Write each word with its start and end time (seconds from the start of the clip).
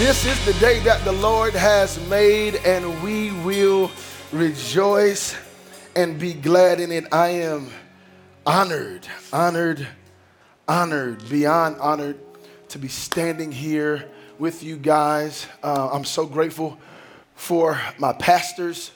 This 0.00 0.24
is 0.24 0.46
the 0.46 0.54
day 0.54 0.78
that 0.78 1.04
the 1.04 1.12
Lord 1.12 1.52
has 1.52 2.00
made, 2.08 2.54
and 2.64 3.02
we 3.02 3.32
will 3.44 3.90
rejoice 4.32 5.36
and 5.94 6.18
be 6.18 6.32
glad 6.32 6.80
in 6.80 6.90
it. 6.90 7.04
I 7.12 7.28
am 7.28 7.68
honored, 8.46 9.06
honored, 9.30 9.86
honored, 10.66 11.28
beyond 11.28 11.76
honored 11.80 12.18
to 12.70 12.78
be 12.78 12.88
standing 12.88 13.52
here 13.52 14.08
with 14.38 14.62
you 14.62 14.78
guys. 14.78 15.46
Uh, 15.62 15.90
I'm 15.92 16.06
so 16.06 16.24
grateful 16.24 16.78
for 17.34 17.78
my 17.98 18.14
pastors 18.14 18.92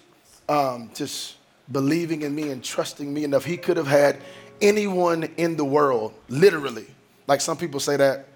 um, 0.48 0.91
just 0.95 1.36
believing 1.71 2.23
in 2.23 2.34
me 2.34 2.48
and 2.48 2.64
trusting 2.64 3.12
me 3.12 3.25
enough. 3.25 3.45
He 3.45 3.59
could 3.59 3.77
have 3.77 3.89
had 3.89 4.23
anyone 4.62 5.25
in 5.36 5.57
the 5.57 5.66
world, 5.66 6.14
literally. 6.30 6.86
Like 7.27 7.43
some 7.43 7.59
people 7.59 7.79
say 7.79 7.98
that 7.98 8.27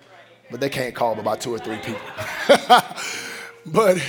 but 0.50 0.60
they 0.60 0.68
can't 0.68 0.94
call 0.94 1.18
about 1.18 1.40
two 1.40 1.54
or 1.54 1.58
three 1.58 1.78
people. 1.78 2.00
but 3.66 4.02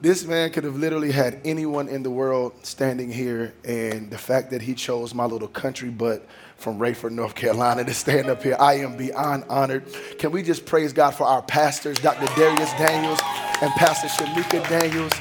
this 0.00 0.24
man 0.24 0.50
could 0.50 0.64
have 0.64 0.76
literally 0.76 1.10
had 1.10 1.40
anyone 1.44 1.88
in 1.88 2.02
the 2.02 2.10
world 2.10 2.52
standing 2.62 3.10
here, 3.10 3.52
and 3.64 4.10
the 4.10 4.18
fact 4.18 4.50
that 4.50 4.62
he 4.62 4.74
chose 4.74 5.12
my 5.12 5.24
little 5.24 5.48
country 5.48 5.90
but 5.90 6.24
from 6.56 6.78
Raeford, 6.78 7.12
North 7.12 7.34
Carolina, 7.34 7.84
to 7.84 7.94
stand 7.94 8.28
up 8.28 8.42
here, 8.42 8.56
I 8.58 8.74
am 8.74 8.96
beyond 8.96 9.44
honored. 9.48 9.84
Can 10.18 10.30
we 10.32 10.42
just 10.42 10.66
praise 10.66 10.92
God 10.92 11.12
for 11.12 11.24
our 11.24 11.42
pastors, 11.42 11.98
Dr. 11.98 12.26
Darius 12.34 12.70
Daniels 12.72 13.20
and 13.60 13.72
Pastor 13.72 14.08
Shamika 14.08 14.68
Daniels? 14.68 15.12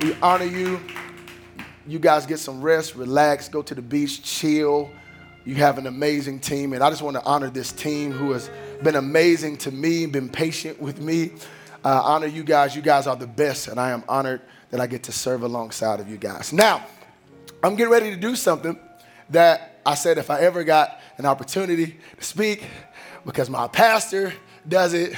We 0.00 0.14
honor 0.22 0.44
you. 0.44 0.80
You 1.86 1.98
guys 1.98 2.24
get 2.24 2.38
some 2.38 2.62
rest, 2.62 2.94
relax, 2.96 3.48
go 3.48 3.60
to 3.62 3.74
the 3.74 3.82
beach, 3.82 4.22
chill. 4.22 4.90
You 5.44 5.56
have 5.56 5.76
an 5.76 5.86
amazing 5.86 6.40
team, 6.40 6.72
and 6.72 6.82
I 6.82 6.88
just 6.88 7.02
want 7.02 7.16
to 7.16 7.24
honor 7.24 7.50
this 7.50 7.72
team 7.72 8.10
who 8.10 8.32
has 8.32 8.48
been 8.84 8.96
amazing 8.96 9.56
to 9.56 9.72
me, 9.72 10.06
been 10.06 10.28
patient 10.28 10.80
with 10.80 11.00
me. 11.00 11.32
Uh, 11.84 12.00
honor 12.04 12.26
you 12.26 12.44
guys. 12.44 12.76
You 12.76 12.82
guys 12.82 13.06
are 13.06 13.16
the 13.16 13.26
best, 13.26 13.68
and 13.68 13.80
I 13.80 13.90
am 13.90 14.04
honored 14.08 14.42
that 14.70 14.80
I 14.80 14.86
get 14.86 15.04
to 15.04 15.12
serve 15.12 15.42
alongside 15.42 16.00
of 16.00 16.08
you 16.08 16.16
guys. 16.16 16.52
Now, 16.52 16.86
I'm 17.62 17.76
getting 17.76 17.92
ready 17.92 18.10
to 18.10 18.16
do 18.16 18.36
something 18.36 18.78
that 19.30 19.80
I 19.86 19.94
said 19.94 20.18
if 20.18 20.30
I 20.30 20.40
ever 20.40 20.64
got 20.64 21.00
an 21.16 21.26
opportunity 21.26 21.96
to 22.18 22.24
speak, 22.24 22.64
because 23.24 23.48
my 23.48 23.68
pastor 23.68 24.34
does 24.68 24.92
it, 24.94 25.14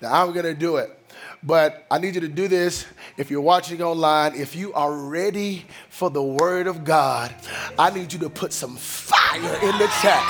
that 0.00 0.10
I'm 0.12 0.32
going 0.32 0.46
to 0.46 0.54
do 0.54 0.76
it. 0.76 0.98
But 1.42 1.86
I 1.90 1.98
need 1.98 2.14
you 2.14 2.20
to 2.22 2.28
do 2.28 2.46
this 2.46 2.86
if 3.16 3.30
you're 3.30 3.40
watching 3.40 3.82
online. 3.82 4.34
If 4.36 4.54
you 4.54 4.72
are 4.74 4.92
ready 4.92 5.66
for 5.88 6.08
the 6.08 6.22
word 6.22 6.66
of 6.66 6.84
God, 6.84 7.34
I 7.78 7.90
need 7.90 8.12
you 8.12 8.20
to 8.20 8.30
put 8.30 8.52
some 8.52 8.76
fire 8.76 9.54
in 9.62 9.76
the 9.78 9.88
chat. 10.00 10.22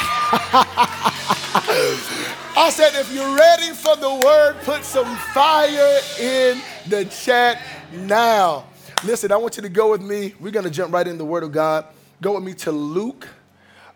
I 2.63 2.71
said, 2.71 2.95
if 2.95 3.13
you're 3.13 3.35
ready 3.35 3.73
for 3.73 3.97
the 3.97 4.21
word, 4.25 4.55
put 4.63 4.85
some 4.85 5.17
fire 5.35 5.99
in 6.21 6.63
the 6.87 7.05
chat 7.07 7.61
now. 7.93 8.67
Listen, 9.03 9.33
I 9.33 9.37
want 9.37 9.57
you 9.57 9.65
to 9.65 9.69
go 9.69 9.91
with 9.91 10.01
me. 10.01 10.35
We're 10.39 10.53
going 10.53 10.67
to 10.67 10.71
jump 10.71 10.95
right 10.95 11.09
in 11.09 11.19
the 11.19 11.25
word 11.25 11.43
of 11.43 11.51
God. 11.51 11.87
Go 12.21 12.37
with 12.37 12.45
me 12.45 12.55
to 12.55 12.71
Luke 12.71 13.27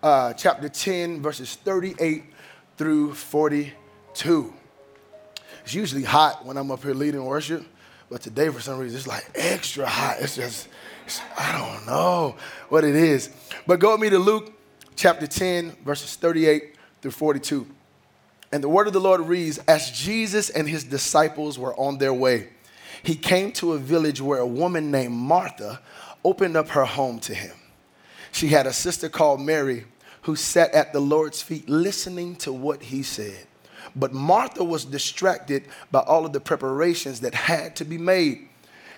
uh, 0.03 0.33
chapter 0.33 0.69
10, 0.69 1.23
verses 1.23 1.55
38 1.55 2.25
through 2.77 3.15
42. 3.15 4.53
It's 5.63 5.73
usually 5.73 6.03
hot 6.03 6.45
when 6.45 6.57
I'm 6.57 6.73
up 6.73 6.83
here 6.83 6.93
leading 6.93 7.25
worship, 7.25 7.65
but 8.11 8.21
today 8.21 8.49
for 8.49 8.59
some 8.59 8.81
reason 8.81 8.99
it's 8.99 9.07
like 9.07 9.31
extra 9.37 9.87
hot. 9.87 10.17
It's 10.19 10.35
just, 10.35 10.67
it's, 11.05 11.21
I 11.39 11.57
don't 11.57 11.87
know 11.87 12.35
what 12.69 12.83
it 12.83 12.97
is. 12.97 13.31
But 13.65 13.79
go 13.79 13.93
with 13.93 14.01
me 14.01 14.11
to 14.11 14.19
Luke 14.19 14.53
chapter 14.97 15.29
10, 15.29 15.85
verses 15.85 16.17
38 16.17 16.75
through 17.01 17.13
42. 17.13 17.76
And 18.53 18.63
the 18.63 18.69
word 18.69 18.87
of 18.87 18.93
the 18.93 19.01
Lord 19.01 19.21
reads 19.23 19.59
As 19.67 19.91
Jesus 19.91 20.51
and 20.51 20.69
his 20.69 20.85
disciples 20.85 21.59
were 21.59 21.75
on 21.79 21.99
their 21.99 22.15
way, 22.15 22.49
he 23.03 23.15
came 23.15 23.53
to 23.53 23.73
a 23.73 23.79
village 23.79 24.21
where 24.21 24.41
a 24.41 24.47
woman 24.47 24.91
named 24.91 25.15
Martha 25.15 25.81
opened 26.25 26.57
up 26.57 26.69
her 26.71 26.85
home 26.85 27.19
to 27.21 27.35
him. 27.35 27.55
She 28.33 28.49
had 28.49 28.67
a 28.67 28.73
sister 28.73 29.09
called 29.09 29.41
Mary 29.41 29.85
who 30.23 30.37
sat 30.37 30.73
at 30.73 30.93
the 30.93 31.01
Lord's 31.01 31.41
feet 31.41 31.69
listening 31.69 32.35
to 32.37 32.53
what 32.53 32.83
he 32.83 33.03
said. 33.03 33.47
But 33.95 34.13
Martha 34.13 34.65
was 34.65 34.85
distracted 34.85 35.65
by 35.91 36.01
all 36.01 36.27
of 36.27 36.33
the 36.33 36.41
preparations 36.41 37.21
that 37.21 37.35
had 37.35 37.77
to 37.77 37.85
be 37.85 37.97
made. 37.97 38.49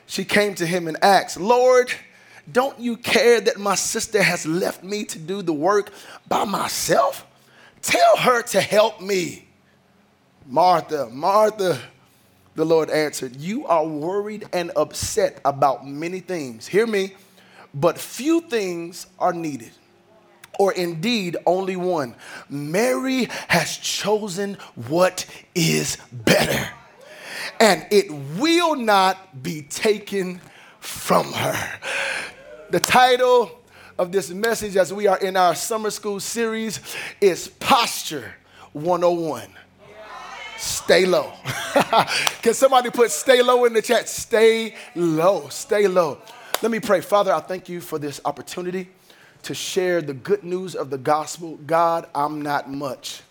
She 0.07 0.25
came 0.25 0.55
to 0.55 0.67
him 0.67 0.89
and 0.89 0.97
asked, 1.03 1.39
Lord, 1.39 1.93
don't 2.51 2.79
you 2.81 2.97
care 2.97 3.41
that 3.43 3.59
my 3.59 3.75
sister 3.75 4.23
has 4.23 4.47
left 4.47 4.83
me 4.83 5.05
to 5.05 5.19
do 5.19 5.43
the 5.43 5.53
work 5.53 5.93
by 6.27 6.45
myself? 6.45 7.27
Tell 7.89 8.19
her 8.19 8.43
to 8.43 8.61
help 8.61 9.01
me. 9.01 9.49
Martha, 10.45 11.09
Martha, 11.11 11.81
the 12.55 12.67
Lord 12.67 12.91
answered, 12.91 13.37
You 13.37 13.67
are 13.67 13.87
worried 13.87 14.47
and 14.53 14.71
upset 14.77 15.41
about 15.43 15.87
many 15.87 16.21
things. 16.21 16.67
Hear 16.67 16.87
me, 16.87 17.15
but 17.73 17.97
few 17.97 18.43
things 18.43 19.07
are 19.19 19.33
needed 19.33 19.71
or 20.59 20.73
indeed 20.73 21.39
only 21.47 21.77
one. 21.77 22.15
Mary 22.51 23.31
has 23.49 23.79
chosen 23.79 24.59
what 24.89 25.25
is 25.55 25.97
better, 26.13 26.69
and 27.59 27.87
it 27.91 28.11
will 28.39 28.77
not 28.77 29.43
be 29.43 29.63
taken 29.63 30.43
from 30.79 31.33
her. 31.33 31.81
The 32.69 32.81
title 32.81 33.58
of 33.99 34.13
this 34.13 34.31
message, 34.31 34.77
as 34.77 34.93
we 34.93 35.09
are 35.09 35.19
in 35.19 35.37
our 35.37 35.55
summer 35.55 35.91
school 35.91 36.21
series, 36.21 36.81
is 37.21 37.49
Posture 37.49 38.33
101. 38.73 39.49
Stay 40.57 41.05
low. 41.05 41.33
Can 42.43 42.55
somebody 42.55 42.91
put 42.91 43.11
stay 43.11 43.43
low 43.43 43.65
in 43.65 43.73
the 43.73 43.83
chat? 43.83 44.09
Stay 44.09 44.75
low. 44.95 45.49
Stay 45.49 45.89
low. 45.89 46.19
Let 46.63 46.71
me 46.71 46.81
pray. 46.81 47.01
Father, 47.01 47.33
I 47.33 47.41
thank 47.41 47.69
you 47.69 47.81
for 47.81 47.99
this 47.99 48.21
opportunity 48.25 48.89
to 49.43 49.55
share 49.55 50.01
the 50.01 50.15
good 50.15 50.43
news 50.43 50.75
of 50.75 50.91
the 50.91 50.99
gospel. 50.99 51.59
God, 51.67 52.09
I'm 52.15 52.43
not 52.43 52.71
much, 52.71 53.23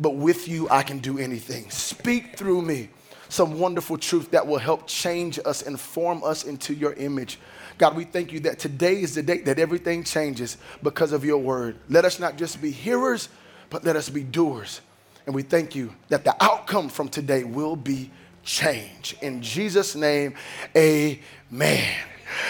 but 0.00 0.10
with 0.10 0.48
you, 0.48 0.68
I 0.70 0.82
can 0.82 0.98
do 0.98 1.18
anything. 1.18 1.70
Speak 1.70 2.36
through 2.36 2.62
me 2.62 2.90
some 3.30 3.58
wonderful 3.58 3.96
truth 3.96 4.30
that 4.30 4.46
will 4.46 4.58
help 4.58 4.86
change 4.86 5.38
us 5.46 5.62
and 5.62 5.80
form 5.80 6.22
us 6.22 6.44
into 6.44 6.74
your 6.74 6.92
image. 6.94 7.38
God, 7.78 7.96
we 7.96 8.04
thank 8.04 8.32
you 8.32 8.40
that 8.40 8.58
today 8.58 9.00
is 9.00 9.14
the 9.14 9.22
day 9.22 9.38
that 9.42 9.58
everything 9.58 10.04
changes 10.04 10.56
because 10.82 11.12
of 11.12 11.24
your 11.24 11.38
word. 11.38 11.76
Let 11.88 12.04
us 12.04 12.18
not 12.20 12.36
just 12.36 12.60
be 12.60 12.70
hearers, 12.70 13.28
but 13.70 13.84
let 13.84 13.96
us 13.96 14.08
be 14.08 14.22
doers. 14.22 14.80
And 15.26 15.34
we 15.34 15.42
thank 15.42 15.74
you 15.74 15.94
that 16.08 16.24
the 16.24 16.34
outcome 16.42 16.88
from 16.88 17.08
today 17.08 17.44
will 17.44 17.76
be 17.76 18.10
change. 18.42 19.16
In 19.22 19.40
Jesus' 19.42 19.94
name, 19.94 20.34
amen. 20.76 21.96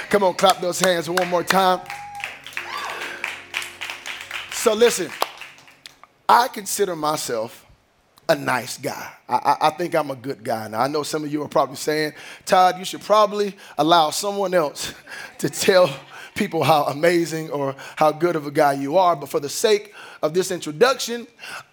Come 0.09 0.25
on, 0.25 0.35
clap 0.35 0.61
those 0.61 0.81
hands 0.81 1.09
one 1.09 1.29
more 1.29 1.45
time. 1.45 1.81
So 4.53 4.75
listen, 4.75 5.11
I 6.29 6.49
consider 6.49 6.97
myself 6.97 7.62
a 8.33 8.35
nice 8.35 8.79
guy. 8.79 9.13
I, 9.29 9.57
I, 9.61 9.71
think 9.71 9.95
I'm 9.95 10.11
a 10.11 10.17
good 10.17 10.43
guy. 10.43 10.67
Now, 10.69 10.81
I 10.81 10.89
know 10.89 11.03
some 11.03 11.23
of 11.23 11.33
you 11.33 11.43
are 11.43 11.49
probably 11.49 11.77
saying, 11.77 12.15
Todd, 12.47 12.79
you 12.79 12.85
should 12.85 13.03
probably 13.03 13.55
allow 13.77 14.11
someone 14.11 14.55
else 14.55 14.95
to 15.39 15.51
tell 15.51 15.95
people 16.35 16.65
how 16.65 16.85
amazing 16.85 17.51
or 17.51 17.77
how 17.97 18.11
good 18.11 18.35
of 18.35 18.47
a 18.47 18.51
guy 18.51 18.73
you 18.73 18.97
are. 18.97 19.15
But 19.15 19.29
for 19.29 19.39
the 19.39 19.51
sake 19.51 19.93
of 20.23 20.33
this 20.33 20.51
introduction, 20.51 21.27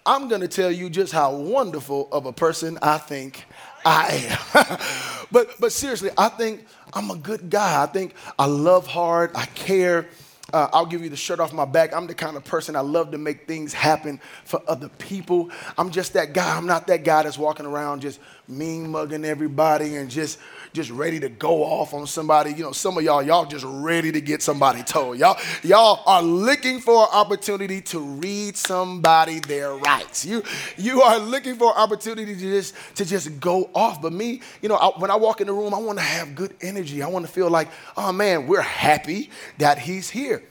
I'm 0.04 0.28
going 0.28 0.42
to 0.42 0.48
tell 0.48 0.70
you 0.70 0.90
just 0.90 1.12
how 1.12 1.34
wonderful 1.34 2.08
of 2.12 2.26
a 2.26 2.32
person 2.32 2.78
I 2.82 2.98
think 2.98 3.44
I 3.84 4.38
am. 4.54 4.78
but, 5.32 5.54
but 5.58 5.72
seriously, 5.72 6.10
I 6.18 6.28
think 6.28 6.66
I'm 6.92 7.10
a 7.10 7.16
good 7.16 7.48
guy. 7.48 7.82
I 7.82 7.86
think 7.86 8.14
I 8.38 8.44
love 8.44 8.86
hard, 8.86 9.30
I 9.34 9.46
care. 9.46 10.08
Uh, 10.52 10.68
I'll 10.72 10.86
give 10.86 11.02
you 11.02 11.08
the 11.08 11.16
shirt 11.16 11.40
off 11.40 11.52
my 11.52 11.64
back. 11.64 11.94
I'm 11.94 12.06
the 12.06 12.14
kind 12.14 12.36
of 12.36 12.44
person 12.44 12.76
I 12.76 12.80
love 12.80 13.10
to 13.12 13.18
make 13.18 13.46
things 13.46 13.72
happen 13.72 14.20
for 14.44 14.62
other 14.66 14.88
people. 14.88 15.50
I'm 15.78 15.90
just 15.90 16.12
that 16.14 16.32
guy. 16.32 16.56
I'm 16.56 16.66
not 16.66 16.86
that 16.88 17.04
guy 17.04 17.22
that's 17.22 17.38
walking 17.38 17.66
around 17.66 18.00
just 18.00 18.20
mean 18.50 18.90
mugging 18.90 19.24
everybody 19.24 19.96
and 19.96 20.10
just 20.10 20.38
just 20.72 20.90
ready 20.90 21.18
to 21.20 21.28
go 21.28 21.64
off 21.64 21.94
on 21.94 22.06
somebody. 22.06 22.52
You 22.52 22.64
know, 22.64 22.72
some 22.72 22.96
of 22.96 23.04
y'all, 23.04 23.22
y'all 23.22 23.44
just 23.44 23.64
ready 23.66 24.12
to 24.12 24.20
get 24.20 24.42
somebody 24.42 24.82
told. 24.82 25.18
Y'all, 25.18 25.38
y'all 25.62 26.02
are 26.06 26.22
looking 26.22 26.80
for 26.80 27.02
an 27.02 27.08
opportunity 27.12 27.80
to 27.82 27.98
read 27.98 28.56
somebody 28.56 29.40
their 29.40 29.74
rights. 29.74 30.24
You, 30.24 30.42
you 30.76 31.02
are 31.02 31.18
looking 31.18 31.56
for 31.56 31.72
an 31.72 31.76
opportunity 31.76 32.34
to 32.34 32.40
just 32.40 32.74
to 32.96 33.04
just 33.04 33.40
go 33.40 33.70
off. 33.74 34.00
But 34.00 34.12
me, 34.12 34.42
you 34.62 34.68
know, 34.68 34.76
I, 34.76 34.88
when 34.98 35.10
I 35.10 35.16
walk 35.16 35.40
in 35.40 35.46
the 35.46 35.52
room, 35.52 35.74
I 35.74 35.78
want 35.78 35.98
to 35.98 36.04
have 36.04 36.34
good 36.34 36.54
energy. 36.60 37.02
I 37.02 37.08
want 37.08 37.26
to 37.26 37.32
feel 37.32 37.50
like, 37.50 37.68
oh 37.96 38.12
man, 38.12 38.46
we're 38.46 38.60
happy 38.60 39.30
that 39.58 39.78
he's 39.78 40.10
here. 40.10 40.42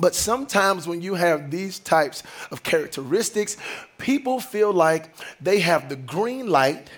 But 0.00 0.14
sometimes 0.14 0.86
when 0.86 1.02
you 1.02 1.14
have 1.14 1.50
these 1.50 1.80
types 1.80 2.22
of 2.52 2.62
characteristics, 2.62 3.56
people 3.98 4.38
feel 4.38 4.72
like 4.72 5.10
they 5.40 5.58
have 5.58 5.88
the 5.88 5.96
green 5.96 6.48
light 6.48 6.88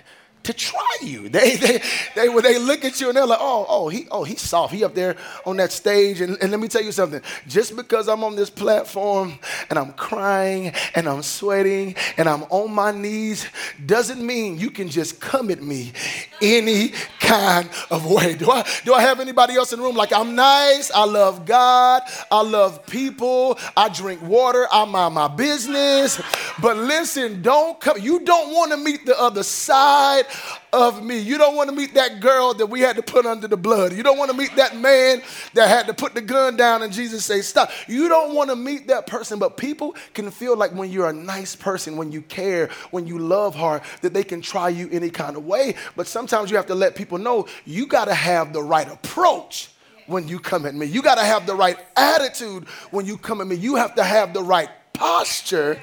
to 0.43 0.53
try 0.53 0.97
you. 1.01 1.29
They, 1.41 1.55
they, 1.55 1.81
they, 2.13 2.29
when 2.29 2.43
they 2.43 2.59
look 2.59 2.83
at 2.83 2.99
you 2.99 3.07
and 3.07 3.15
they're 3.15 3.25
like, 3.25 3.39
oh, 3.41 3.65
oh, 3.67 3.89
he, 3.89 4.05
oh, 4.11 4.23
he's 4.23 4.41
soft. 4.41 4.73
He 4.73 4.83
up 4.83 4.93
there 4.93 5.15
on 5.45 5.57
that 5.57 5.71
stage. 5.71 6.19
And, 6.21 6.37
and 6.41 6.51
let 6.51 6.59
me 6.59 6.67
tell 6.67 6.83
you 6.83 6.91
something. 6.91 7.21
Just 7.47 7.75
because 7.75 8.07
I'm 8.09 8.23
on 8.23 8.35
this 8.35 8.49
platform 8.49 9.39
and 9.69 9.79
I'm 9.79 9.93
crying 9.93 10.73
and 10.93 11.07
I'm 11.07 11.23
sweating 11.23 11.95
and 12.17 12.27
I'm 12.27 12.43
on 12.43 12.73
my 12.73 12.91
knees 12.91 13.47
doesn't 13.85 14.23
mean 14.23 14.59
you 14.59 14.69
can 14.71 14.89
just 14.89 15.21
come 15.21 15.49
at 15.49 15.63
me 15.63 15.93
any 16.41 16.89
kind 17.19 17.69
of 17.89 18.05
way. 18.05 18.35
Do 18.35 18.51
I, 18.51 18.67
do 18.83 18.93
I 18.93 19.01
have 19.01 19.19
anybody 19.19 19.55
else 19.55 19.71
in 19.73 19.79
the 19.79 19.85
room? 19.85 19.95
Like, 19.95 20.13
I'm 20.13 20.35
nice. 20.35 20.91
I 20.91 21.05
love 21.05 21.45
God. 21.45 22.01
I 22.29 22.41
love 22.41 22.85
people. 22.85 23.57
I 23.75 23.89
drink 23.89 24.21
water. 24.21 24.67
I 24.71 24.85
mind 24.85 25.15
my 25.15 25.27
business. 25.29 26.21
But 26.61 26.77
listen, 26.77 27.41
don't 27.41 27.79
come. 27.79 27.97
You 27.99 28.19
don't 28.19 28.53
want 28.53 28.71
to 28.71 28.77
meet 28.77 29.05
the 29.05 29.19
other 29.19 29.43
side 29.43 30.25
of 30.73 31.03
me. 31.03 31.19
You 31.19 31.37
don't 31.37 31.55
want 31.55 31.69
to 31.69 31.75
meet 31.75 31.93
that 31.95 32.19
girl 32.19 32.53
that 32.53 32.65
we 32.65 32.81
had 32.81 32.95
to 32.95 33.01
put 33.01 33.25
under 33.25 33.47
the 33.47 33.57
blood. 33.57 33.93
You 33.93 34.03
don't 34.03 34.17
want 34.17 34.31
to 34.31 34.37
meet 34.37 34.55
that 34.55 34.77
man 34.77 35.21
that 35.53 35.67
had 35.67 35.87
to 35.87 35.93
put 35.93 36.13
the 36.13 36.21
gun 36.21 36.55
down 36.55 36.83
and 36.83 36.93
Jesus 36.93 37.25
say, 37.25 37.41
Stop. 37.41 37.71
You 37.87 38.07
don't 38.09 38.33
want 38.35 38.49
to 38.49 38.55
meet 38.55 38.87
that 38.87 39.07
person, 39.07 39.39
but 39.39 39.57
people 39.57 39.95
can 40.13 40.31
feel 40.31 40.55
like 40.55 40.71
when 40.73 40.91
you're 40.91 41.09
a 41.09 41.13
nice 41.13 41.55
person, 41.55 41.97
when 41.97 42.11
you 42.11 42.21
care, 42.21 42.69
when 42.91 43.07
you 43.07 43.19
love 43.19 43.55
hard, 43.55 43.81
that 44.01 44.13
they 44.13 44.23
can 44.23 44.41
try 44.41 44.69
you 44.69 44.89
any 44.91 45.09
kind 45.09 45.35
of 45.35 45.45
way. 45.45 45.75
But 45.95 46.07
sometimes 46.07 46.51
you 46.51 46.57
have 46.57 46.67
to 46.67 46.75
let 46.75 46.95
people 46.95 47.17
know 47.17 47.47
you 47.65 47.85
got 47.85 48.05
to 48.05 48.13
have 48.13 48.53
the 48.53 48.63
right 48.63 48.91
approach 48.91 49.69
when 50.07 50.27
you 50.27 50.39
come 50.39 50.65
at 50.65 50.75
me. 50.75 50.85
You 50.85 51.01
got 51.01 51.15
to 51.15 51.23
have 51.23 51.45
the 51.45 51.55
right 51.55 51.77
attitude 51.95 52.65
when 52.91 53.05
you 53.05 53.17
come 53.17 53.41
at 53.41 53.47
me. 53.47 53.55
You 53.55 53.75
have 53.75 53.95
to 53.95 54.03
have 54.03 54.33
the 54.33 54.43
right 54.43 54.69
posture 54.93 55.81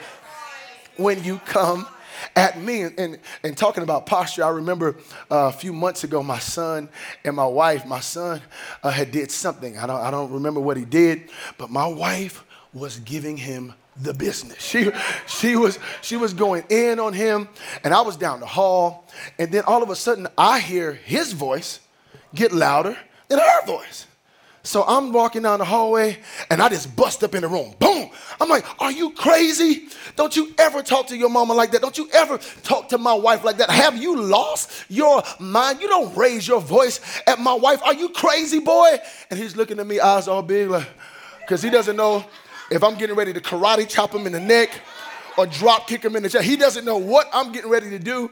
when 0.97 1.23
you 1.25 1.39
come 1.47 1.87
at 2.35 2.61
me. 2.61 2.83
And, 2.83 2.99
and, 2.99 3.19
and 3.43 3.57
talking 3.57 3.83
about 3.83 4.07
posture, 4.07 4.45
I 4.45 4.51
remember 4.51 4.97
uh, 5.31 5.49
a 5.49 5.53
few 5.53 5.73
months 5.73 6.05
ago, 6.05 6.23
my 6.23 6.39
son 6.39 6.89
and 7.25 7.37
my 7.37 7.47
wife, 7.47 7.87
my 7.87 8.01
son 8.01 8.41
uh, 8.83 8.91
had 8.91 9.11
did 9.11 9.31
something. 9.31 9.79
I 9.79 9.87
don't, 9.87 10.01
I 10.01 10.11
don't 10.11 10.33
remember 10.33 10.61
what 10.61 10.77
he 10.77 10.85
did, 10.85 11.31
but 11.57 11.71
my 11.71 11.87
wife 11.87 12.45
was 12.73 12.99
giving 12.99 13.37
him 13.37 13.75
the 14.01 14.15
business. 14.15 14.63
She, 14.63 14.91
she, 15.27 15.57
was, 15.57 15.79
she 16.03 16.17
was 16.17 16.33
going 16.33 16.65
in 16.69 17.01
on 17.01 17.13
him, 17.13 17.49
and 17.83 17.93
I 17.93 18.01
was 18.03 18.17
down 18.17 18.41
the 18.41 18.47
hall. 18.47 19.07
And 19.39 19.51
then 19.51 19.65
all 19.67 19.83
of 19.83 19.91
a 19.91 19.97
sudden, 19.97 20.29
I 20.37 20.61
hear 20.61 20.93
his 20.93 21.33
voice 21.33 21.81
get 22.35 22.53
louder 22.53 22.97
than 23.29 23.39
her 23.39 23.67
voice. 23.67 24.07
So 24.69 24.85
I'm 24.87 25.13
walking 25.13 25.41
down 25.41 25.61
the 25.61 25.65
hallway 25.65 26.19
and 26.51 26.61
I 26.61 26.69
just 26.69 26.95
bust 26.95 27.25
up 27.25 27.35
in 27.35 27.41
the 27.41 27.49
room. 27.49 27.75
Boom. 27.79 28.11
I'm 28.39 28.51
like, 28.51 28.67
are 28.83 28.93
you 28.93 29.13
crazy? 29.13 29.89
Don't 30.15 30.37
you 30.37 30.53
ever 30.59 30.83
talk 30.83 31.07
to 31.07 31.17
your 31.17 31.31
mama 31.31 31.55
like 31.55 31.71
that? 31.71 31.81
Don't 31.81 31.97
you 31.97 32.07
ever 32.13 32.37
talk 32.65 32.91
to 32.91 32.99
my 32.99 33.15
wife 33.15 33.45
like 33.45 33.57
that? 33.57 33.71
Have 33.71 33.97
you 33.97 34.21
lost 34.21 34.85
your 34.91 35.23
mind? 35.41 35.81
You 35.81 35.89
don't 35.89 36.15
raise 36.15 36.47
your 36.47 36.61
voice 36.61 37.01
at 37.27 37.41
my 37.41 37.55
wife. 37.55 37.83
Are 37.83 37.95
you 37.95 38.11
crazy, 38.11 38.59
boy? 38.59 38.99
And 39.31 39.41
he's 39.41 39.57
looking 39.57 39.81
at 39.81 39.87
me, 39.87 40.01
eyes 40.01 40.29
all 40.29 40.43
big, 40.43 40.69
like, 40.69 40.87
because 41.41 41.63
he 41.63 41.71
doesn't 41.71 41.97
know 41.97 42.23
if 42.71 42.85
I'm 42.85 42.99
getting 42.99 43.17
ready 43.17 43.33
to 43.33 43.41
karate 43.41 43.89
chop 43.89 44.15
him 44.15 44.27
in 44.27 44.33
the 44.33 44.41
neck 44.41 44.83
or 45.39 45.47
drop 45.47 45.89
kick 45.89 46.05
him 46.05 46.15
in 46.15 46.23
the 46.23 46.29
chest. 46.29 46.45
He 46.45 46.57
doesn't 46.57 46.85
know 46.85 46.99
what 46.99 47.27
I'm 47.33 47.53
getting 47.53 47.71
ready 47.71 47.89
to 47.89 47.99
do. 47.99 48.31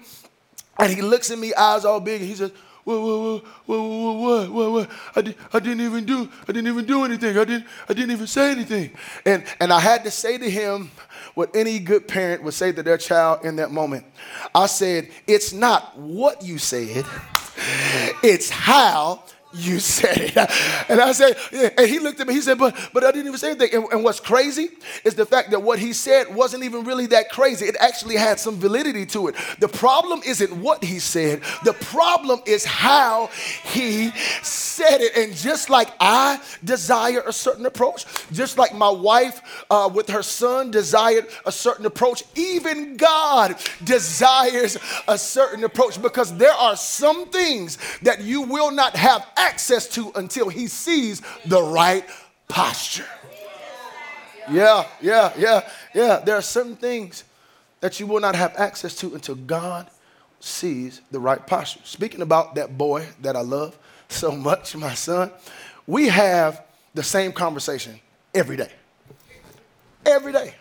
And 0.79 0.93
he 0.93 1.01
looks 1.01 1.31
at 1.31 1.39
me, 1.39 1.55
eyes 1.55 1.87
all 1.87 1.99
big, 1.99 2.21
and 2.21 2.29
he 2.29 2.37
says, 2.37 2.53
what, 2.87 3.03
what, 3.03 3.45
what, 3.67 3.79
what, 3.79 4.51
what, 4.51 4.73
what, 4.73 4.91
I, 5.17 5.21
did, 5.21 5.35
I 5.53 5.59
didn't 5.59 5.81
even 5.81 6.05
do, 6.05 6.31
I 6.43 6.53
didn't 6.53 6.69
even 6.69 6.85
do 6.85 7.05
anything. 7.05 7.37
I 7.37 7.45
didn't, 7.45 7.67
I 7.89 7.93
didn't 7.95 8.13
even 8.13 8.29
say 8.29 8.53
anything. 8.53 8.93
And, 9.25 9.45
and 9.59 9.73
I 9.73 9.81
had 9.81 10.05
to 10.05 10.11
say 10.13 10.39
to 10.39 10.49
him 10.49 10.93
what 11.35 11.55
any 11.57 11.81
good 11.81 12.07
parent 12.07 12.45
would 12.45 12.55
say 12.55 12.71
to 12.71 12.85
their 12.85 12.97
child 12.97 13.45
in 13.45 13.57
that 13.57 13.73
moment. 13.73 14.07
I 14.55 14.67
said, 14.67 15.09
it's 15.27 15.53
not 15.53 15.99
what 15.99 16.45
you 16.45 16.59
said, 16.59 17.05
it's 18.23 18.51
how 18.51 19.25
you 19.57 19.79
said 19.97 20.19
it. 20.19 20.37
And 20.89 21.01
I 21.01 21.13
said, 21.13 21.37
and 21.77 21.89
he 21.89 21.99
looked 21.99 22.21
at 22.21 22.27
me, 22.27 22.35
he 22.35 22.41
said, 22.41 22.59
but, 22.59 22.77
but 22.93 23.05
I 23.05 23.11
didn't 23.11 23.29
even 23.29 23.39
say 23.39 23.51
anything. 23.51 23.71
And, 23.73 23.93
and, 23.93 24.05
what's 24.05 24.21
crazy 24.21 24.69
is 25.05 25.15
the 25.15 25.27
fact 25.27 25.51
that 25.51 25.63
what 25.63 25.79
he 25.79 25.93
said 25.93 26.33
wasn't 26.35 26.63
even 26.63 26.85
really 26.85 27.07
that 27.07 27.31
crazy. 27.31 27.67
It 27.67 27.77
actually 27.81 28.17
had 28.17 28.39
some 28.39 28.57
validity 28.57 29.07
to 29.07 29.29
it. 29.29 29.35
The 29.59 29.69
problem 29.69 30.21
isn't 30.25 30.53
what 30.53 30.85
he 30.85 30.99
said, 30.99 31.41
the 31.65 31.73
problem 31.73 32.41
is 32.47 32.65
how 32.65 33.31
he 33.65 34.11
said 34.43 35.01
it. 35.01 35.17
And 35.17 35.35
just 35.35 35.71
like 35.71 35.89
I 35.99 36.41
desire 36.63 37.23
a 37.27 37.33
certain 37.33 37.67
approach, 37.67 38.05
just 38.33 38.59
like 38.59 38.75
my 38.75 38.91
wife 38.91 39.65
uh, 39.71 39.91
with 39.93 40.09
her 40.11 40.23
son 40.23 40.71
desired 40.71 41.27
a 41.47 41.53
certain 41.53 41.87
approach, 41.87 42.23
even 42.35 42.97
God 42.97 43.57
desires 43.83 44.77
a 45.09 45.19
certain 45.19 45.65
approach 45.65 46.01
because 46.01 46.37
there 46.37 46.53
are 46.53 46.77
some 46.77 47.27
things 47.29 47.79
that 48.03 48.21
you 48.21 48.43
will 48.43 48.71
not 48.71 48.95
have 48.95 49.27
access 49.37 49.46
to 49.55 50.13
until 50.15 50.49
he 50.49 50.67
sees 50.67 51.23
the 51.45 51.63
right 51.63 52.05
posture. 52.49 53.07
Yeah, 54.51 54.87
yeah, 55.01 55.33
yeah, 55.37 55.69
yeah. 55.95 56.19
There 56.25 56.37
are 56.37 56.43
certain 56.43 56.77
things 56.77 57.25
that 57.81 57.99
you 57.99 58.07
will 58.07 58.21
not 58.21 58.37
have 58.37 58.55
access 58.57 58.95
to 58.97 59.15
until 59.15 59.35
God 59.35 59.89
sees 60.41 61.01
the 61.11 61.19
right 61.19 61.45
posture. 61.47 61.81
Speaking 61.85 62.23
about 62.23 62.55
that 62.55 62.79
boy 62.79 63.07
that 63.23 63.37
I 63.37 63.41
love 63.41 63.77
so 64.09 64.33
much, 64.33 64.77
my 64.77 64.95
son, 64.95 65.31
we 65.87 66.09
have 66.09 66.65
the 66.95 67.03
same 67.03 67.33
conversation 67.33 67.99
every 68.35 68.57
day. 68.57 68.71
Every 70.05 70.33
day. 70.33 70.55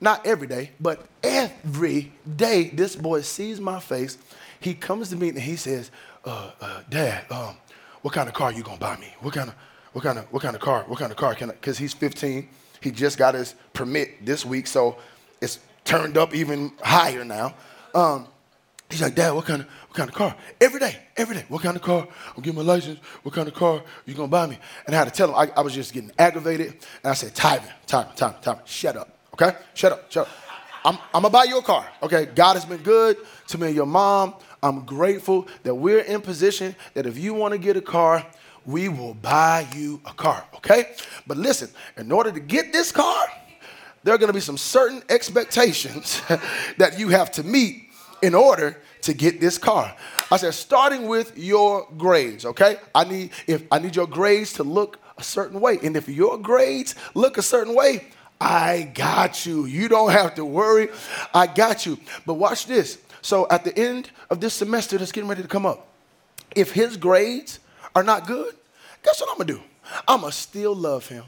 Not 0.00 0.26
every 0.26 0.46
day, 0.46 0.70
but 0.80 1.06
every 1.22 2.12
day, 2.36 2.70
this 2.70 2.96
boy 2.96 3.20
sees 3.20 3.60
my 3.60 3.80
face. 3.80 4.16
He 4.58 4.74
comes 4.74 5.10
to 5.10 5.16
me 5.16 5.28
and 5.28 5.38
he 5.38 5.56
says, 5.56 5.90
uh, 6.24 6.50
uh, 6.60 6.80
Dad, 6.88 7.24
um, 7.30 7.56
what 8.02 8.14
kind 8.14 8.28
of 8.28 8.34
car 8.34 8.52
you 8.52 8.62
gonna 8.62 8.78
buy 8.78 8.96
me? 8.96 9.14
What 9.20 9.34
kind 9.34 9.48
of, 9.48 9.54
what 9.92 10.02
kind 10.02 10.18
of, 10.18 10.24
what 10.32 10.42
kind 10.42 10.54
of 10.54 10.62
car? 10.62 10.84
What 10.86 10.98
kind 10.98 11.10
of 11.10 11.16
car 11.16 11.34
can 11.34 11.50
I? 11.50 11.54
Because 11.54 11.78
he's 11.78 11.92
15. 11.92 12.48
He 12.80 12.90
just 12.90 13.18
got 13.18 13.34
his 13.34 13.54
permit 13.72 14.24
this 14.24 14.44
week, 14.44 14.66
so 14.66 14.96
it's 15.40 15.58
turned 15.84 16.16
up 16.16 16.34
even 16.34 16.72
higher 16.82 17.24
now. 17.24 17.54
Um, 17.94 18.26
he's 18.88 19.02
like, 19.02 19.14
Dad, 19.14 19.32
what 19.32 19.44
kind 19.44 19.62
of, 19.62 19.68
what 19.88 19.96
kind 19.96 20.08
of 20.08 20.14
car? 20.14 20.34
Every 20.60 20.80
day, 20.80 20.96
every 21.16 21.36
day. 21.36 21.44
What 21.48 21.62
kind 21.62 21.76
of 21.76 21.82
car? 21.82 22.06
I'm 22.36 22.42
getting 22.42 22.58
my 22.58 22.64
license. 22.64 22.98
What 23.22 23.34
kind 23.34 23.48
of 23.48 23.54
car 23.54 23.82
you 24.06 24.14
gonna 24.14 24.28
buy 24.28 24.46
me? 24.46 24.58
And 24.86 24.94
I 24.94 24.98
had 24.98 25.08
to 25.08 25.10
tell 25.10 25.28
him. 25.28 25.34
I, 25.34 25.50
I 25.58 25.60
was 25.60 25.74
just 25.74 25.92
getting 25.92 26.12
aggravated, 26.18 26.68
and 27.02 27.10
I 27.10 27.14
said, 27.14 27.34
Tyvin, 27.34 27.70
Tyvin, 27.86 28.16
Tyvin, 28.16 28.42
Tyvin, 28.42 28.66
shut 28.66 28.96
up, 28.96 29.18
okay? 29.34 29.56
Shut 29.74 29.92
up, 29.92 30.10
shut 30.10 30.26
up. 30.26 30.32
I'm, 30.84 30.96
I'm 31.12 31.22
gonna 31.22 31.30
buy 31.30 31.44
you 31.44 31.58
a 31.58 31.62
car, 31.62 31.86
okay? 32.02 32.26
God 32.26 32.54
has 32.54 32.64
been 32.64 32.82
good 32.82 33.18
to 33.48 33.58
me 33.58 33.68
and 33.68 33.76
your 33.76 33.86
mom. 33.86 34.34
I'm 34.62 34.84
grateful 34.84 35.48
that 35.62 35.74
we're 35.74 36.00
in 36.00 36.20
position 36.20 36.76
that 36.94 37.06
if 37.06 37.18
you 37.18 37.34
want 37.34 37.52
to 37.52 37.58
get 37.58 37.76
a 37.76 37.80
car, 37.80 38.26
we 38.66 38.88
will 38.88 39.14
buy 39.14 39.66
you 39.74 40.00
a 40.04 40.12
car, 40.12 40.44
okay? 40.56 40.92
But 41.26 41.38
listen, 41.38 41.70
in 41.96 42.12
order 42.12 42.30
to 42.30 42.40
get 42.40 42.72
this 42.72 42.92
car, 42.92 43.26
there 44.02 44.14
are 44.14 44.18
going 44.18 44.28
to 44.28 44.34
be 44.34 44.40
some 44.40 44.58
certain 44.58 45.02
expectations 45.08 46.22
that 46.78 46.98
you 46.98 47.08
have 47.08 47.30
to 47.32 47.42
meet 47.42 47.90
in 48.22 48.34
order 48.34 48.76
to 49.02 49.14
get 49.14 49.40
this 49.40 49.58
car. 49.58 49.94
I 50.30 50.36
said, 50.36 50.54
starting 50.54 51.06
with 51.08 51.36
your 51.36 51.88
grades, 51.96 52.44
okay? 52.44 52.76
I 52.94 53.04
need 53.04 53.30
if 53.46 53.64
I 53.70 53.78
need 53.78 53.96
your 53.96 54.06
grades 54.06 54.52
to 54.54 54.62
look 54.62 55.00
a 55.16 55.22
certain 55.22 55.60
way, 55.60 55.78
and 55.82 55.96
if 55.96 56.08
your 56.08 56.38
grades 56.38 56.94
look 57.14 57.38
a 57.38 57.42
certain 57.42 57.74
way, 57.74 58.06
I 58.40 58.90
got 58.94 59.44
you. 59.44 59.66
You 59.66 59.88
don't 59.88 60.12
have 60.12 60.34
to 60.36 60.44
worry. 60.44 60.88
I 61.34 61.46
got 61.46 61.84
you. 61.84 61.98
But 62.24 62.34
watch 62.34 62.66
this. 62.66 62.98
So 63.22 63.46
at 63.50 63.64
the 63.64 63.76
end 63.78 64.10
of 64.30 64.40
this 64.40 64.54
semester 64.54 64.98
that's 64.98 65.12
getting 65.12 65.28
ready 65.28 65.42
to 65.42 65.48
come 65.48 65.66
up, 65.66 65.88
if 66.54 66.72
his 66.72 66.96
grades 66.96 67.60
are 67.94 68.02
not 68.02 68.26
good, 68.26 68.54
guess 69.02 69.20
what 69.20 69.30
I'm 69.30 69.38
gonna 69.38 69.58
do? 69.58 69.62
I'm 70.06 70.20
gonna 70.20 70.32
still 70.32 70.74
love 70.74 71.06
him. 71.08 71.24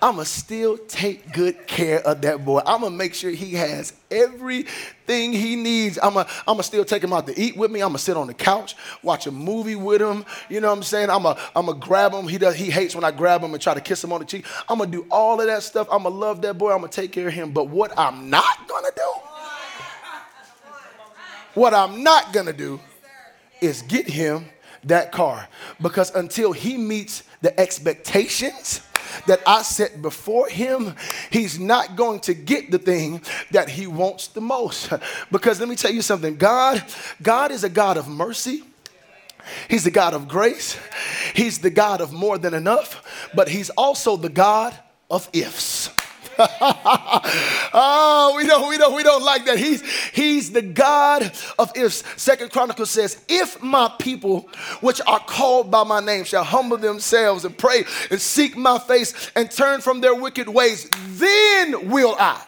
I'm 0.00 0.12
gonna 0.14 0.24
still 0.24 0.78
take 0.78 1.32
good 1.32 1.66
care 1.66 2.00
of 2.00 2.22
that 2.22 2.44
boy. 2.44 2.60
I'm 2.66 2.80
gonna 2.80 2.96
make 2.96 3.14
sure 3.14 3.30
he 3.30 3.54
has 3.54 3.92
everything 4.10 5.32
he 5.32 5.56
needs. 5.56 5.98
I'm 6.02 6.14
gonna, 6.14 6.28
I'm 6.40 6.54
gonna 6.54 6.62
still 6.62 6.84
take 6.84 7.02
him 7.02 7.12
out 7.12 7.26
to 7.26 7.38
eat 7.38 7.56
with 7.56 7.70
me. 7.70 7.80
I'm 7.80 7.88
gonna 7.88 7.98
sit 7.98 8.16
on 8.16 8.26
the 8.26 8.34
couch, 8.34 8.76
watch 9.02 9.26
a 9.26 9.30
movie 9.30 9.76
with 9.76 10.00
him. 10.00 10.24
You 10.48 10.60
know 10.60 10.68
what 10.68 10.78
I'm 10.78 10.82
saying? 10.82 11.10
I'm 11.10 11.22
gonna, 11.22 11.38
I'm 11.54 11.66
gonna 11.66 11.78
grab 11.78 12.12
him. 12.12 12.28
He 12.28 12.38
does, 12.38 12.54
he 12.54 12.70
hates 12.70 12.94
when 12.94 13.04
I 13.04 13.10
grab 13.10 13.42
him 13.42 13.52
and 13.52 13.62
try 13.62 13.74
to 13.74 13.80
kiss 13.80 14.02
him 14.02 14.12
on 14.12 14.20
the 14.20 14.26
cheek. 14.26 14.46
I'm 14.68 14.78
gonna 14.78 14.90
do 14.90 15.06
all 15.10 15.40
of 15.40 15.46
that 15.46 15.62
stuff. 15.62 15.88
I'm 15.90 16.04
gonna 16.04 16.14
love 16.14 16.42
that 16.42 16.58
boy. 16.58 16.72
I'm 16.72 16.78
gonna 16.78 16.88
take 16.88 17.12
care 17.12 17.28
of 17.28 17.34
him. 17.34 17.52
But 17.52 17.68
what 17.68 17.96
I'm 17.98 18.30
not 18.30 18.68
gonna 18.68 18.90
do 18.94 19.01
what 21.54 21.74
I'm 21.74 22.02
not 22.02 22.32
gonna 22.32 22.52
do 22.52 22.80
is 23.60 23.82
get 23.82 24.08
him 24.08 24.46
that 24.84 25.12
car 25.12 25.48
because 25.80 26.14
until 26.14 26.52
he 26.52 26.76
meets 26.76 27.22
the 27.40 27.58
expectations 27.58 28.80
that 29.26 29.40
I 29.46 29.62
set 29.62 30.00
before 30.00 30.48
him, 30.48 30.94
he's 31.30 31.58
not 31.58 31.96
going 31.96 32.20
to 32.20 32.34
get 32.34 32.70
the 32.70 32.78
thing 32.78 33.22
that 33.50 33.68
he 33.68 33.86
wants 33.86 34.28
the 34.28 34.40
most. 34.40 34.92
Because 35.30 35.60
let 35.60 35.68
me 35.68 35.76
tell 35.76 35.92
you 35.92 36.02
something 36.02 36.36
God, 36.36 36.82
God 37.20 37.50
is 37.50 37.64
a 37.64 37.68
God 37.68 37.96
of 37.96 38.08
mercy. 38.08 38.64
He's 39.68 39.84
the 39.84 39.90
God 39.90 40.14
of 40.14 40.28
grace. 40.28 40.78
He's 41.34 41.58
the 41.58 41.70
God 41.70 42.00
of 42.00 42.12
more 42.12 42.38
than 42.38 42.54
enough, 42.54 43.28
but 43.34 43.48
he's 43.48 43.70
also 43.70 44.16
the 44.16 44.28
God 44.28 44.74
of 45.10 45.28
ifs. 45.32 45.90
oh, 47.74 48.34
we 48.36 48.46
don't, 48.46 48.68
we 48.68 48.78
don't, 48.78 48.94
we 48.94 49.02
don't 49.02 49.22
like 49.22 49.44
that. 49.46 49.58
He's 49.58 49.82
he's 50.10 50.52
the 50.52 50.62
God 50.62 51.32
of 51.58 51.72
ifs. 51.76 52.02
Second 52.16 52.50
Chronicles 52.50 52.90
says, 52.90 53.22
if 53.28 53.62
my 53.62 53.92
people, 53.98 54.48
which 54.80 55.00
are 55.06 55.20
called 55.20 55.70
by 55.70 55.84
my 55.84 56.00
name, 56.00 56.24
shall 56.24 56.44
humble 56.44 56.78
themselves 56.78 57.44
and 57.44 57.56
pray 57.56 57.84
and 58.10 58.20
seek 58.20 58.56
my 58.56 58.78
face 58.78 59.30
and 59.34 59.50
turn 59.50 59.80
from 59.80 60.00
their 60.00 60.14
wicked 60.14 60.48
ways, 60.48 60.88
then 61.16 61.90
will 61.90 62.16
I 62.18 62.42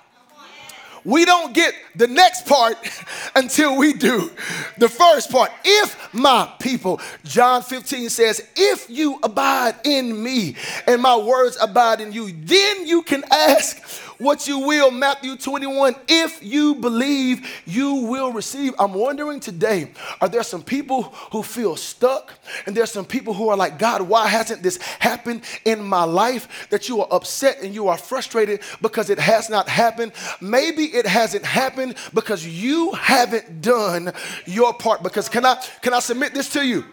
we 1.05 1.25
don't 1.25 1.55
get 1.55 1.75
the 1.95 2.07
next 2.07 2.47
part 2.47 2.77
until 3.35 3.77
we 3.77 3.93
do 3.93 4.31
the 4.79 4.89
first 4.89 5.31
part. 5.31 5.51
If 5.65 6.13
my 6.15 6.53
people, 6.61 7.01
John 7.25 7.63
15 7.63 8.11
says, 8.11 8.47
if 8.57 8.89
you 8.89 9.19
abide 9.23 9.75
in 9.85 10.23
me 10.23 10.57
and 10.87 11.03
my 11.03 11.17
words 11.17 11.57
abide 11.61 12.01
in 12.01 12.13
you, 12.13 12.33
then 12.33 12.87
you 12.87 13.03
can 13.03 13.25
ask 13.31 13.79
what 14.19 14.47
you 14.47 14.61
will. 14.61 14.91
Matthew 14.91 15.37
21, 15.37 15.95
if 16.09 16.43
you 16.43 16.75
believe, 16.77 17.63
you 17.67 17.95
will 18.07 18.33
receive. 18.33 18.75
I'm 18.79 18.95
wondering 18.95 19.41
today, 19.41 19.93
are 20.21 20.29
there 20.29 20.43
some 20.43 20.63
people 20.63 21.03
who 21.33 21.43
feel 21.43 21.77
stuck? 21.77 22.33
And 22.67 22.77
there's 22.77 22.93
some 22.93 23.05
people 23.05 23.35
who 23.35 23.49
are 23.49 23.57
like, 23.57 23.79
God, 23.79 24.03
why 24.03 24.27
hasn't 24.27 24.63
this 24.63 24.81
happened 24.83 25.43
in 25.65 25.83
my 25.83 26.05
life? 26.05 26.69
That 26.71 26.89
you 26.89 27.01
are 27.01 27.09
upset 27.11 27.63
and 27.63 27.75
you 27.75 27.89
are 27.89 27.99
frustrated 27.99 28.61
because 28.83 29.11
it 29.11 29.19
has 29.19 29.51
not 29.51 29.69
happened. 29.69 30.13
Maybe 30.41 30.85
it 30.85 31.07
hasn't 31.07 31.45
happened 31.45 31.97
because 32.13 32.47
you 32.47 32.93
haven't 32.93 33.61
done 33.61 34.13
your 34.47 34.75
part. 34.75 35.03
Because 35.03 35.29
can 35.29 35.45
I 35.45 35.63
can 35.83 35.95
I 35.95 36.01
submit 36.01 36.35
this 36.35 36.51
to 36.51 36.67
you? 36.67 36.85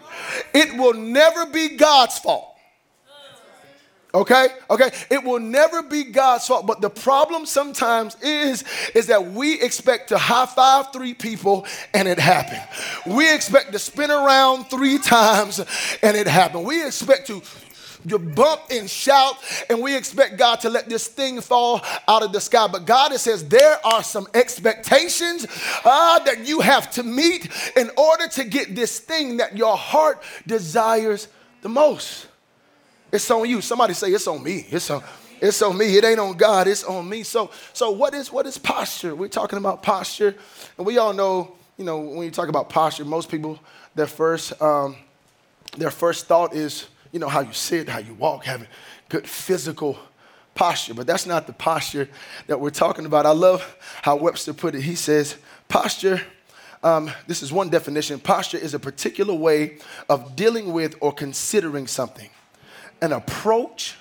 It 0.54 0.78
will 0.78 0.94
never 0.94 1.46
be 1.46 1.76
God's 1.76 2.20
fault 2.20 2.51
Okay? 4.14 4.48
Okay? 4.70 4.92
It 5.10 5.24
will 5.24 5.40
never 5.40 5.82
be 5.84 6.04
God's 6.04 6.48
fault. 6.48 6.68
But 6.68 6.82
the 6.82 6.90
problem 6.90 7.46
sometimes 7.46 8.16
is, 8.22 8.64
is 8.94 9.08
that 9.08 9.32
we 9.32 9.62
expect 9.62 10.10
to 10.10 10.18
high 10.18 10.46
five 10.46 10.92
three 10.92 11.14
people 11.14 11.66
and 11.94 12.08
it 12.08 12.20
happened. 12.20 13.16
We 13.16 13.34
expect 13.34 13.72
to 13.72 13.80
spin 13.80 14.12
around 14.12 14.66
three 14.66 14.98
times 14.98 15.60
and 16.04 16.18
it 16.18 16.28
happened. 16.28 16.66
We 16.66 16.86
expect 16.86 17.28
to 17.28 17.42
you 18.06 18.18
bump 18.18 18.62
and 18.72 18.90
shout, 18.90 19.36
and 19.70 19.80
we 19.80 19.96
expect 19.96 20.38
God 20.38 20.62
to 20.62 20.70
let 20.70 20.90
this 20.90 21.08
thing 21.08 21.40
fall 21.40 21.82
out 22.08 22.24
of 22.24 22.34
the 22.34 22.42
sky. 22.42 22.68
But 22.68 22.86
God 22.86 23.12
it 23.12 23.20
says 23.20 23.48
there 23.48 23.78
are 23.86 24.04
some 24.04 24.28
expectations 24.34 25.46
uh, 25.86 26.20
that 26.20 26.48
you 26.48 26.62
have 26.62 26.90
to 26.92 27.04
meet 27.04 27.50
in 27.76 27.92
order 27.98 28.28
to 28.30 28.44
get 28.44 28.76
this 28.76 29.00
thing 29.00 29.38
that 29.38 29.56
your 29.56 29.78
heart 29.78 30.24
desires 30.48 31.28
the 31.62 31.70
most. 31.70 32.28
It's 33.12 33.30
on 33.30 33.50
you. 33.50 33.62
Somebody 33.62 33.94
say 33.94 34.10
it's 34.10 34.28
on 34.28 34.42
me. 34.42 34.66
It's 34.70 34.90
on 34.90 35.04
it's 35.42 35.62
on 35.64 35.76
me. 35.76 35.98
It 35.98 36.06
ain't 36.06 36.20
on 36.20 36.38
God. 36.38 36.68
It's 36.68 36.84
on 36.84 37.10
me. 37.10 37.24
So 37.24 37.50
so 37.74 37.92
what 37.92 38.14
is 38.14 38.32
what 38.32 38.46
is 38.46 38.58
posture? 38.58 39.16
We're 39.16 39.28
talking 39.28 39.58
about 39.58 39.84
posture, 39.84 40.36
and 40.78 40.86
we 40.86 40.98
all 40.98 41.14
know 41.14 41.56
you 41.78 41.84
know 41.84 42.00
when 42.00 42.24
you 42.24 42.32
talk 42.32 42.48
about 42.48 42.70
posture, 42.70 43.04
most 43.04 43.30
people 43.30 43.60
their 43.96 44.08
first 44.08 44.60
um, 44.62 44.96
their 45.78 45.92
first 45.92 46.28
thought 46.28 46.56
is 46.56 46.88
you 47.12 47.20
know 47.20 47.28
how 47.28 47.42
you 47.42 47.54
sit, 47.54 47.90
how 47.90 48.00
you 48.00 48.14
walk, 48.14 48.46
having 48.46 48.68
good 49.10 49.28
physical 49.28 49.98
posture. 50.54 50.94
But 50.94 51.08
that's 51.08 51.26
not 51.26 51.48
the 51.48 51.54
posture 51.54 52.08
that 52.48 52.60
we're 52.60 52.70
talking 52.70 53.06
about. 53.06 53.26
I 53.26 53.32
love 53.32 53.78
how 54.04 54.16
Webster 54.16 54.54
put 54.54 54.76
it. 54.76 54.82
He 54.82 54.96
says 54.96 55.36
posture. 55.68 56.22
Um, 56.84 57.12
this 57.28 57.44
is 57.44 57.52
one 57.52 57.70
definition. 57.70 58.20
Posture 58.20 58.58
is 58.58 58.74
a 58.74 58.80
particular 58.80 59.36
way 59.36 59.78
of 60.10 60.36
dealing 60.36 60.74
with 60.74 60.96
or 61.00 61.12
considering 61.14 61.86
something 61.86 62.30
an 63.02 63.14
approach 63.14 63.96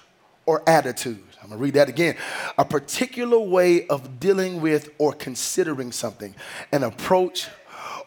or 0.46 0.62
attitude. 0.68 1.22
I'm 1.42 1.48
gonna 1.48 1.60
read 1.60 1.74
that 1.74 1.88
again. 1.88 2.16
A 2.58 2.64
particular 2.64 3.38
way 3.38 3.86
of 3.86 4.20
dealing 4.20 4.60
with 4.60 4.90
or 4.98 5.12
considering 5.12 5.92
something, 5.92 6.34
an 6.72 6.82
approach 6.82 7.48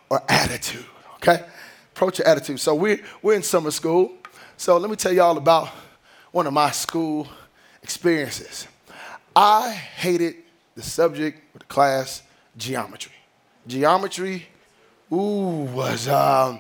or 0.10 0.22
attitude. 0.30 0.86
Okay? 1.16 1.44
Approach 1.94 2.20
or 2.20 2.28
attitude. 2.28 2.60
So 2.60 2.76
we're, 2.76 3.00
we're 3.22 3.36
in 3.36 3.44
summer 3.44 3.72
school. 3.72 4.14
So 4.58 4.78
let 4.78 4.90
me 4.90 4.96
tell 4.96 5.12
you 5.12 5.22
all 5.22 5.38
about 5.38 5.70
one 6.32 6.48
of 6.48 6.54
my 6.54 6.72
school 6.72 7.28
experiences. 7.82 8.68
I 9.36 9.72
hated 9.72 10.36
the 10.76 10.84
subject 10.84 11.40
the 11.58 11.66
class 11.66 12.22
geometry. 12.58 13.14
Geometry, 13.68 14.48
ooh, 15.12 15.68
was 15.74 16.08
um, 16.08 16.60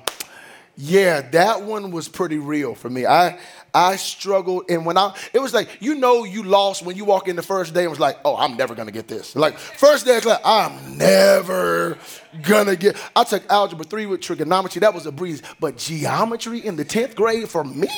yeah, 0.76 1.22
that 1.22 1.62
one 1.62 1.92
was 1.92 2.08
pretty 2.08 2.38
real 2.38 2.74
for 2.74 2.90
me. 2.90 3.06
I 3.06 3.38
I 3.74 3.96
struggled, 3.96 4.66
and 4.70 4.86
when 4.86 4.98
I 4.98 5.16
it 5.34 5.40
was 5.40 5.54
like 5.54 5.82
you 5.82 5.96
know 5.96 6.24
you 6.24 6.44
lost 6.44 6.86
when 6.86 6.96
you 6.96 7.06
walk 7.06 7.28
in 7.28 7.36
the 7.36 7.42
first 7.42 7.74
day 7.74 7.82
and 7.82 7.90
was 7.90 8.00
like, 8.00 8.18
oh, 8.24 8.36
I'm 8.36 8.56
never 8.56 8.76
gonna 8.76 8.92
get 8.92 9.08
this. 9.08 9.36
Like 9.36 9.58
first 9.58 10.06
day 10.06 10.18
of 10.18 10.24
class, 10.24 10.40
I'm 10.46 10.98
never 10.98 11.98
gonna 12.44 12.76
get. 12.76 12.98
I 13.16 13.24
took 13.24 13.50
algebra 13.50 13.86
three 13.86 14.06
with 14.06 14.22
trigonometry, 14.22 14.80
that 14.82 14.94
was 14.94 15.06
a 15.06 15.12
breeze. 15.12 15.42
But 15.60 15.78
geometry 15.78 16.60
in 16.60 16.76
the 16.76 16.86
tenth 16.86 17.16
grade 17.16 17.50
for 17.50 17.64
me, 17.64 17.90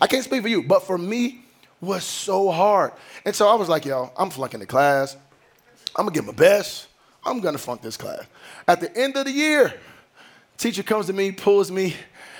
I 0.00 0.06
can't 0.06 0.24
speak 0.24 0.42
for 0.42 0.48
you, 0.48 0.62
but 0.62 0.86
for 0.86 0.96
me 0.96 1.44
was 1.80 2.04
so 2.04 2.50
hard. 2.50 2.92
And 3.26 3.34
so 3.34 3.48
I 3.48 3.54
was 3.54 3.68
like, 3.68 3.84
yo, 3.84 4.10
I'm 4.16 4.30
flunking 4.30 4.60
the 4.60 4.66
class. 4.66 5.16
I'm 5.96 6.06
gonna 6.06 6.14
give 6.14 6.24
my 6.24 6.32
best. 6.32 6.88
I'm 7.24 7.40
gonna 7.40 7.58
flunk 7.58 7.82
this 7.82 7.96
class. 7.96 8.24
At 8.66 8.80
the 8.80 8.96
end 8.96 9.16
of 9.16 9.26
the 9.26 9.32
year. 9.32 9.74
Teacher 10.56 10.82
comes 10.82 11.06
to 11.06 11.12
me, 11.12 11.32
pulls 11.32 11.70
me 11.70 11.96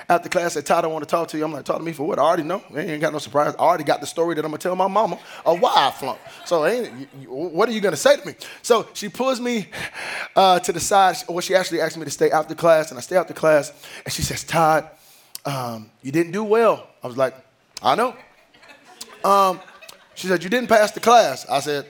after 0.08 0.28
class, 0.28 0.54
said, 0.54 0.66
Todd, 0.66 0.84
I 0.84 0.88
want 0.88 1.02
to 1.04 1.11
talk 1.11 1.28
to 1.28 1.38
you. 1.38 1.44
I'm 1.44 1.52
like, 1.52 1.64
talk 1.64 1.78
to 1.78 1.82
me 1.82 1.92
for 1.92 2.06
what? 2.06 2.18
I 2.18 2.23
already 2.23 2.42
know. 2.42 2.62
I 2.75 2.80
ain't 2.80 3.00
got 3.00 3.12
no 3.12 3.18
surprise. 3.18 3.54
I 3.58 3.62
already 3.62 3.84
got 3.84 4.00
the 4.00 4.06
story 4.06 4.34
that 4.34 4.44
I'm 4.44 4.50
going 4.50 4.58
to 4.58 4.62
tell 4.62 4.76
my 4.76 4.88
mama 4.88 5.18
of 5.44 5.61
why 5.61 5.73
I 5.75 5.90
flunked. 5.90 6.23
So 6.44 6.66
ain't, 6.66 7.08
what 7.28 7.68
are 7.68 7.73
you 7.73 7.80
going 7.80 7.92
to 7.92 8.00
say 8.00 8.16
to 8.16 8.26
me? 8.26 8.34
So 8.62 8.88
she 8.92 9.08
pulls 9.08 9.40
me 9.40 9.68
uh, 10.37 10.61
to 10.61 10.73
the 10.73 10.80
side. 10.80 11.16
Well, 11.28 11.40
she 11.40 11.54
actually 11.54 11.80
asked 11.80 11.96
me 11.96 12.04
to 12.04 12.11
stay 12.11 12.30
after 12.30 12.54
class, 12.54 12.90
and 12.90 12.99
I 12.99 13.00
stay 13.00 13.16
after 13.16 13.34
class. 13.34 13.73
And 14.04 14.12
she 14.12 14.23
says, 14.23 14.44
Todd, 14.44 14.88
um, 15.44 15.90
you 16.02 16.12
didn't 16.12 16.32
do 16.32 16.44
well. 16.44 16.87
I 17.02 17.06
was 17.06 17.16
like, 17.16 17.34
I 17.82 17.94
know. 17.94 18.16
Um, 19.25 19.61
she 20.14 20.26
said, 20.26 20.44
you 20.44 20.50
didn't 20.50 20.68
pass 20.68 20.90
the 20.92 21.00
class. 21.00 21.46
I 21.49 21.61
said, 21.61 21.87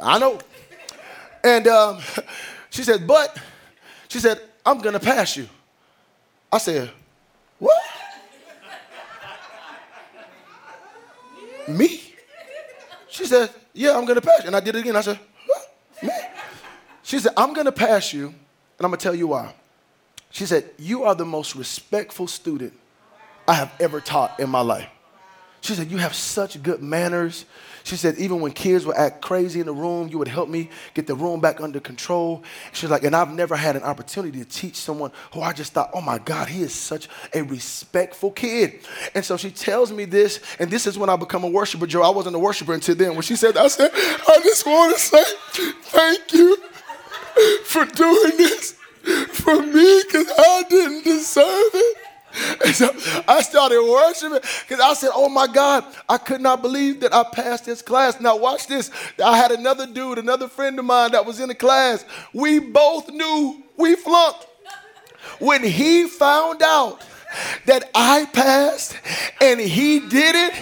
I 0.00 0.18
know. 0.18 0.38
And 1.42 1.66
um, 1.66 2.00
she 2.70 2.82
said, 2.82 3.06
but, 3.06 3.38
she 4.08 4.18
said, 4.18 4.40
I'm 4.64 4.78
going 4.78 4.92
to 4.94 5.00
pass 5.00 5.36
you. 5.36 5.48
I 6.52 6.58
said, 6.58 6.90
What? 7.58 7.76
Me? 11.68 12.14
She 13.08 13.24
said, 13.24 13.50
Yeah, 13.72 13.96
I'm 13.96 14.04
gonna 14.04 14.20
pass 14.20 14.40
you. 14.40 14.46
And 14.46 14.56
I 14.56 14.60
did 14.60 14.74
it 14.74 14.80
again. 14.80 14.96
I 14.96 15.00
said, 15.00 15.18
What? 15.46 16.02
Me? 16.02 16.10
She 17.02 17.18
said, 17.18 17.32
I'm 17.36 17.52
gonna 17.52 17.72
pass 17.72 18.12
you, 18.12 18.26
and 18.26 18.34
I'm 18.80 18.88
gonna 18.90 18.96
tell 18.96 19.14
you 19.14 19.28
why. 19.28 19.54
She 20.30 20.46
said, 20.46 20.70
You 20.78 21.04
are 21.04 21.14
the 21.14 21.24
most 21.24 21.54
respectful 21.54 22.26
student 22.26 22.72
I 23.48 23.54
have 23.54 23.72
ever 23.80 24.00
taught 24.00 24.38
in 24.40 24.50
my 24.50 24.60
life. 24.60 24.88
She 25.66 25.74
said, 25.74 25.90
You 25.90 25.98
have 25.98 26.14
such 26.14 26.62
good 26.62 26.82
manners. 26.82 27.44
She 27.86 27.94
said, 27.94 28.16
even 28.18 28.40
when 28.40 28.50
kids 28.50 28.84
would 28.84 28.96
act 28.96 29.22
crazy 29.22 29.60
in 29.60 29.66
the 29.66 29.72
room, 29.72 30.08
you 30.08 30.18
would 30.18 30.26
help 30.26 30.48
me 30.48 30.70
get 30.94 31.06
the 31.06 31.14
room 31.14 31.40
back 31.40 31.60
under 31.60 31.78
control. 31.78 32.42
She's 32.72 32.90
like, 32.90 33.04
and 33.04 33.14
I've 33.14 33.32
never 33.32 33.54
had 33.54 33.76
an 33.76 33.84
opportunity 33.84 34.40
to 34.40 34.44
teach 34.44 34.74
someone 34.74 35.12
who 35.32 35.40
I 35.40 35.52
just 35.52 35.72
thought, 35.72 35.90
oh 35.94 36.00
my 36.00 36.18
God, 36.18 36.48
he 36.48 36.62
is 36.62 36.74
such 36.74 37.08
a 37.32 37.42
respectful 37.42 38.32
kid. 38.32 38.80
And 39.14 39.24
so 39.24 39.36
she 39.36 39.52
tells 39.52 39.92
me 39.92 40.04
this, 40.04 40.40
and 40.58 40.68
this 40.68 40.88
is 40.88 40.98
when 40.98 41.08
I 41.08 41.14
become 41.14 41.44
a 41.44 41.48
worshiper, 41.48 41.86
Joe. 41.86 42.02
I 42.02 42.10
wasn't 42.10 42.34
a 42.34 42.40
worshiper 42.40 42.74
until 42.74 42.96
then. 42.96 43.12
When 43.12 43.22
she 43.22 43.36
said, 43.36 43.56
I 43.56 43.68
said, 43.68 43.92
I 43.94 44.40
just 44.42 44.66
want 44.66 44.92
to 44.92 45.00
say 45.00 45.22
thank 45.82 46.32
you 46.32 46.56
for 47.66 47.84
doing 47.84 48.36
this 48.36 48.72
for 49.28 49.62
me 49.62 50.02
because 50.02 50.26
I 50.36 50.64
didn't 50.68 51.04
deserve 51.04 51.70
it. 51.74 52.05
And 52.64 52.74
so 52.74 52.90
I 53.26 53.42
started 53.42 53.82
worshiping 53.82 54.38
because 54.68 54.80
I 54.80 54.94
said, 54.94 55.10
Oh 55.14 55.28
my 55.28 55.46
God, 55.46 55.84
I 56.08 56.18
could 56.18 56.40
not 56.40 56.62
believe 56.62 57.00
that 57.00 57.14
I 57.14 57.24
passed 57.24 57.66
this 57.66 57.82
class. 57.82 58.20
Now, 58.20 58.36
watch 58.36 58.66
this. 58.66 58.90
I 59.24 59.36
had 59.36 59.50
another 59.50 59.86
dude, 59.86 60.18
another 60.18 60.48
friend 60.48 60.78
of 60.78 60.84
mine 60.84 61.12
that 61.12 61.24
was 61.24 61.40
in 61.40 61.48
the 61.48 61.54
class. 61.54 62.04
We 62.32 62.58
both 62.58 63.10
knew 63.10 63.62
we 63.76 63.96
flunked. 63.96 64.46
When 65.38 65.62
he 65.62 66.06
found 66.08 66.62
out 66.62 67.02
that 67.66 67.90
I 67.94 68.26
passed 68.26 68.96
and 69.40 69.60
he 69.60 70.00
did 70.00 70.34
it, 70.34 70.54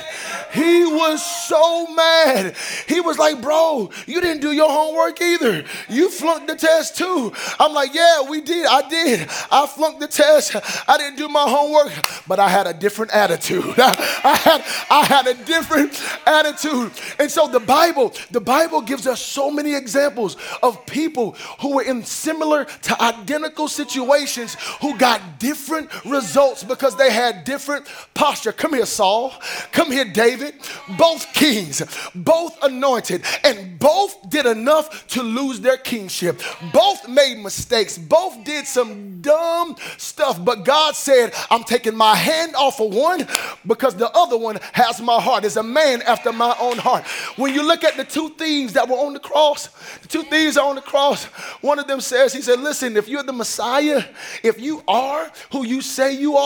he 0.53 0.85
was 0.85 1.25
so 1.25 1.87
mad. 1.89 2.55
He 2.87 3.01
was 3.01 3.19
like, 3.19 3.43
Bro, 3.43 3.91
you 4.07 4.21
didn't 4.21 4.41
do 4.41 4.53
your 4.53 4.71
homework 4.71 5.21
either. 5.21 5.65
You 5.89 6.11
flunked 6.11 6.47
the 6.47 6.57
test 6.57 6.97
too. 6.97 7.33
I'm 7.59 7.73
like, 7.73 7.95
Yeah, 7.95 8.23
we 8.29 8.41
did. 8.41 8.67
I 8.67 8.89
did. 8.89 9.29
I 9.51 9.67
flunked 9.67 10.01
the 10.01 10.09
test. 10.09 10.57
I 10.89 10.97
didn't 10.97 11.17
do 11.17 11.29
my 11.29 11.49
homework, 11.49 11.93
but 12.27 12.39
I 12.39 12.49
had 12.49 12.67
a 12.67 12.75
different 12.75 13.13
attitude. 13.13 13.65
I 13.79 14.37
had, 14.37 14.65
I 14.91 15.05
had 15.05 15.27
a 15.27 15.35
different 15.45 16.01
attitude. 16.27 16.93
And 17.19 17.31
so 17.31 17.49
the 17.49 17.61
Bible, 17.61 18.13
the 18.31 18.41
Bible 18.41 18.81
gives 18.81 19.07
us 19.07 19.21
so 19.21 19.51
many 19.51 19.75
examples 19.75 20.37
of 20.63 20.85
people 20.87 21.33
who 21.61 21.77
were 21.77 21.83
in 21.83 22.05
similar 22.05 22.65
to 22.65 23.03
identical 23.03 23.69
situations 23.69 24.57
who 24.81 24.97
got 24.99 25.39
different 25.39 25.91
results 26.05 26.63
because 26.65 26.97
they 26.97 27.13
had 27.13 27.45
different 27.45 27.87
posture. 28.15 28.53
Come 28.53 28.75
here, 28.75 28.87
Saul. 28.87 29.33
Come 29.73 29.93
here, 29.93 30.05
David. 30.05 30.55
Both 30.99 31.33
kings, 31.33 31.83
both 32.15 32.63
anointed, 32.63 33.23
and 33.43 33.79
both 33.79 34.31
did 34.31 34.47
enough 34.47 35.07
to 35.09 35.23
lose 35.23 35.61
their 35.61 35.77
kingship. 35.77 36.41
Both 36.73 37.09
made 37.09 37.39
mistakes, 37.39 37.99
both 37.99 38.45
did 38.45 38.67
some 38.67 39.21
dumb 39.21 39.77
stuff, 39.97 40.43
but 40.45 40.65
God 40.65 40.95
said, 40.95 41.33
I'm 41.51 41.65
taking 41.65 41.97
my 41.97 42.15
hand 42.15 42.55
off 42.55 42.81
of 42.81 42.95
one 42.95 43.27
because 43.67 43.95
the 43.97 44.11
other 44.11 44.37
one 44.37 44.59
has 44.73 45.01
my 45.01 45.21
heart. 45.21 45.45
Is 45.45 45.57
a 45.57 45.63
man 45.63 46.03
after 46.03 46.33
my 46.33 46.55
own 46.61 46.79
heart. 46.79 47.05
When 47.37 47.53
you 47.53 47.67
look 47.67 47.85
at 47.85 47.97
the 47.97 48.05
two 48.05 48.31
thieves 48.31 48.73
that 48.75 48.89
were 48.89 48.97
on 48.97 49.13
the 49.13 49.21
cross, 49.21 49.69
the 50.03 50.09
two 50.09 50.23
thieves 50.25 50.57
are 50.57 50.69
on 50.69 50.77
the 50.77 50.83
cross. 50.83 51.25
One 51.61 51.79
of 51.79 51.87
them 51.87 52.01
says, 52.01 52.33
He 52.33 52.41
said, 52.41 52.61
Listen, 52.61 52.97
if 52.97 53.09
you're 53.09 53.23
the 53.23 53.33
Messiah, 53.33 54.05
if 54.43 54.61
you 54.61 54.83
are 54.89 55.31
who 55.53 55.67
you 55.67 55.81
say 55.81 56.15
you 56.15 56.37
are, 56.37 56.44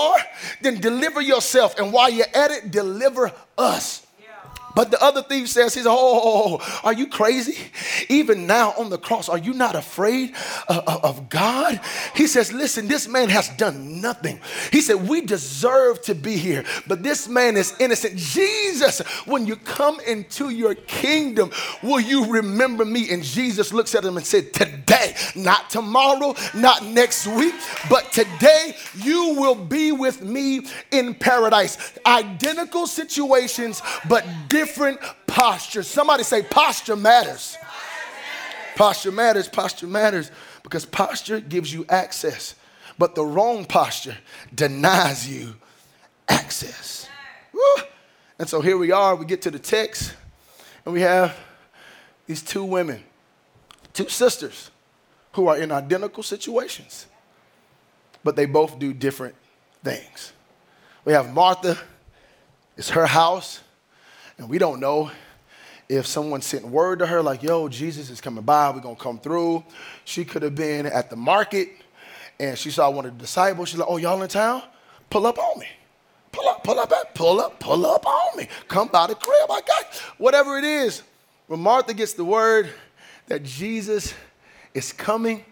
then 0.61 0.81
deliver 0.81 1.21
yourself. 1.21 1.79
And 1.79 1.93
while 1.93 2.11
you're 2.11 2.27
at 2.35 2.51
it, 2.51 2.71
deliver 2.71 3.33
us. 3.57 4.07
But 4.79 4.93
the 4.93 5.03
other 5.03 5.23
thief 5.23 5.49
says, 5.49 5.75
he 5.75 5.81
says, 5.81 5.89
oh, 5.89 5.93
oh, 5.93 6.59
oh, 6.63 6.81
are 6.85 6.93
you 6.93 7.09
crazy? 7.09 7.59
Even 8.09 8.47
now 8.47 8.75
on 8.79 8.91
the 8.91 8.97
cross, 8.97 9.29
are 9.29 9.37
you 9.37 9.53
not 9.53 9.75
afraid 9.75 10.37
of, 10.69 10.87
of 10.87 11.29
God? 11.29 11.81
He 12.15 12.29
says, 12.29 12.53
listen, 12.53 12.87
this 12.87 13.09
man 13.09 13.29
has 13.29 13.49
done 13.57 14.01
nothing. 14.01 14.39
He 14.71 14.81
said, 14.81 15.09
we 15.09 15.23
deserve 15.23 16.01
to 16.03 16.15
be 16.15 16.37
here, 16.37 16.65
but 16.87 17.03
this 17.03 17.27
man 17.27 17.57
is 17.57 17.75
innocent. 17.81 18.15
Jesus, 18.19 19.01
when 19.27 19.49
you 19.49 19.57
come 19.57 19.99
into 20.07 20.51
your 20.51 20.77
kingdom, 20.77 21.51
will 21.83 21.99
you 21.99 22.27
remember 22.27 22.85
me? 22.85 23.11
And 23.11 23.25
Jesus 23.25 23.73
looks 23.73 23.97
at 23.97 24.05
him 24.05 24.17
and 24.17 24.25
said, 24.25 24.53
today, 24.53 25.17
not 25.35 25.71
tomorrow, 25.71 26.37
not 26.55 26.85
next 26.85 27.27
week, 27.27 27.55
but 27.91 28.13
today 28.13 28.77
you 28.95 29.35
will 29.41 29.57
be 29.57 29.91
with 29.91 30.23
me 30.23 30.61
in 30.93 31.15
paradise. 31.15 31.99
Identical 32.07 32.87
situations, 32.87 33.83
but 34.09 34.25
different 34.49 34.68
different 34.69 35.01
postures. 35.27 35.87
Somebody 35.87 36.23
say, 36.23 36.43
posture 36.43 36.97
matters. 36.97 37.57
Posture 38.77 39.11
matters, 39.11 39.49
posture 39.49 39.87
matters, 39.87 40.31
because 40.63 40.85
posture 40.85 41.41
gives 41.41 41.73
you 41.73 41.85
access, 41.89 42.55
but 42.97 43.15
the 43.15 43.25
wrong 43.25 43.65
posture 43.65 44.17
denies 44.55 45.29
you 45.29 45.55
access. 46.29 47.09
Woo. 47.53 47.83
And 48.39 48.49
so 48.49 48.61
here 48.61 48.79
we 48.79 48.93
are, 48.93 49.17
we 49.17 49.27
get 49.27 49.43
to 49.43 49.51
the 49.51 49.59
text, 49.59 50.15
and 50.85 50.95
we 50.95 51.01
have 51.01 51.37
these 52.27 52.43
two 52.43 52.63
women, 52.63 53.03
two 53.95 54.09
sisters, 54.09 54.71
who 55.33 55.49
are 55.49 55.57
in 55.57 55.73
identical 55.73 56.23
situations, 56.23 57.07
but 58.23 58.37
they 58.37 58.47
both 58.47 58.79
do 58.79 58.93
different 58.93 59.35
things. 59.83 60.33
We 61.05 61.15
have 61.15 61.33
Martha, 61.33 61.79
it's 62.77 62.91
her 62.91 63.07
house. 63.07 63.61
And 64.39 64.49
we 64.49 64.59
don't 64.59 64.81
know 64.81 65.11
if 65.89 66.07
someone 66.07 66.41
sent 66.41 66.67
word 66.67 67.01
to 67.01 67.07
her, 67.07 67.23
like, 67.23 67.43
yo, 67.43 67.69
Jesus 67.69 68.11
is 68.11 68.21
coming 68.21 68.45
by, 68.45 68.71
we're 68.71 68.81
gonna 68.81 68.97
come 68.97 69.19
through. 69.19 69.65
She 70.05 70.25
could 70.25 70.43
have 70.43 70.55
been 70.55 70.87
at 70.87 71.11
the 71.11 71.17
market 71.17 71.71
and 72.39 72.57
she 72.57 72.71
saw 72.71 72.89
one 72.91 73.05
of 73.05 73.17
the 73.17 73.19
disciples. 73.19 73.69
She's 73.69 73.79
like, 73.79 73.89
oh, 73.91 73.97
y'all 73.97 74.23
in 74.23 74.29
town? 74.29 74.63
Pull 75.11 75.27
up 75.27 75.39
on 75.39 75.59
me. 75.59 75.67
Pull 76.31 76.49
up, 76.49 76.63
pull 76.63 76.79
up, 76.79 77.15
pull 77.15 77.41
up, 77.41 77.59
pull 77.59 77.87
up 77.87 78.07
on 78.07 78.37
me. 78.37 78.49
Come 78.69 78.89
by 78.89 79.09
the 79.09 79.15
crib, 79.15 79.51
I 79.51 79.61
got 79.67 79.95
whatever 80.19 80.59
it 80.59 80.65
is. 80.65 81.03
When 81.47 81.61
Martha 81.61 81.95
gets 81.95 82.13
the 82.13 82.25
word 82.25 82.71
that 83.27 83.43
Jesus 83.43 84.15
is 84.75 84.93
coming, 84.93 85.45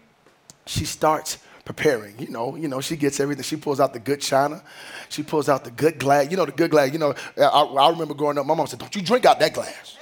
she 0.65 0.85
starts 0.85 1.39
preparing. 1.67 2.17
You 2.17 2.29
know, 2.29 2.55
you 2.55 2.69
know, 2.69 2.79
she 2.79 2.95
gets 2.95 3.19
everything. 3.19 3.43
She 3.43 3.57
pulls 3.57 3.81
out 3.81 3.91
the 3.91 3.99
good 3.99 4.21
china. 4.21 4.63
She 5.09 5.21
pulls 5.21 5.49
out 5.49 5.65
the 5.65 5.71
good 5.71 5.99
glass. 5.99 6.31
You 6.31 6.37
know, 6.37 6.45
the 6.45 6.53
good 6.53 6.71
glass. 6.71 6.93
You 6.93 6.97
know, 6.97 7.13
I, 7.37 7.43
I 7.43 7.89
remember 7.89 8.13
growing 8.13 8.37
up, 8.37 8.45
my 8.45 8.55
mom 8.55 8.67
said, 8.67 8.79
don't 8.79 8.95
you 8.95 9.01
drink 9.01 9.25
out 9.25 9.37
that 9.41 9.53
glass. 9.53 9.97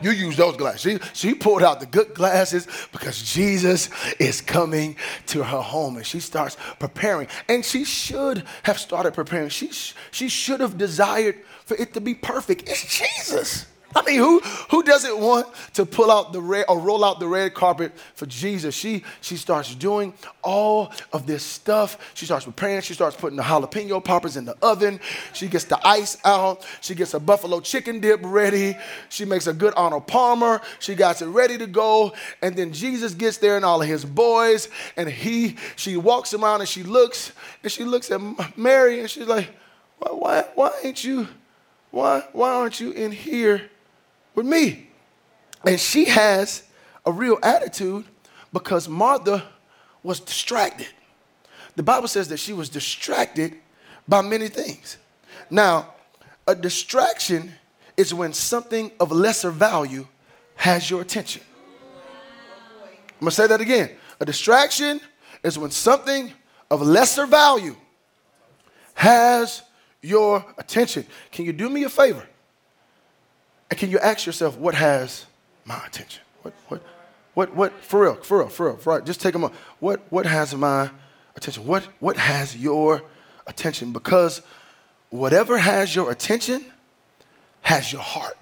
You 0.00 0.10
use 0.10 0.36
those 0.36 0.56
glasses. 0.56 0.80
She, 1.14 1.28
she 1.28 1.34
pulled 1.34 1.62
out 1.62 1.78
the 1.78 1.86
good 1.86 2.12
glasses 2.12 2.66
because 2.90 3.22
Jesus 3.22 3.88
is 4.18 4.40
coming 4.40 4.96
to 5.28 5.44
her 5.44 5.60
home 5.60 5.96
and 5.96 6.04
she 6.04 6.18
starts 6.18 6.56
preparing. 6.80 7.28
And 7.48 7.64
she 7.64 7.84
should 7.84 8.42
have 8.64 8.80
started 8.80 9.14
preparing. 9.14 9.50
She, 9.50 9.70
she 10.10 10.28
should 10.28 10.58
have 10.58 10.76
desired 10.76 11.36
for 11.66 11.76
it 11.76 11.94
to 11.94 12.00
be 12.00 12.14
perfect. 12.14 12.68
It's 12.68 12.98
Jesus. 12.98 13.66
I 13.96 14.02
mean, 14.02 14.18
who, 14.18 14.40
who 14.70 14.82
doesn't 14.82 15.18
want 15.18 15.46
to 15.74 15.86
pull 15.86 16.10
out 16.10 16.32
the 16.32 16.40
red 16.40 16.66
or 16.68 16.78
roll 16.78 17.04
out 17.04 17.20
the 17.20 17.28
red 17.28 17.54
carpet 17.54 17.92
for 18.14 18.26
Jesus? 18.26 18.74
She, 18.74 19.04
she 19.20 19.36
starts 19.36 19.74
doing 19.74 20.14
all 20.42 20.92
of 21.12 21.26
this 21.26 21.42
stuff. 21.44 22.12
She 22.14 22.26
starts 22.26 22.44
preparing. 22.44 22.80
She 22.82 22.94
starts 22.94 23.16
putting 23.16 23.36
the 23.36 23.42
jalapeno 23.42 24.02
poppers 24.02 24.36
in 24.36 24.44
the 24.44 24.56
oven. 24.62 24.98
She 25.32 25.46
gets 25.46 25.64
the 25.64 25.78
ice 25.86 26.18
out. 26.24 26.66
She 26.80 26.94
gets 26.94 27.14
a 27.14 27.20
buffalo 27.20 27.60
chicken 27.60 28.00
dip 28.00 28.20
ready. 28.22 28.76
She 29.10 29.24
makes 29.24 29.46
a 29.46 29.52
good 29.52 29.74
Arnold 29.76 30.06
Palmer. 30.06 30.60
She 30.80 30.94
got 30.94 31.22
it 31.22 31.26
ready 31.26 31.56
to 31.58 31.66
go. 31.66 32.14
And 32.42 32.56
then 32.56 32.72
Jesus 32.72 33.14
gets 33.14 33.38
there 33.38 33.56
and 33.56 33.64
all 33.64 33.80
of 33.80 33.86
his 33.86 34.04
boys. 34.04 34.68
And 34.96 35.08
he, 35.08 35.56
she 35.76 35.96
walks 35.96 36.34
around 36.34 36.60
and 36.60 36.68
she 36.68 36.82
looks 36.82 37.32
and 37.62 37.70
she 37.70 37.84
looks 37.84 38.10
at 38.10 38.20
Mary 38.58 39.00
and 39.00 39.08
she's 39.08 39.26
like, 39.26 39.50
why, 39.98 40.10
why, 40.10 40.44
why 40.54 40.72
ain't 40.82 41.04
you, 41.04 41.28
why, 41.90 42.24
why 42.32 42.50
aren't 42.50 42.80
you 42.80 42.90
in 42.90 43.12
here? 43.12 43.70
With 44.34 44.46
me. 44.46 44.88
And 45.66 45.80
she 45.80 46.06
has 46.06 46.64
a 47.06 47.12
real 47.12 47.38
attitude 47.42 48.04
because 48.52 48.88
Martha 48.88 49.44
was 50.02 50.20
distracted. 50.20 50.88
The 51.76 51.82
Bible 51.82 52.08
says 52.08 52.28
that 52.28 52.38
she 52.38 52.52
was 52.52 52.68
distracted 52.68 53.56
by 54.06 54.22
many 54.22 54.48
things. 54.48 54.98
Now, 55.50 55.94
a 56.46 56.54
distraction 56.54 57.52
is 57.96 58.12
when 58.12 58.32
something 58.32 58.92
of 59.00 59.10
lesser 59.10 59.50
value 59.50 60.06
has 60.56 60.88
your 60.90 61.00
attention. 61.00 61.42
I'm 63.14 63.20
gonna 63.20 63.30
say 63.30 63.46
that 63.46 63.60
again. 63.60 63.90
A 64.20 64.24
distraction 64.24 65.00
is 65.42 65.58
when 65.58 65.70
something 65.70 66.32
of 66.70 66.82
lesser 66.82 67.26
value 67.26 67.76
has 68.94 69.62
your 70.02 70.44
attention. 70.58 71.06
Can 71.32 71.44
you 71.44 71.52
do 71.52 71.68
me 71.68 71.84
a 71.84 71.88
favor? 71.88 72.26
And 73.70 73.78
can 73.78 73.90
you 73.90 73.98
ask 73.98 74.26
yourself, 74.26 74.56
what 74.58 74.74
has 74.74 75.26
my 75.64 75.80
attention? 75.86 76.22
What, 76.42 76.54
what, 76.68 76.82
what, 77.34 77.54
what, 77.54 77.84
for 77.84 78.02
real, 78.02 78.14
for 78.16 78.38
real, 78.38 78.48
for 78.48 78.66
real, 78.66 78.76
for 78.76 78.94
real. 78.96 79.04
Just 79.04 79.20
take 79.20 79.34
a 79.34 79.38
moment. 79.38 79.58
What, 79.80 80.00
what 80.10 80.26
has 80.26 80.54
my 80.54 80.90
attention? 81.36 81.66
What, 81.66 81.84
what 81.98 82.16
has 82.16 82.56
your 82.56 83.02
attention? 83.46 83.92
Because 83.92 84.42
whatever 85.10 85.58
has 85.58 85.94
your 85.94 86.10
attention 86.10 86.64
has 87.62 87.92
your 87.92 88.02
heart. 88.02 88.36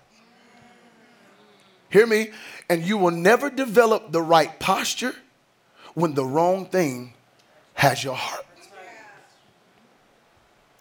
Hear 1.89 2.07
me? 2.07 2.31
And 2.69 2.83
you 2.83 2.97
will 2.97 3.11
never 3.11 3.51
develop 3.51 4.13
the 4.13 4.23
right 4.23 4.59
posture 4.59 5.15
when 5.95 6.15
the 6.15 6.25
wrong 6.25 6.67
thing 6.67 7.15
has 7.75 8.03
your 8.03 8.15
heart. 8.15 8.47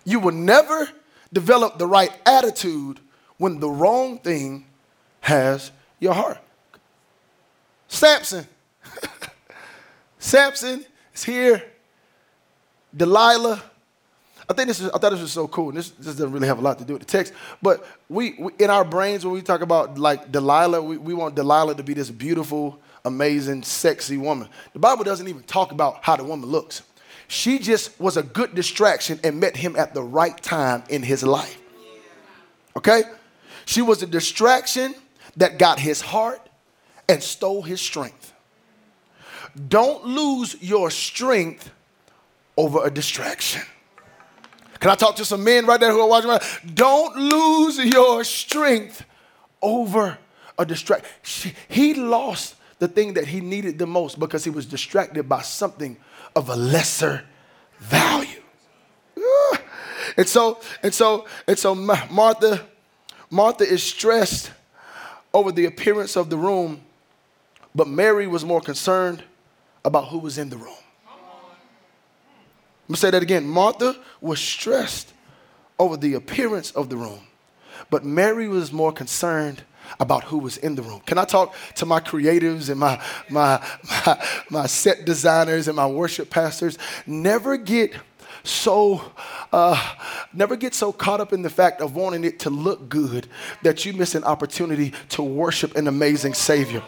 You 0.04 0.20
will 0.20 0.34
never 0.34 0.90
develop 1.32 1.78
the 1.78 1.88
right 1.88 2.12
attitude 2.26 3.00
when 3.42 3.60
the 3.60 3.68
wrong 3.68 4.20
thing 4.20 4.64
has 5.20 5.72
your 6.00 6.14
heart. 6.14 6.38
Samson. 7.88 8.48
Samson 10.20 10.86
is 11.12 11.24
here. 11.24 11.64
Delilah. 12.96 13.64
I 14.48 14.54
think 14.54 14.68
this 14.68 14.80
is, 14.80 14.92
I 14.92 15.00
thought 15.00 15.10
this 15.10 15.22
was 15.22 15.32
so 15.32 15.48
cool. 15.48 15.72
This, 15.72 15.90
this 15.90 16.14
doesn't 16.18 16.32
really 16.32 16.46
have 16.46 16.60
a 16.60 16.62
lot 16.62 16.78
to 16.78 16.86
do 16.86 16.94
with 16.94 17.02
the 17.02 17.08
text, 17.08 17.34
but 17.64 17.84
we, 18.10 18.36
we 18.38 18.52
in 18.60 18.70
our 18.70 18.86
brains 18.86 19.26
when 19.26 19.34
we 19.34 19.42
talk 19.42 19.62
about 19.62 19.98
like 19.98 20.32
Delilah, 20.32 20.84
we, 20.84 20.98
we 20.98 21.16
want 21.16 21.34
Delilah 21.34 21.74
to 21.74 21.84
be 21.84 21.96
this 21.96 22.12
beautiful, 22.12 22.80
amazing, 23.06 23.64
sexy 23.64 24.18
woman. 24.18 24.50
The 24.74 24.80
Bible 24.80 25.04
doesn't 25.04 25.28
even 25.28 25.42
talk 25.44 25.72
about 25.72 26.04
how 26.04 26.16
the 26.16 26.24
woman 26.24 26.48
looks. 26.48 26.84
She 27.28 27.58
just 27.58 28.00
was 28.00 28.18
a 28.18 28.24
good 28.24 28.54
distraction 28.54 29.20
and 29.24 29.40
met 29.40 29.58
him 29.58 29.76
at 29.78 29.96
the 29.96 30.04
right 30.04 30.40
time 30.44 30.84
in 30.90 31.02
his 31.02 31.24
life. 31.24 31.58
Okay? 32.78 33.02
She 33.66 33.82
was 33.82 34.02
a 34.04 34.08
distraction 34.08 34.96
that 35.38 35.58
got 35.58 35.80
his 35.80 36.02
heart 36.02 36.50
and 37.08 37.22
stole 37.22 37.62
his 37.62 37.82
strength. 37.82 38.34
Don't 39.68 40.06
lose 40.06 40.62
your 40.62 40.90
strength 40.90 41.72
over 42.58 42.86
a 42.86 42.92
distraction. 42.92 43.62
Can 44.80 44.90
I 44.90 44.96
talk 44.96 45.16
to 45.18 45.26
some 45.26 45.44
men 45.44 45.66
right 45.66 45.80
there 45.80 45.92
who 45.92 46.00
are 46.00 46.08
watching? 46.08 46.32
Don't 46.74 47.16
lose 47.16 47.78
your 47.78 48.24
strength 48.24 49.06
over 49.62 50.18
a 50.58 50.66
distraction. 50.66 51.54
He 51.68 51.94
lost 51.94 52.56
the 52.80 52.88
thing 52.88 53.14
that 53.14 53.28
he 53.28 53.42
needed 53.42 53.78
the 53.78 53.86
most 53.86 54.20
because 54.20 54.44
he 54.44 54.50
was 54.50 54.66
distracted 54.66 55.30
by 55.30 55.42
something 55.44 55.98
of 56.36 56.50
a 56.50 56.56
lesser 56.56 57.24
value. 57.80 58.42
Ah. 59.20 59.62
And 60.18 60.28
so, 60.28 60.60
and 60.82 60.94
so, 60.94 61.28
and 61.48 61.60
so 61.60 61.76
Martha 61.76 62.66
Martha 63.32 63.64
is 63.64 63.82
stressed 63.82 64.52
over 65.34 65.54
the 65.54 65.66
appearance 65.66 66.18
of 66.18 66.30
the 66.30 66.36
room, 66.36 66.82
but 67.74 67.88
Mary 67.88 68.28
was 68.28 68.44
more 68.44 68.60
concerned 68.60 69.24
about 69.86 70.10
who 70.10 70.20
was 70.20 70.38
in 70.38 70.50
the 70.50 70.58
room. 70.58 70.76
I'm 71.08 72.90
gonna 72.90 72.98
say 72.98 73.10
that 73.10 73.24
again. 73.24 73.48
Martha 73.48 73.96
was 74.20 74.42
stressed 74.42 75.14
over 75.80 75.96
the 75.96 76.16
appearance 76.16 76.72
of 76.72 76.90
the 76.90 76.98
room, 76.98 77.22
but 77.90 78.04
Mary 78.04 78.50
was 78.50 78.74
more 78.74 78.92
concerned 78.92 79.64
about 80.00 80.26
who 80.26 80.38
was 80.38 80.58
in 80.58 80.76
the 80.76 80.82
room. 80.82 81.00
Can 81.06 81.18
I 81.18 81.24
talk 81.24 81.56
to 81.76 81.86
my 81.86 82.02
creatives 82.02 82.70
and 82.70 82.80
my, 82.80 83.02
my, 83.30 83.66
my, 84.06 84.28
my 84.50 84.66
set 84.66 85.06
designers 85.06 85.70
and 85.70 85.78
my 85.78 85.88
worship 85.88 86.30
pastors? 86.30 86.78
Never 87.06 87.56
get 87.56 87.94
so 88.44 89.12
uh, 89.52 89.96
never 90.34 90.56
get 90.56 90.74
so 90.74 90.92
caught 90.92 91.20
up 91.20 91.34
in 91.34 91.42
the 91.42 91.50
fact 91.50 91.82
of 91.82 91.96
wanting 91.96 92.24
it 92.24 92.40
to 92.40 92.50
look 92.50 92.90
good 92.90 93.28
that 93.64 93.86
you 93.86 93.94
miss 93.94 94.16
an 94.16 94.24
opportunity 94.24 94.94
to 95.10 95.22
worship 95.22 95.76
an 95.76 95.88
amazing 95.88 96.34
Savior. 96.34 96.82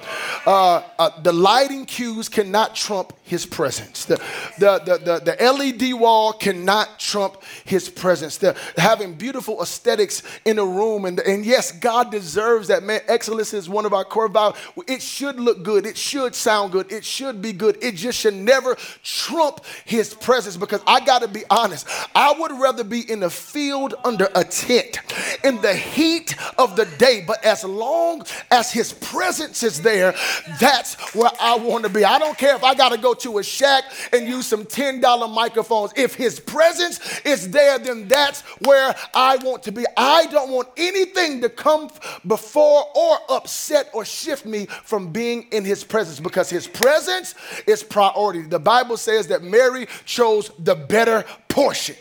Uh, 0.46 0.82
uh, 0.98 1.22
the 1.22 1.34
lighting 1.34 1.86
cues 1.86 2.30
cannot 2.30 2.76
trump 2.76 3.14
His 3.24 3.46
presence. 3.46 4.06
The, 4.06 4.16
the, 4.60 4.80
the, 4.80 4.98
the, 4.98 5.38
the 5.38 5.52
LED 5.52 6.00
wall 6.00 6.34
cannot 6.34 7.00
trump 7.00 7.44
His 7.66 7.90
presence. 7.90 8.38
The, 8.38 8.58
having 8.78 9.16
beautiful 9.16 9.62
aesthetics 9.62 10.24
in 10.46 10.60
a 10.60 10.66
room, 10.66 11.06
and, 11.06 11.20
and 11.20 11.46
yes, 11.46 11.72
God 11.72 12.12
deserves 12.12 12.70
that. 12.70 12.84
Man, 12.84 13.02
excellence 13.08 13.54
is 13.54 13.70
one 13.70 13.86
of 13.86 13.94
our 13.94 14.06
core 14.06 14.28
values. 14.28 14.58
It 14.88 15.02
should 15.02 15.40
look 15.40 15.64
good. 15.64 15.86
It 15.86 15.98
should 15.98 16.34
sound 16.36 16.72
good. 16.72 16.92
It 16.92 17.06
should 17.06 17.42
be 17.42 17.54
good. 17.54 17.78
It 17.82 17.96
just 17.96 18.20
should 18.20 18.34
never 18.34 18.76
trump 19.04 19.66
His 19.86 20.14
presence 20.14 20.58
because 20.58 20.82
I 20.88 21.04
got 21.04 21.22
to 21.22 21.28
be 21.28 21.43
honest. 21.50 21.88
I 22.16 22.34
would 22.38 22.52
rather 22.52 22.84
be 22.84 23.10
in 23.10 23.24
a 23.24 23.30
field 23.30 23.96
under 24.04 24.30
a 24.36 24.44
tent 24.44 25.00
in 25.44 25.62
the 25.62 25.74
heat 25.74 26.36
of 26.58 26.76
the 26.76 26.86
day, 26.98 27.24
but 27.26 27.44
as 27.44 27.64
long 27.64 28.24
as 28.52 28.72
his 28.72 28.94
presence 28.94 29.64
is 29.64 29.82
there, 29.82 30.14
that's 30.60 30.96
where 31.16 31.32
I 31.40 31.56
want 31.58 31.84
to 31.84 31.90
be. 31.90 32.06
I 32.06 32.20
don't 32.20 32.38
care 32.38 32.56
if 32.56 32.64
I 32.64 32.74
got 32.76 32.92
to 32.92 32.98
go 32.98 33.14
to 33.16 33.40
a 33.40 33.44
shack 33.44 33.84
and 34.12 34.28
use 34.28 34.48
some 34.48 34.66
$10 34.66 35.34
microphones. 35.34 35.92
If 35.96 36.16
his 36.16 36.40
presence 36.40 37.22
is 37.26 37.50
there, 37.52 37.80
then 37.80 38.08
that's 38.08 38.42
where 38.66 38.96
I 39.14 39.38
want 39.38 39.64
to 39.64 39.72
be. 39.72 39.86
I 39.98 40.26
don't 40.28 40.52
want 40.52 40.70
anything 40.78 41.42
to 41.42 41.50
come 41.50 41.90
before 42.28 42.86
or 42.96 43.18
upset 43.30 43.90
or 43.94 44.06
shift 44.06 44.46
me 44.46 44.66
from 44.66 45.12
being 45.12 45.48
in 45.52 45.64
his 45.66 45.84
presence 45.84 46.20
because 46.20 46.50
his 46.50 46.68
presence 46.68 47.36
is 47.68 47.84
priority. 47.84 48.42
The 48.44 48.60
Bible 48.60 48.98
says 48.98 49.28
that 49.28 49.44
Mary 49.44 49.88
chose 50.06 50.52
the 50.60 50.76
better 50.76 51.26
portion. 51.48 51.96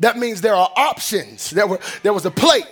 That 0.00 0.18
means 0.18 0.40
there 0.40 0.54
are 0.54 0.70
options. 0.76 1.50
There, 1.50 1.66
were, 1.66 1.80
there 2.02 2.12
was 2.12 2.26
a 2.26 2.30
plate, 2.30 2.66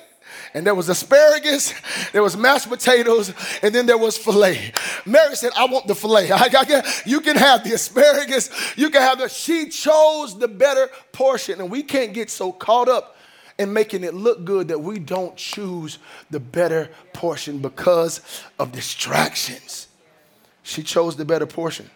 and 0.53 0.67
there 0.67 0.75
was 0.75 0.89
asparagus, 0.89 1.73
there 2.13 2.23
was 2.23 2.37
mashed 2.37 2.69
potatoes, 2.69 3.33
and 3.63 3.75
then 3.75 3.87
there 3.87 3.99
was 3.99 4.19
filet. 4.19 4.73
Mary 5.07 5.35
said, 5.35 5.53
I 5.57 5.67
want 5.67 5.87
the 5.87 5.95
filet. 5.95 6.31
I, 6.33 6.49
I, 6.53 6.93
you 7.07 7.21
can 7.21 7.37
have 7.37 7.65
the 7.65 7.73
asparagus, 7.73 8.51
you 8.77 8.91
can 8.91 9.01
have 9.01 9.19
the. 9.19 9.29
She 9.29 9.69
chose 9.69 10.39
the 10.39 10.49
better 10.49 10.91
portion, 11.13 11.61
and 11.61 11.71
we 11.71 11.83
can't 11.83 12.13
get 12.13 12.31
so 12.31 12.53
caught 12.53 12.89
up 12.89 13.17
in 13.59 13.73
making 13.73 14.05
it 14.05 14.15
look 14.15 14.45
good 14.45 14.69
that 14.69 14.81
we 14.81 14.99
don't 14.99 15.37
choose 15.37 15.99
the 16.31 16.41
better 16.41 16.91
portion 17.13 17.59
because 17.59 18.21
of 18.59 18.73
distractions. 18.73 19.87
She 20.63 20.83
chose 20.83 21.17
the 21.17 21.25
better 21.25 21.47
portion. 21.47 21.89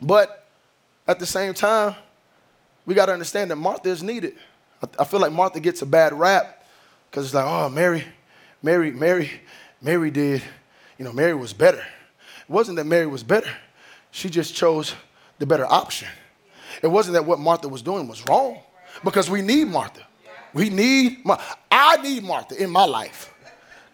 But 0.00 0.45
at 1.06 1.18
the 1.18 1.26
same 1.26 1.54
time, 1.54 1.94
we 2.84 2.94
got 2.94 3.06
to 3.06 3.12
understand 3.12 3.50
that 3.50 3.56
Martha 3.56 3.88
is 3.88 4.02
needed. 4.02 4.34
I, 4.98 5.04
feel 5.04 5.20
like 5.20 5.32
Martha 5.32 5.60
gets 5.60 5.82
a 5.82 5.86
bad 5.86 6.12
rap 6.12 6.64
because 7.10 7.26
it's 7.26 7.34
like, 7.34 7.46
oh, 7.46 7.68
Mary, 7.68 8.04
Mary, 8.62 8.90
Mary, 8.90 9.30
Mary 9.80 10.10
did, 10.10 10.42
you 10.98 11.04
know, 11.04 11.12
Mary 11.12 11.34
was 11.34 11.52
better. 11.52 11.78
It 11.78 12.50
wasn't 12.50 12.76
that 12.76 12.84
Mary 12.84 13.06
was 13.06 13.22
better, 13.22 13.50
she 14.10 14.30
just 14.30 14.54
chose 14.54 14.94
the 15.38 15.46
better 15.46 15.66
option. 15.66 16.08
It 16.82 16.88
wasn't 16.88 17.14
that 17.14 17.24
what 17.24 17.38
Martha 17.38 17.68
was 17.68 17.82
doing 17.82 18.06
was 18.06 18.22
wrong 18.28 18.60
because 19.02 19.30
we 19.30 19.42
need 19.42 19.68
Martha. 19.68 20.02
We 20.52 20.70
need, 20.70 21.18
I 21.70 21.96
need 21.98 22.22
Martha 22.24 22.62
in 22.62 22.70
my 22.70 22.84
life 22.84 23.32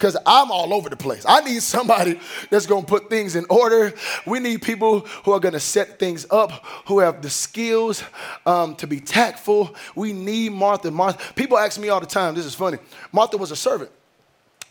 because 0.03 0.17
I'm 0.27 0.51
all 0.51 0.75
over 0.75 0.89
the 0.89 0.97
place. 0.97 1.25
I 1.29 1.43
need 1.43 1.63
somebody 1.63 2.19
that's 2.51 2.67
going 2.67 2.83
to 2.83 2.89
put 2.89 3.09
things 3.09 3.37
in 3.37 3.47
order. 3.49 3.95
We 4.27 4.41
need 4.41 4.61
people 4.61 5.01
who 5.25 5.31
are 5.31 5.39
going 5.39 5.53
to 5.53 5.61
set 5.61 6.01
things 6.01 6.27
up, 6.29 6.51
who 6.87 6.99
have 6.99 7.23
the 7.23 7.31
skills 7.31 8.03
um, 8.45 8.75
to 8.77 8.89
be 8.89 8.99
tactful. 8.99 9.77
We 9.95 10.13
need 10.13 10.51
Martha. 10.51 10.91
Martha. 10.91 11.33
People 11.35 11.57
ask 11.57 11.79
me 11.79 11.89
all 11.89 12.01
the 12.01 12.07
time, 12.07 12.35
this 12.35 12.47
is 12.47 12.55
funny. 12.57 12.79
Martha 13.13 13.37
was 13.37 13.53
a 13.53 13.57
servant. 13.57 13.93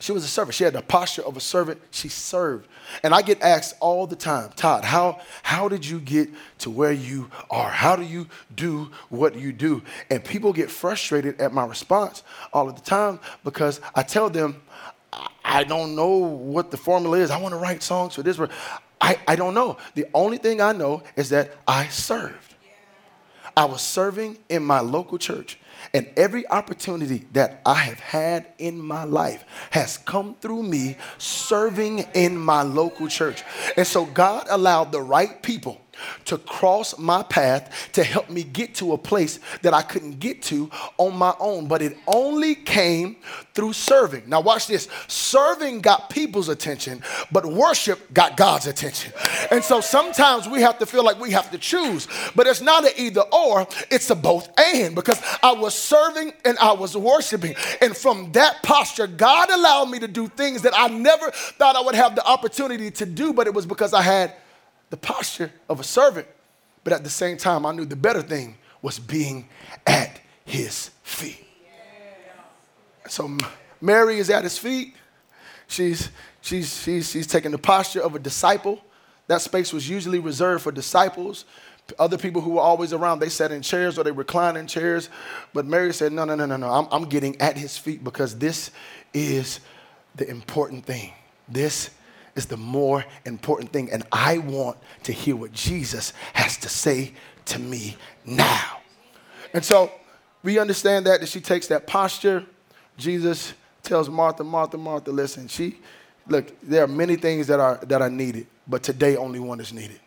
She 0.02 0.12
was 0.12 0.26
a 0.26 0.28
servant. 0.28 0.56
She 0.56 0.66
had 0.66 0.74
the 0.74 0.82
posture 0.82 1.22
of 1.22 1.38
a 1.38 1.40
servant. 1.40 1.80
She 1.92 2.10
served. 2.10 2.68
And 3.04 3.14
I 3.14 3.22
get 3.22 3.42
asked 3.42 3.76
all 3.80 4.08
the 4.08 4.16
time, 4.18 4.50
Todd, 4.58 4.84
how, 4.84 5.22
how 5.44 5.70
did 5.70 5.86
you 5.86 6.00
get 6.00 6.28
to 6.60 6.70
where 6.70 6.92
you 6.92 7.30
are? 7.50 7.70
How 7.70 7.96
do 7.96 8.04
you 8.04 8.28
do 8.54 8.90
what 9.10 9.36
you 9.36 9.54
do? 9.54 9.82
And 10.10 10.24
people 10.26 10.52
get 10.52 10.70
frustrated 10.70 11.40
at 11.40 11.54
my 11.54 11.66
response 11.66 12.24
all 12.52 12.68
of 12.68 12.76
the 12.76 12.82
time 12.82 13.20
because 13.46 13.80
I 13.96 14.04
tell 14.04 14.30
them 14.30 14.62
I 15.44 15.64
don't 15.64 15.96
know 15.96 16.18
what 16.18 16.72
the 16.72 16.78
formula 16.78 17.18
is. 17.18 17.32
I 17.32 17.38
want 17.38 17.54
to 17.54 17.60
write 17.60 17.84
songs 17.84 18.16
for 18.16 18.24
this. 18.24 18.40
I, 19.00 19.18
I 19.28 19.36
don't 19.36 19.54
know. 19.54 19.78
The 19.96 20.06
only 20.14 20.38
thing 20.38 20.62
I 20.62 20.72
know 20.72 21.04
is 21.16 21.30
that 21.30 21.52
I 21.68 21.88
served. 21.88 22.56
I 23.56 23.66
was 23.66 23.82
serving 23.82 24.38
in 24.50 24.64
my 24.64 24.80
local 24.80 25.18
church. 25.18 25.58
And 25.94 26.08
every 26.16 26.48
opportunity 26.48 27.26
that 27.34 27.62
I 27.66 27.74
have 27.74 28.00
had 28.00 28.48
in 28.60 28.80
my 28.80 29.04
life 29.04 29.44
has 29.72 29.98
come 29.98 30.36
through 30.36 30.64
me 30.64 30.96
serving 31.18 32.06
in 32.14 32.38
my 32.38 32.62
local 32.62 33.08
church. 33.08 33.44
And 33.76 33.86
so 33.86 34.06
God 34.06 34.48
allowed 34.50 34.92
the 34.92 35.02
right 35.02 35.42
people 35.42 35.82
to 36.26 36.38
cross 36.38 36.98
my 36.98 37.24
path 37.24 37.90
to 37.94 38.04
help 38.04 38.30
me 38.30 38.44
get 38.44 38.76
to 38.76 38.94
a 38.94 38.98
place 38.98 39.40
that 39.62 39.74
I 39.74 39.82
couldn't 39.82 40.20
get 40.20 40.42
to 40.44 40.70
on 40.98 41.16
my 41.16 41.34
own. 41.40 41.68
But 41.68 41.82
it 41.82 41.98
only 42.08 42.56
came 42.56 43.18
through 43.54 43.74
serving. 43.74 44.24
Now, 44.28 44.42
watch 44.42 44.68
this 44.68 44.88
serving 45.08 45.82
got 45.82 46.10
people's 46.10 46.50
attention, 46.50 47.02
but 47.32 47.46
worship 47.46 48.14
got 48.14 48.38
God's 48.38 48.68
attention. 48.68 49.14
And 49.52 49.64
so 49.64 49.82
sometimes 49.82 50.48
we 50.48 50.62
have 50.62 50.80
to 50.80 50.86
feel 50.86 51.04
like 51.04 51.20
we 51.20 51.32
have 51.32 51.52
to 51.52 51.58
choose, 51.58 52.08
but 52.36 52.48
it's 52.48 52.62
not 52.62 52.86
an 52.86 52.92
either 52.98 53.22
or, 53.22 53.68
it's 53.90 54.10
a 54.10 54.16
both 54.16 54.50
and 54.58 54.96
because 54.96 55.22
I 55.44 55.52
was 55.54 55.76
serving 55.76 56.34
and 56.46 56.58
I 56.60 56.74
was 56.74 56.96
worshiping. 56.96 57.56
And 57.82 57.96
from 57.96 58.32
that 58.34 58.64
posture, 58.64 59.08
God 59.08 59.50
allowed 59.50 59.86
me 59.86 60.00
to 60.00 60.08
do 60.08 60.28
things 60.28 60.62
that 60.62 60.74
I 60.76 60.88
never 60.88 61.32
thought 61.32 61.76
I 61.76 61.82
would 61.82 61.96
have 61.96 62.16
the 62.16 62.26
opportunity 62.26 62.92
to 62.92 63.06
do, 63.06 63.34
but 63.34 63.48
it 63.48 63.54
was 63.54 63.66
because 63.66 63.94
I 63.94 64.02
had 64.02 64.34
the 64.92 64.98
posture 64.98 65.52
of 65.68 65.80
a 65.80 65.84
servant, 65.84 66.28
but 66.84 66.94
at 66.94 67.04
the 67.04 67.10
same 67.10 67.38
time, 67.38 67.66
I 67.66 67.72
knew 67.72 67.86
the 67.86 67.96
better 67.96 68.22
thing 68.22 68.58
was 68.82 69.00
being 69.00 69.48
at 69.88 70.20
his 70.46 70.92
feet. 71.02 71.48
So 73.08 73.38
Mary 73.80 74.20
is 74.20 74.30
at 74.30 74.44
his 74.44 74.58
feet. 74.58 74.96
She's, 75.68 76.10
she's, 76.42 76.82
she's, 76.84 77.10
she's 77.10 77.28
taking 77.28 77.52
the 77.52 77.58
posture 77.58 78.02
of 78.02 78.16
a 78.16 78.20
disciple. 78.20 78.82
That 79.28 79.42
space 79.42 79.72
was 79.72 79.90
usually 79.90 80.20
reserved 80.20 80.64
for 80.64 80.72
disciples. 80.72 81.46
Other 81.98 82.18
people 82.18 82.42
who 82.42 82.52
were 82.52 82.62
always 82.62 82.94
around, 82.94 83.20
they 83.20 83.30
sat 83.30 83.52
in 83.52 83.62
chairs 83.62 83.98
or 83.98 84.04
they 84.04 84.12
reclined 84.12 84.58
in 84.58 84.68
chairs. 84.68 85.10
But 85.54 85.66
Mary 85.66 85.94
said, 85.94 86.12
No, 86.12 86.26
no, 86.26 86.36
no, 86.36 86.46
no, 86.46 86.58
no. 86.58 86.70
I'm, 86.70 86.88
I'm 86.92 87.06
getting 87.10 87.40
at 87.40 87.58
his 87.58 87.78
feet 87.78 88.04
because 88.04 88.38
this 88.38 88.72
is 89.14 89.62
the 90.16 90.30
important 90.30 90.86
thing. 90.86 91.14
This 91.48 91.92
is 92.36 92.46
the 92.46 92.58
more 92.58 93.06
important 93.26 93.72
thing. 93.72 93.92
And 93.92 94.04
I 94.12 94.38
want 94.40 94.78
to 95.04 95.12
hear 95.12 95.36
what 95.36 95.52
Jesus 95.52 96.14
has 96.34 96.58
to 96.58 96.70
say 96.70 97.14
to 97.46 97.60
me 97.60 97.98
now. 98.26 98.80
And 99.54 99.64
so 99.64 99.92
we 100.44 100.60
understand 100.60 101.06
that, 101.06 101.22
that 101.22 101.30
she 101.30 101.42
takes 101.42 101.68
that 101.68 101.88
posture. 101.88 102.46
Jesus 102.98 103.54
tells 103.84 104.10
Martha, 104.10 104.44
Martha, 104.44 104.78
Martha, 104.78 105.12
listen, 105.12 105.48
she, 105.48 105.78
look, 106.28 106.54
there 106.62 106.84
are 106.84 106.88
many 106.88 107.16
things 107.16 107.48
that 107.48 107.60
are, 107.60 107.78
that 107.84 108.02
are 108.02 108.10
needed, 108.10 108.48
but 108.68 108.84
today 108.84 109.16
only 109.16 109.40
one 109.40 109.60
is 109.60 109.74
needed. 109.74 110.00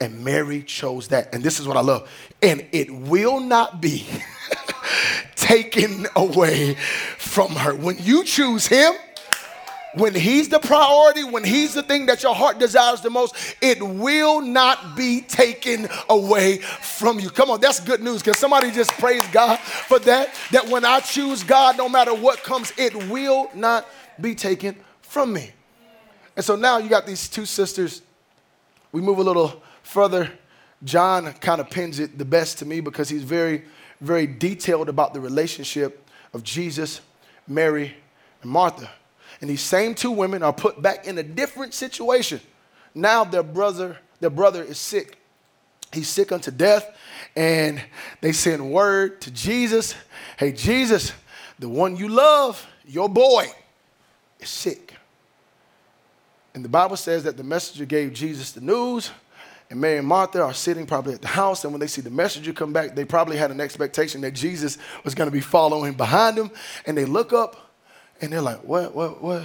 And 0.00 0.24
Mary 0.24 0.62
chose 0.64 1.08
that. 1.08 1.32
And 1.32 1.44
this 1.44 1.60
is 1.60 1.68
what 1.68 1.76
I 1.76 1.80
love. 1.80 2.10
And 2.42 2.66
it 2.72 2.90
will 2.90 3.38
not 3.38 3.80
be 3.80 4.04
taken 5.36 6.06
away 6.16 6.74
from 7.18 7.52
her. 7.52 7.74
When 7.74 7.98
you 8.00 8.24
choose 8.24 8.66
him, 8.66 8.94
when 9.94 10.14
he's 10.14 10.48
the 10.48 10.58
priority, 10.58 11.24
when 11.24 11.44
he's 11.44 11.74
the 11.74 11.82
thing 11.82 12.06
that 12.06 12.22
your 12.22 12.34
heart 12.34 12.58
desires 12.58 13.00
the 13.02 13.10
most, 13.10 13.34
it 13.60 13.82
will 13.82 14.40
not 14.40 14.96
be 14.96 15.20
taken 15.20 15.88
away 16.08 16.58
from 16.58 17.20
you. 17.20 17.28
Come 17.28 17.50
on, 17.50 17.60
that's 17.60 17.80
good 17.80 18.02
news. 18.02 18.22
Can 18.22 18.34
somebody 18.34 18.70
just 18.70 18.90
praise 18.92 19.26
God 19.28 19.58
for 19.58 19.98
that? 20.00 20.34
That 20.50 20.68
when 20.68 20.84
I 20.84 21.00
choose 21.00 21.42
God, 21.42 21.76
no 21.76 21.88
matter 21.88 22.14
what 22.14 22.42
comes, 22.42 22.72
it 22.78 22.94
will 23.08 23.50
not 23.54 23.86
be 24.20 24.34
taken 24.34 24.76
from 25.02 25.32
me. 25.32 25.50
And 26.36 26.44
so 26.44 26.56
now 26.56 26.78
you 26.78 26.88
got 26.88 27.06
these 27.06 27.28
two 27.28 27.44
sisters. 27.44 28.00
We 28.92 29.02
move 29.02 29.18
a 29.18 29.22
little 29.22 29.62
further. 29.82 30.30
John 30.84 31.32
kind 31.34 31.60
of 31.60 31.68
pins 31.70 31.98
it 31.98 32.18
the 32.18 32.24
best 32.24 32.58
to 32.58 32.64
me 32.64 32.80
because 32.80 33.08
he's 33.08 33.22
very, 33.22 33.64
very 34.00 34.26
detailed 34.26 34.88
about 34.88 35.12
the 35.12 35.20
relationship 35.20 36.08
of 36.32 36.42
Jesus, 36.42 37.02
Mary, 37.46 37.94
and 38.40 38.50
Martha. 38.50 38.90
And 39.42 39.50
these 39.50 39.60
same 39.60 39.94
two 39.94 40.12
women 40.12 40.42
are 40.42 40.52
put 40.52 40.80
back 40.80 41.06
in 41.06 41.18
a 41.18 41.22
different 41.22 41.74
situation. 41.74 42.40
Now 42.94 43.24
their 43.24 43.42
brother, 43.42 43.98
their 44.20 44.30
brother 44.30 44.62
is 44.62 44.78
sick. 44.78 45.18
He's 45.92 46.08
sick 46.08 46.32
unto 46.32 46.50
death. 46.50 46.96
And 47.36 47.82
they 48.20 48.32
send 48.32 48.70
word 48.70 49.20
to 49.22 49.30
Jesus, 49.30 49.94
hey, 50.38 50.52
Jesus, 50.52 51.12
the 51.58 51.68
one 51.68 51.96
you 51.96 52.08
love, 52.08 52.64
your 52.86 53.08
boy, 53.08 53.48
is 54.38 54.48
sick. 54.48 54.94
And 56.54 56.64
the 56.64 56.68
Bible 56.68 56.96
says 56.96 57.24
that 57.24 57.36
the 57.36 57.44
messenger 57.44 57.84
gave 57.84 58.12
Jesus 58.12 58.52
the 58.52 58.60
news, 58.60 59.10
and 59.70 59.80
Mary 59.80 59.96
and 59.98 60.06
Martha 60.06 60.42
are 60.42 60.52
sitting 60.52 60.86
probably 60.86 61.14
at 61.14 61.22
the 61.22 61.28
house. 61.28 61.64
And 61.64 61.72
when 61.72 61.80
they 61.80 61.86
see 61.86 62.02
the 62.02 62.10
messenger 62.10 62.52
come 62.52 62.74
back, 62.74 62.94
they 62.94 63.06
probably 63.06 63.38
had 63.38 63.50
an 63.50 63.60
expectation 63.60 64.20
that 64.20 64.32
Jesus 64.32 64.76
was 65.02 65.14
going 65.14 65.28
to 65.28 65.32
be 65.32 65.40
following 65.40 65.94
behind 65.94 66.36
them. 66.36 66.50
And 66.86 66.96
they 66.96 67.06
look 67.06 67.32
up 67.32 67.71
and 68.22 68.32
they're 68.32 68.40
like, 68.40 68.64
what, 68.64 68.94
what, 68.94 69.22
what, 69.22 69.42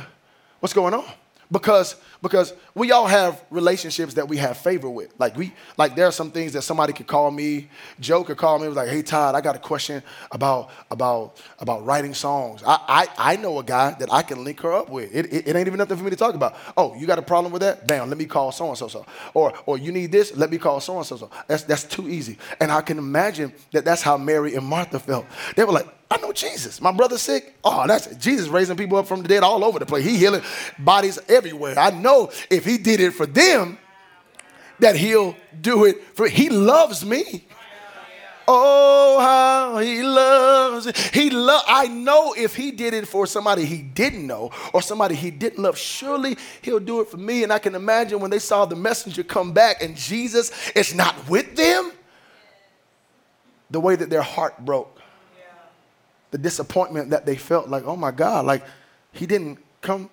what's 0.60 0.74
going 0.74 0.94
on? 0.94 1.06
because 1.52 1.96
because 2.22 2.54
we 2.74 2.92
all 2.92 3.06
have 3.06 3.44
relationships 3.50 4.16
that 4.16 4.28
we 4.28 4.38
have 4.38 4.58
favor 4.58 4.90
with. 4.90 5.14
Like 5.20 5.38
we 5.38 5.54
like 5.78 5.96
there 5.96 6.08
are 6.08 6.12
some 6.12 6.32
things 6.32 6.54
that 6.54 6.64
somebody 6.64 6.94
could 6.94 7.08
call 7.08 7.32
me 7.32 7.70
joe 8.00 8.24
could 8.24 8.38
call 8.38 8.60
me 8.60 8.68
was 8.68 8.76
like 8.76 8.90
hey 8.90 9.02
todd 9.02 9.36
i 9.36 9.42
got 9.42 9.56
a 9.56 9.60
question 9.60 10.04
about 10.32 10.70
about 10.92 11.42
about 11.60 11.86
writing 11.86 12.14
songs. 12.14 12.64
I 12.66 13.08
i, 13.18 13.34
I 13.34 13.36
know 13.38 13.60
a 13.60 13.64
guy 13.64 13.92
that 13.92 14.12
i 14.12 14.22
can 14.22 14.44
link 14.44 14.60
her 14.62 14.74
up 14.74 14.90
with. 14.90 15.16
It, 15.16 15.32
it, 15.32 15.48
it 15.48 15.56
ain't 15.56 15.68
even 15.68 15.78
nothing 15.78 15.98
for 15.98 16.04
me 16.04 16.10
to 16.10 16.16
talk 16.16 16.36
about. 16.36 16.56
Oh 16.76 16.96
you 16.96 17.08
got 17.08 17.20
a 17.20 17.24
problem 17.24 17.54
with 17.54 17.62
that? 17.62 17.88
Damn, 17.88 18.10
let 18.10 18.18
me 18.18 18.26
call 18.26 18.52
so 18.52 18.68
and 18.70 18.78
so 18.78 18.88
so 18.88 19.06
or 19.34 19.54
or 19.66 19.78
you 19.78 19.92
need 19.92 20.12
this? 20.12 20.36
Let 20.36 20.52
me 20.52 20.58
call 20.58 20.80
so 20.80 20.98
and 20.98 21.06
so 21.06 21.18
so 21.18 21.30
that's 21.48 21.64
that's 21.64 21.84
too 21.84 22.10
easy. 22.10 22.38
And 22.60 22.72
i 22.72 22.82
can 22.82 22.98
imagine 22.98 23.54
that 23.72 23.86
that's 23.86 24.02
how 24.02 24.18
mary 24.18 24.56
and 24.56 24.66
martha 24.66 25.00
felt. 25.00 25.26
They 25.56 25.64
were 25.64 25.74
like 25.74 25.88
I 26.10 26.18
know 26.18 26.32
Jesus. 26.32 26.80
My 26.80 26.92
brother's 26.92 27.22
sick. 27.22 27.56
Oh, 27.64 27.86
that's 27.86 28.08
Jesus 28.16 28.48
raising 28.48 28.78
people 28.78 28.98
up 28.98 29.08
from 29.08 29.22
the 29.22 29.28
dead 29.28 29.44
all 29.44 29.64
over 29.66 29.78
the 29.78 29.86
place. 29.86 30.06
He 30.06 30.18
healing 30.18 30.42
bodies 30.80 31.20
everywhere. 31.28 31.78
I 31.78 31.90
know 31.92 32.32
if 32.50 32.64
he 32.64 32.78
did 32.78 33.00
it 33.00 33.12
for 33.12 33.26
them, 33.26 33.78
that 34.80 34.96
he'll 34.96 35.36
do 35.60 35.86
it 35.86 36.02
for 36.16 36.28
he 36.28 36.50
loves 36.50 37.04
me. 37.04 37.46
Oh, 38.50 39.20
how 39.20 39.80
he 39.80 40.02
loves 40.04 40.88
it. 40.88 40.98
He 40.98 41.30
love 41.30 41.64
I 41.68 41.88
know 41.88 42.34
if 42.38 42.56
he 42.56 42.72
did 42.72 42.94
it 42.94 43.06
for 43.06 43.28
somebody 43.28 43.66
he 43.66 43.82
didn't 43.82 44.26
know 44.26 44.52
or 44.72 44.82
somebody 44.82 45.16
he 45.16 45.32
didn't 45.32 45.62
love, 45.62 45.78
surely 45.78 46.38
he'll 46.62 46.80
do 46.80 47.02
it 47.02 47.10
for 47.10 47.18
me. 47.18 47.44
And 47.44 47.52
I 47.52 47.60
can 47.60 47.76
imagine 47.76 48.22
when 48.22 48.32
they 48.32 48.40
saw 48.40 48.64
the 48.66 48.78
messenger 48.78 49.24
come 49.24 49.52
back 49.52 49.84
and 49.84 49.98
Jesus 49.98 50.54
is 50.72 50.96
not 50.96 51.28
with 51.28 51.58
them, 51.58 51.92
the 53.70 53.82
way 53.82 53.98
that 53.98 54.10
their 54.10 54.22
heart 54.22 54.64
broke 54.64 54.97
the 56.32 56.38
disappointment 56.38 57.10
that 57.12 57.26
they 57.26 57.36
felt 57.36 57.70
like, 57.70 57.86
oh 57.86 57.96
my 57.96 58.12
God, 58.12 58.46
like 58.46 58.64
he 59.12 59.26
didn't 59.26 59.60
come 59.82 60.10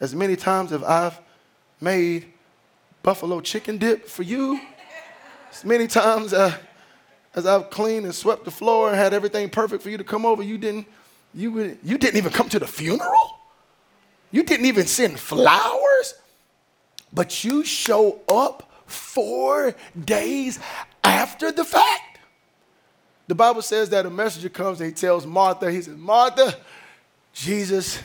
as 0.00 0.14
many 0.14 0.36
times 0.36 0.72
as 0.72 0.82
I've 0.82 1.18
made 1.80 2.26
buffalo 3.02 3.40
chicken 3.40 3.78
dip 3.78 4.06
for 4.06 4.22
you, 4.22 4.60
as 5.50 5.64
many 5.64 5.86
times 5.86 6.32
uh, 6.32 6.56
as 7.34 7.46
I've 7.46 7.70
cleaned 7.70 8.04
and 8.04 8.14
swept 8.14 8.44
the 8.44 8.50
floor 8.50 8.88
and 8.88 8.96
had 8.96 9.14
everything 9.14 9.50
perfect 9.50 9.82
for 9.82 9.90
you 9.90 9.98
to 9.98 10.04
come 10.04 10.24
over, 10.24 10.42
you 10.42 10.58
didn't, 10.58 10.86
you, 11.34 11.78
you 11.82 11.98
didn't 11.98 12.16
even 12.16 12.32
come 12.32 12.48
to 12.50 12.58
the 12.58 12.66
funeral. 12.66 13.38
You 14.30 14.42
didn't 14.42 14.66
even 14.66 14.86
send 14.86 15.18
flowers, 15.18 16.14
but 17.12 17.44
you 17.44 17.64
show 17.64 18.20
up 18.28 18.70
four 18.86 19.74
days 20.04 20.58
after 21.02 21.50
the 21.50 21.64
fact. 21.64 22.17
The 23.28 23.34
Bible 23.34 23.62
says 23.62 23.90
that 23.90 24.06
a 24.06 24.10
messenger 24.10 24.48
comes 24.48 24.80
and 24.80 24.88
he 24.88 24.94
tells 24.94 25.26
Martha, 25.26 25.70
he 25.70 25.82
says, 25.82 25.96
Martha, 25.96 26.56
Jesus 27.34 28.02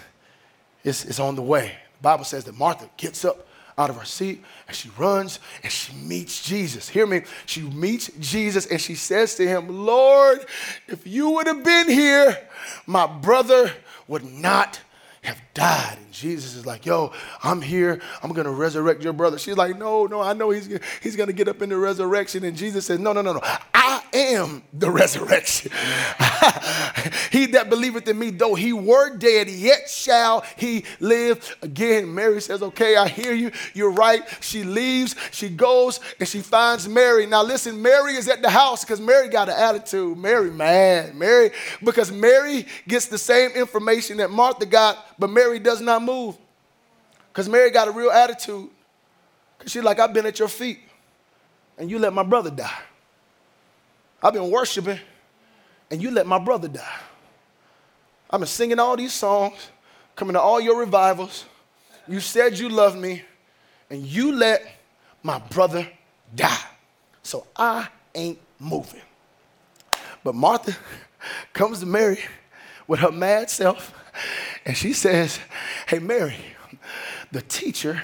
is, 0.83 1.05
is 1.05 1.19
on 1.19 1.35
the 1.35 1.41
way. 1.41 1.71
The 1.97 2.03
Bible 2.03 2.25
says 2.25 2.43
that 2.43 2.57
Martha 2.57 2.89
gets 2.97 3.23
up 3.23 3.47
out 3.77 3.89
of 3.89 3.97
her 3.97 4.05
seat 4.05 4.43
and 4.67 4.75
she 4.75 4.89
runs 4.97 5.39
and 5.63 5.71
she 5.71 5.93
meets 5.93 6.43
Jesus. 6.43 6.89
Hear 6.89 7.07
me. 7.07 7.21
She 7.45 7.61
meets 7.61 8.11
Jesus 8.19 8.65
and 8.67 8.79
she 8.79 8.95
says 8.95 9.35
to 9.35 9.47
him, 9.47 9.85
Lord, 9.85 10.45
if 10.87 11.07
you 11.07 11.31
would 11.31 11.47
have 11.47 11.63
been 11.63 11.89
here, 11.89 12.37
my 12.85 13.07
brother 13.07 13.71
would 14.07 14.25
not 14.25 14.79
have 15.23 15.41
died. 15.53 15.97
And 15.97 16.11
Jesus 16.11 16.55
is 16.55 16.65
like, 16.65 16.85
yo, 16.85 17.11
I'm 17.43 17.61
here. 17.61 18.01
I'm 18.21 18.31
going 18.33 18.45
to 18.45 18.51
resurrect 18.51 19.03
your 19.03 19.13
brother. 19.13 19.37
She's 19.37 19.57
like, 19.57 19.77
no, 19.77 20.05
no, 20.05 20.21
I 20.21 20.33
know 20.33 20.49
he's, 20.49 20.79
he's 21.01 21.15
going 21.15 21.27
to 21.27 21.33
get 21.33 21.47
up 21.47 21.61
in 21.61 21.69
the 21.69 21.77
resurrection. 21.77 22.43
And 22.43 22.57
Jesus 22.57 22.85
says, 22.85 22.99
no, 22.99 23.13
no, 23.13 23.21
no, 23.21 23.33
no. 23.33 23.41
I 23.73 24.03
am 24.13 24.63
the 24.73 24.91
resurrection. 24.91 25.71
he 27.31 27.47
that 27.47 27.67
believeth 27.69 28.07
in 28.07 28.19
me, 28.19 28.31
though 28.31 28.55
he 28.55 28.73
were 28.73 29.15
dead, 29.15 29.49
yet 29.49 29.89
shall 29.89 30.41
he 30.57 30.83
live 30.99 31.57
again. 31.61 32.13
Mary 32.13 32.41
says, 32.41 32.61
okay, 32.61 32.97
I 32.97 33.07
hear 33.07 33.33
you. 33.33 33.51
You're 33.73 33.91
right. 33.91 34.21
She 34.41 34.63
leaves. 34.63 35.15
She 35.31 35.49
goes 35.49 35.99
and 36.19 36.27
she 36.27 36.41
finds 36.41 36.87
Mary. 36.87 37.25
Now 37.25 37.43
listen, 37.43 37.81
Mary 37.81 38.15
is 38.15 38.27
at 38.27 38.41
the 38.41 38.49
house 38.49 38.83
because 38.83 38.99
Mary 38.99 39.29
got 39.29 39.47
an 39.47 39.55
attitude. 39.55 40.17
Mary 40.17 40.51
mad. 40.51 41.15
Mary, 41.15 41.51
because 41.83 42.11
Mary 42.11 42.65
gets 42.87 43.07
the 43.07 43.17
same 43.17 43.51
information 43.51 44.17
that 44.17 44.29
Martha 44.29 44.65
got 44.65 45.12
but 45.17 45.29
Mary 45.29 45.59
does 45.59 45.81
not 45.81 46.01
move 46.01 46.37
because 47.33 47.49
Mary 47.49 47.71
got 47.71 47.87
a 47.87 47.91
real 47.91 48.11
attitude. 48.11 48.69
Because 49.57 49.71
she's 49.71 49.83
like, 49.83 49.99
I've 49.99 50.13
been 50.13 50.25
at 50.25 50.39
your 50.39 50.47
feet 50.47 50.79
and 51.77 51.89
you 51.89 51.97
let 51.97 52.13
my 52.13 52.23
brother 52.23 52.51
die. 52.51 52.79
I've 54.21 54.33
been 54.33 54.51
worshiping 54.51 54.99
and 55.89 56.01
you 56.01 56.11
let 56.11 56.27
my 56.27 56.37
brother 56.37 56.67
die. 56.67 56.99
I've 58.29 58.39
been 58.39 58.47
singing 58.47 58.79
all 58.79 58.95
these 58.95 59.13
songs, 59.13 59.69
coming 60.15 60.33
to 60.33 60.39
all 60.41 60.59
your 60.59 60.79
revivals. 60.79 61.45
You 62.07 62.19
said 62.19 62.57
you 62.57 62.69
loved 62.69 62.97
me 62.97 63.23
and 63.89 64.05
you 64.05 64.31
let 64.33 64.65
my 65.23 65.39
brother 65.39 65.87
die. 66.35 66.65
So 67.21 67.47
I 67.55 67.87
ain't 68.13 68.39
moving. 68.59 69.01
But 70.23 70.35
Martha 70.35 70.75
comes 71.53 71.79
to 71.79 71.85
Mary 71.85 72.19
with 72.87 72.99
her 72.99 73.11
mad 73.11 73.49
self 73.49 73.93
and 74.65 74.75
she 74.75 74.93
says, 74.93 75.39
Hey, 75.87 75.99
Mary, 75.99 76.37
the 77.31 77.41
teacher 77.41 78.03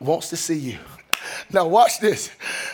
wants 0.00 0.30
to 0.30 0.36
see 0.36 0.58
you. 0.58 0.78
Now, 1.52 1.66
watch 1.66 2.00
this. 2.00 2.30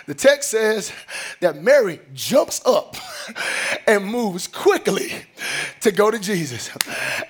The 0.06 0.14
text 0.14 0.50
says 0.50 0.92
that 1.40 1.62
Mary 1.62 2.00
jumps 2.14 2.60
up 2.66 2.96
and 3.86 4.04
moves 4.04 4.46
quickly 4.46 5.12
to 5.80 5.92
go 5.92 6.10
to 6.10 6.18
Jesus. 6.18 6.70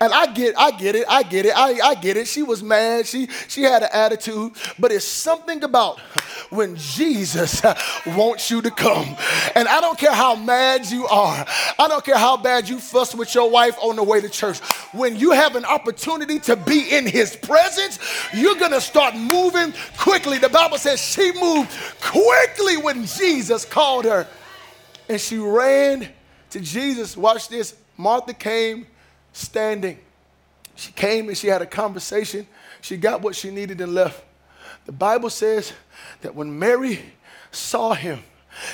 And 0.03 0.15
I 0.15 0.33
get, 0.33 0.59
I 0.59 0.71
get 0.71 0.97
it, 0.97 1.05
I 1.11 1.23
get 1.23 1.45
it, 1.45 1.53
I, 1.55 1.79
I 1.81 1.95
get 1.95 2.17
it. 2.17 2.27
She 2.27 2.43
was 2.43 2.63
mad, 2.63 3.07
she, 3.07 3.27
she 3.49 3.63
had 3.63 3.83
an 3.83 3.91
attitude, 3.93 4.53
but 4.79 4.91
it's 4.93 5.05
something 5.05 5.63
about 5.63 6.01
when 6.49 6.75
Jesus 6.77 7.61
wants 8.07 8.51
you 8.51 8.63
to 8.63 8.71
come. 8.71 9.15
And 9.55 9.69
I 9.69 9.83
don't 9.83 9.99
care 9.99 10.15
how 10.15 10.37
mad 10.37 10.87
you 10.87 11.07
are, 11.07 11.45
I 11.79 11.87
don't 11.87 12.03
care 12.03 12.17
how 12.17 12.39
bad 12.39 12.67
you 12.67 12.79
fuss 12.79 13.15
with 13.15 13.35
your 13.35 13.51
wife 13.51 13.77
on 13.83 13.97
the 13.97 14.03
way 14.03 14.23
to 14.23 14.29
church. 14.31 14.61
When 14.93 15.17
you 15.17 15.33
have 15.33 15.55
an 15.55 15.67
opportunity 15.67 16.39
to 16.41 16.57
be 16.57 16.89
in 16.91 17.07
his 17.07 17.37
presence, 17.37 17.99
you're 18.33 18.57
gonna 18.57 18.81
start 18.81 19.15
moving 19.15 19.75
quickly. 19.99 20.39
The 20.39 20.49
Bible 20.49 20.79
says 20.79 20.99
she 20.99 21.31
moved 21.39 21.71
quickly 22.01 22.79
when 22.79 23.05
Jesus 23.05 23.67
called 23.67 24.07
her. 24.07 24.27
And 25.11 25.21
she 25.21 25.37
ran 25.37 26.09
to 26.51 26.61
Jesus. 26.61 27.17
Watch 27.17 27.49
this. 27.49 27.75
Martha 27.99 28.33
came 28.33 28.87
standing. 29.33 29.99
She 30.75 30.93
came 30.93 31.29
and 31.29 31.37
she 31.37 31.49
had 31.49 31.63
a 31.63 31.67
conversation. 31.67 32.47
She 32.81 32.97
got 32.97 33.21
what 33.21 33.37
she 33.37 33.51
needed 33.51 33.81
and 33.81 33.95
left. 33.95 34.25
The 34.87 34.93
Bible 34.93 35.31
says 35.31 35.73
that 36.23 36.35
when 36.35 36.59
Mary 36.59 37.01
saw 37.51 37.93
him, 37.93 38.23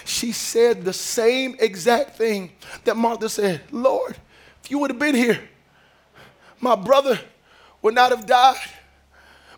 she 0.05 0.33
said 0.33 0.85
the 0.85 0.93
same 0.93 1.57
exact 1.59 2.17
thing 2.17 2.53
that 2.85 2.97
Martha 2.97 3.29
said 3.29 3.61
Lord, 3.71 4.17
if 4.63 4.71
you 4.71 4.79
would 4.79 4.91
have 4.91 4.99
been 4.99 5.15
here, 5.15 5.41
my 6.61 6.75
brother 6.75 7.21
would 7.83 7.95
not 7.95 8.11
have 8.11 8.27
died. 8.27 8.57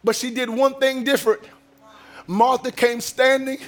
But 0.03 0.17
she 0.17 0.31
did 0.31 0.49
one 0.49 0.75
thing 0.75 1.05
different. 1.05 1.43
Martha 2.27 2.71
came 2.71 3.01
standing, 3.01 3.59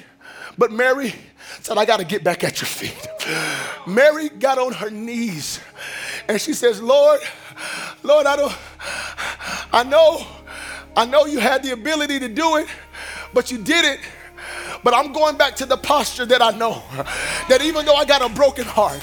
but 0.59 0.71
Mary 0.71 1.15
said, 1.61 1.79
I 1.79 1.85
got 1.85 1.99
to 1.99 2.05
get 2.05 2.23
back 2.23 2.45
at 2.45 2.61
your 2.61 2.67
feet. 2.67 3.09
Mary 3.87 4.29
got 4.29 4.59
on 4.59 4.73
her 4.73 4.91
knees 4.91 5.61
and 6.31 6.41
she 6.41 6.53
says, 6.53 6.81
Lord, 6.81 7.21
Lord, 8.05 8.25
I 8.27 8.37
don't, 8.37 8.57
I 9.73 9.83
know, 9.83 10.25
I 10.97 11.05
know 11.05 11.27
you 11.27 11.41
had 11.41 11.65
the 11.65 11.73
ability 11.73 12.21
to 12.21 12.29
do 12.29 12.57
it, 12.57 12.69
but 13.35 13.51
you 13.51 13.59
did 13.59 13.85
it 13.85 14.01
but 14.83 14.95
I'm 14.95 15.13
going 15.13 15.37
back 15.37 15.57
to 15.57 15.67
the 15.67 15.77
posture 15.77 16.25
that 16.27 16.41
I 16.41 16.53
know. 16.53 16.83
That 17.49 17.61
even 17.63 17.85
though 17.85 17.95
I 17.95 18.05
got 18.05 18.23
a 18.23 18.33
broken 18.33 18.65
heart, 18.65 19.03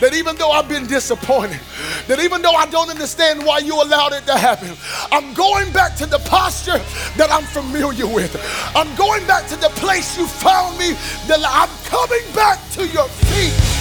that 0.00 0.14
even 0.14 0.36
though 0.36 0.50
I've 0.50 0.68
been 0.68 0.86
disappointed, 0.86 1.60
that 2.06 2.18
even 2.20 2.40
though 2.40 2.54
I 2.54 2.66
don't 2.66 2.88
understand 2.88 3.44
why 3.44 3.58
you 3.58 3.74
allowed 3.74 4.14
it 4.14 4.24
to 4.26 4.38
happen, 4.38 4.72
I'm 5.12 5.34
going 5.34 5.70
back 5.72 5.96
to 5.96 6.06
the 6.06 6.18
posture 6.20 6.78
that 7.18 7.28
I'm 7.30 7.44
familiar 7.44 8.06
with. 8.06 8.34
I'm 8.74 8.94
going 8.96 9.26
back 9.26 9.46
to 9.48 9.56
the 9.56 9.70
place 9.70 10.16
you 10.16 10.26
found 10.26 10.78
me, 10.78 10.92
that 11.28 11.42
I'm 11.44 11.68
coming 11.84 12.34
back 12.34 12.58
to 12.72 12.86
your 12.86 13.08
feet. 13.08 13.77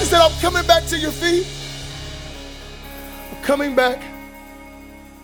She 0.00 0.06
said, 0.06 0.22
I'm 0.22 0.32
coming 0.40 0.66
back 0.66 0.86
to 0.86 0.98
your 0.98 1.10
feet. 1.10 1.46
I'm 3.30 3.42
coming 3.42 3.74
back 3.74 4.02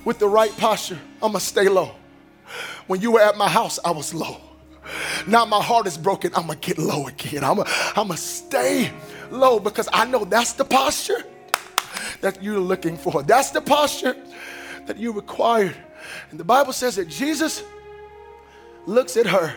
with 0.05 0.19
the 0.19 0.29
right 0.29 0.55
posture. 0.59 0.99
I'm 1.23 1.33
going 1.33 1.41
to 1.41 1.41
stay 1.41 1.67
low. 1.71 1.93
When 2.87 3.01
you 3.01 3.13
were 3.13 3.23
at 3.23 3.39
my 3.39 3.49
house, 3.49 3.79
I 3.83 3.91
was 3.91 4.13
low. 4.13 4.37
Now 5.27 5.47
my 5.47 5.63
heart 5.63 5.87
is 5.87 5.97
broken. 5.97 6.31
I'm 6.37 6.47
going 6.47 6.59
to 6.59 6.75
get 6.75 6.77
low 6.77 7.07
again. 7.07 7.43
I'm 7.43 7.57
going 7.57 8.09
to 8.11 8.17
stay 8.19 8.93
low 9.31 9.59
because 9.59 9.89
I 9.95 10.05
know 10.05 10.27
that's 10.27 10.53
the 10.53 10.67
posture 10.67 11.25
that 12.21 12.43
you're 12.43 12.61
looking 12.61 12.99
for. 12.99 13.23
That's 13.23 13.53
the 13.53 13.63
posture 13.63 14.15
that 14.85 14.99
you 14.99 15.11
required. 15.11 15.75
And 16.31 16.39
the 16.39 16.45
Bible 16.45 16.75
says 16.75 16.97
that 16.97 17.09
Jesus 17.09 17.63
looks 18.85 19.17
at 19.17 19.27
her 19.27 19.57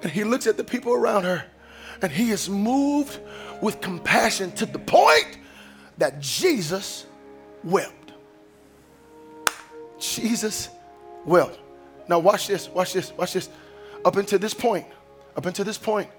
and 0.00 0.12
he 0.12 0.22
looks 0.22 0.46
at 0.46 0.56
the 0.56 0.64
people 0.64 0.92
around 0.92 1.24
her 1.24 1.44
and 2.00 2.12
he 2.12 2.30
is 2.30 2.48
moved 2.48 3.18
with 3.62 3.80
compassion 3.80 4.52
to 4.52 4.66
the 4.66 4.78
point 4.78 5.38
that 5.96 6.20
Jesus 6.20 7.06
wept. 7.64 8.12
Jesus 9.98 10.68
wept. 11.24 11.58
Now, 12.08 12.18
watch 12.18 12.48
this, 12.48 12.68
watch 12.68 12.92
this, 12.92 13.12
watch 13.16 13.32
this. 13.32 13.48
Up 14.04 14.16
until 14.16 14.40
this 14.40 14.52
point, 14.52 14.84
up 15.36 15.46
until 15.46 15.64
this 15.64 15.78
point, 15.78 16.10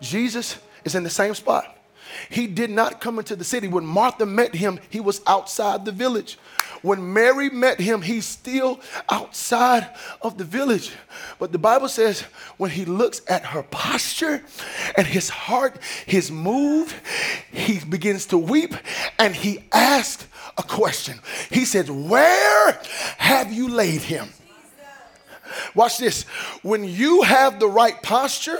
Jesus 0.00 0.56
is 0.84 0.94
in 0.94 1.02
the 1.02 1.10
same 1.10 1.34
spot. 1.34 1.76
He 2.30 2.46
did 2.46 2.70
not 2.70 3.00
come 3.00 3.18
into 3.18 3.34
the 3.34 3.42
city. 3.42 3.66
When 3.66 3.84
Martha 3.84 4.24
met 4.24 4.54
him, 4.54 4.78
he 4.88 5.00
was 5.00 5.20
outside 5.26 5.84
the 5.84 5.90
village. 5.90 6.38
When 6.82 7.12
Mary 7.12 7.50
met 7.50 7.80
him, 7.80 8.02
he's 8.02 8.26
still 8.26 8.80
outside 9.08 9.88
of 10.22 10.38
the 10.38 10.44
village. 10.44 10.92
But 11.38 11.52
the 11.52 11.58
Bible 11.58 11.88
says 11.88 12.22
when 12.56 12.70
he 12.70 12.84
looks 12.84 13.22
at 13.28 13.44
her 13.46 13.62
posture 13.62 14.42
and 14.96 15.06
his 15.06 15.28
heart 15.28 15.78
his 16.06 16.30
moved, 16.30 16.94
he 17.52 17.80
begins 17.80 18.26
to 18.26 18.38
weep 18.38 18.74
and 19.18 19.34
he 19.34 19.64
asks 19.72 20.26
a 20.58 20.62
question. 20.62 21.18
He 21.50 21.64
says, 21.64 21.90
Where 21.90 22.80
have 23.18 23.52
you 23.52 23.68
laid 23.68 24.02
him? 24.02 24.28
Watch 25.74 25.98
this. 25.98 26.24
When 26.62 26.84
you 26.84 27.22
have 27.22 27.58
the 27.60 27.68
right 27.68 28.00
posture, 28.02 28.58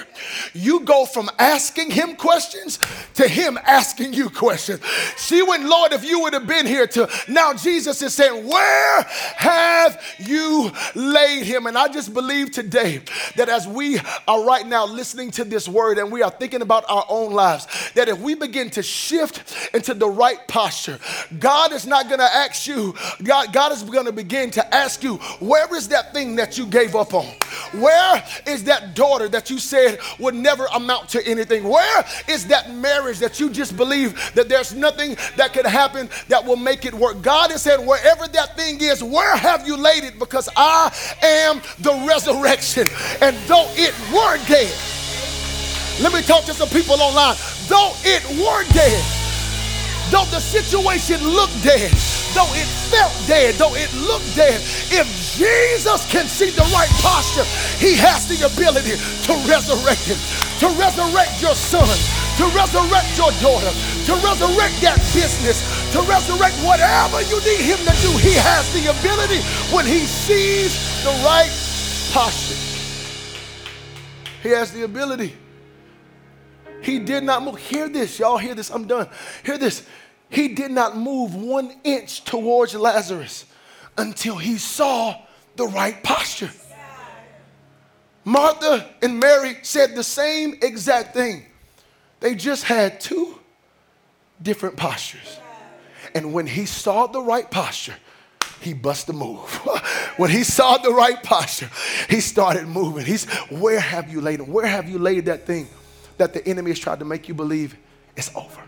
you 0.53 0.81
go 0.81 1.07
from 1.07 1.31
asking 1.39 1.91
him 1.91 2.17
questions 2.17 2.79
to 3.15 3.29
him 3.29 3.59
asking 3.67 4.13
you 4.13 4.31
questions. 4.31 4.81
See, 5.17 5.43
when 5.43 5.69
Lord, 5.69 5.93
if 5.93 6.05
you 6.05 6.21
would 6.21 6.33
have 6.33 6.47
been 6.47 6.67
here 6.67 6.87
to 6.89 7.09
now, 7.29 7.55
Jesus 7.55 8.03
is 8.03 8.15
saying, 8.15 8.47
Where 8.47 9.03
have 9.37 10.03
you 10.19 10.71
laid 10.95 11.45
him? 11.45 11.67
And 11.67 11.77
I 11.77 11.89
just 11.89 12.13
believe 12.13 12.51
today 12.51 13.01
that 13.37 13.49
as 13.49 13.67
we 13.67 13.99
are 14.29 14.45
right 14.45 14.67
now 14.67 14.87
listening 14.87 15.31
to 15.33 15.45
this 15.45 15.69
word 15.69 15.99
and 15.99 16.11
we 16.13 16.23
are 16.23 16.31
thinking 16.31 16.63
about 16.63 16.85
our 16.89 17.05
own 17.09 17.33
lives, 17.33 17.67
that 17.95 18.09
if 18.09 18.19
we 18.21 18.35
begin 18.35 18.71
to 18.71 18.83
shift 18.83 19.75
into 19.75 19.95
the 19.95 20.09
right 20.09 20.47
posture, 20.49 20.99
God 21.39 21.73
is 21.73 21.87
not 21.87 22.09
going 22.09 22.21
to 22.21 22.25
ask 22.25 22.67
you, 22.67 22.95
God, 23.23 23.53
God 23.53 23.73
is 23.73 23.83
going 23.83 24.07
to 24.07 24.13
begin 24.13 24.51
to 24.53 24.75
ask 24.75 25.03
you, 25.03 25.17
Where 25.41 25.75
is 25.75 25.89
that 25.89 26.13
thing 26.13 26.37
that 26.37 26.59
you 26.59 26.67
gave 26.67 26.86
up 26.95 27.15
on? 27.15 27.27
Where 27.73 28.23
is 28.47 28.65
that 28.65 28.95
daughter 28.95 29.29
that 29.29 29.51
you 29.51 29.59
said 29.59 29.99
would 30.19 30.35
never 30.35 30.67
amount 30.75 31.09
to 31.11 31.27
anything? 31.27 31.65
Where 31.65 32.05
is 32.29 32.47
that 32.47 32.73
marriage 32.75 33.19
that 33.19 33.41
you 33.41 33.51
just 33.51 33.77
believe 33.77 34.15
that 34.35 34.49
there's 34.49 34.75
nothing 34.75 35.17
that 35.37 35.53
can 35.53 35.65
happen 35.65 36.09
that 36.29 36.45
will 36.45 36.57
make 36.57 36.85
it 36.85 36.95
work? 36.95 37.23
God 37.23 37.53
is 37.53 37.63
saying, 37.63 37.87
wherever 37.87 38.29
that 38.29 38.57
thing 38.57 38.81
is, 38.81 39.03
where 39.03 39.37
have 39.37 39.67
you 39.67 39.77
laid 39.77 40.05
it? 40.05 40.19
Because 40.19 40.49
I 40.57 40.93
am 41.23 41.61
the 41.81 42.07
resurrection. 42.07 42.87
And 43.21 43.37
though 43.47 43.67
it 43.75 43.95
were 44.13 44.39
dead, 44.47 44.75
let 46.01 46.13
me 46.13 46.23
talk 46.23 46.45
to 46.45 46.55
some 46.55 46.69
people 46.69 47.01
online. 47.01 47.37
Though 47.69 47.93
it 48.05 48.23
were 48.39 48.65
dead, 48.73 49.26
though 50.11 50.27
the 50.31 50.41
situation 50.41 51.23
looked 51.23 51.57
dead, 51.63 51.91
though 52.35 52.51
it 52.55 52.69
felt 52.93 53.15
dead, 53.27 53.55
though 53.57 53.75
it 53.75 53.93
looked 53.95 54.29
dead, 54.37 54.61
if 54.93 55.07
Jesus 55.35 56.07
can 56.11 56.29
see 56.29 56.51
the 56.51 56.67
right 56.73 56.91
posture, 57.03 57.45
he 57.79 57.95
has 57.97 58.27
the 58.27 58.47
ability 58.47 58.95
to 59.27 59.33
resurrect 59.49 60.07
him, 60.07 60.19
to 60.63 60.69
resurrect 60.79 61.43
your 61.43 61.55
son, 61.55 61.89
to 62.39 62.45
resurrect 62.55 63.11
your 63.17 63.33
daughter, 63.41 63.73
to 64.07 64.13
resurrect 64.23 64.77
that 64.85 65.01
business, 65.17 65.65
to 65.93 66.01
resurrect 66.05 66.55
whatever 66.63 67.23
you 67.27 67.41
need 67.43 67.65
him 67.65 67.81
to 67.83 67.95
do. 68.05 68.13
He 68.21 68.35
has 68.37 68.69
the 68.77 68.93
ability 68.93 69.41
when 69.75 69.87
he 69.87 70.07
sees 70.07 70.77
the 71.03 71.11
right 71.25 71.51
posture. 72.13 72.59
He 74.43 74.51
has 74.51 74.71
the 74.71 74.85
ability. 74.85 75.35
He 76.83 76.99
did 76.99 77.25
not 77.25 77.43
move. 77.43 77.59
Hear 77.59 77.89
this, 77.89 78.19
y'all. 78.19 78.39
Hear 78.39 78.55
this. 78.55 78.71
I'm 78.71 78.87
done. 78.87 79.09
Hear 79.45 79.59
this. 79.59 79.87
He 80.29 80.49
did 80.49 80.71
not 80.71 80.97
move 80.97 81.35
one 81.35 81.73
inch 81.85 82.25
towards 82.25 82.75
Lazarus 82.75 83.45
until 83.97 84.37
he 84.37 84.59
saw 84.59 85.15
the 85.57 85.67
right 85.67 86.03
posture. 86.03 86.51
Martha 88.25 88.89
and 89.03 89.21
Mary 89.21 89.57
said 89.63 89.95
the 89.95 90.03
same 90.03 90.59
exact 90.63 91.15
thing. 91.15 91.47
They 92.19 92.35
just 92.35 92.65
had 92.65 93.01
two 93.01 93.39
different 94.43 94.77
postures. 94.77 95.39
And 96.15 96.33
when 96.33 96.47
he 96.47 96.67
saw 96.67 97.07
the 97.07 97.21
right 97.21 97.49
posture, 97.49 97.95
he 98.61 98.75
bust 98.75 99.09
a 99.09 99.13
move. 99.13 99.39
when 100.17 100.31
he 100.31 100.43
saw 100.43 100.77
the 100.79 100.91
right 100.91 101.23
posture, 101.23 101.71
he 102.09 102.21
started 102.21 102.67
moving. 102.67 103.05
He's, 103.05 103.27
where 103.51 103.79
have 103.79 104.11
you 104.11 104.21
laid 104.21 104.41
him? 104.41 104.53
Where 104.53 104.67
have 104.67 104.89
you 104.89 104.99
laid 104.99 105.27
that 105.27 105.47
thing 105.47 105.69
that 106.19 106.33
the 106.33 106.47
enemy 106.47 106.71
has 106.71 106.79
tried 106.79 106.99
to 106.99 107.05
make 107.05 107.29
you 107.29 107.35
believe 107.35 107.77
is 108.17 108.31
over? 108.35 108.63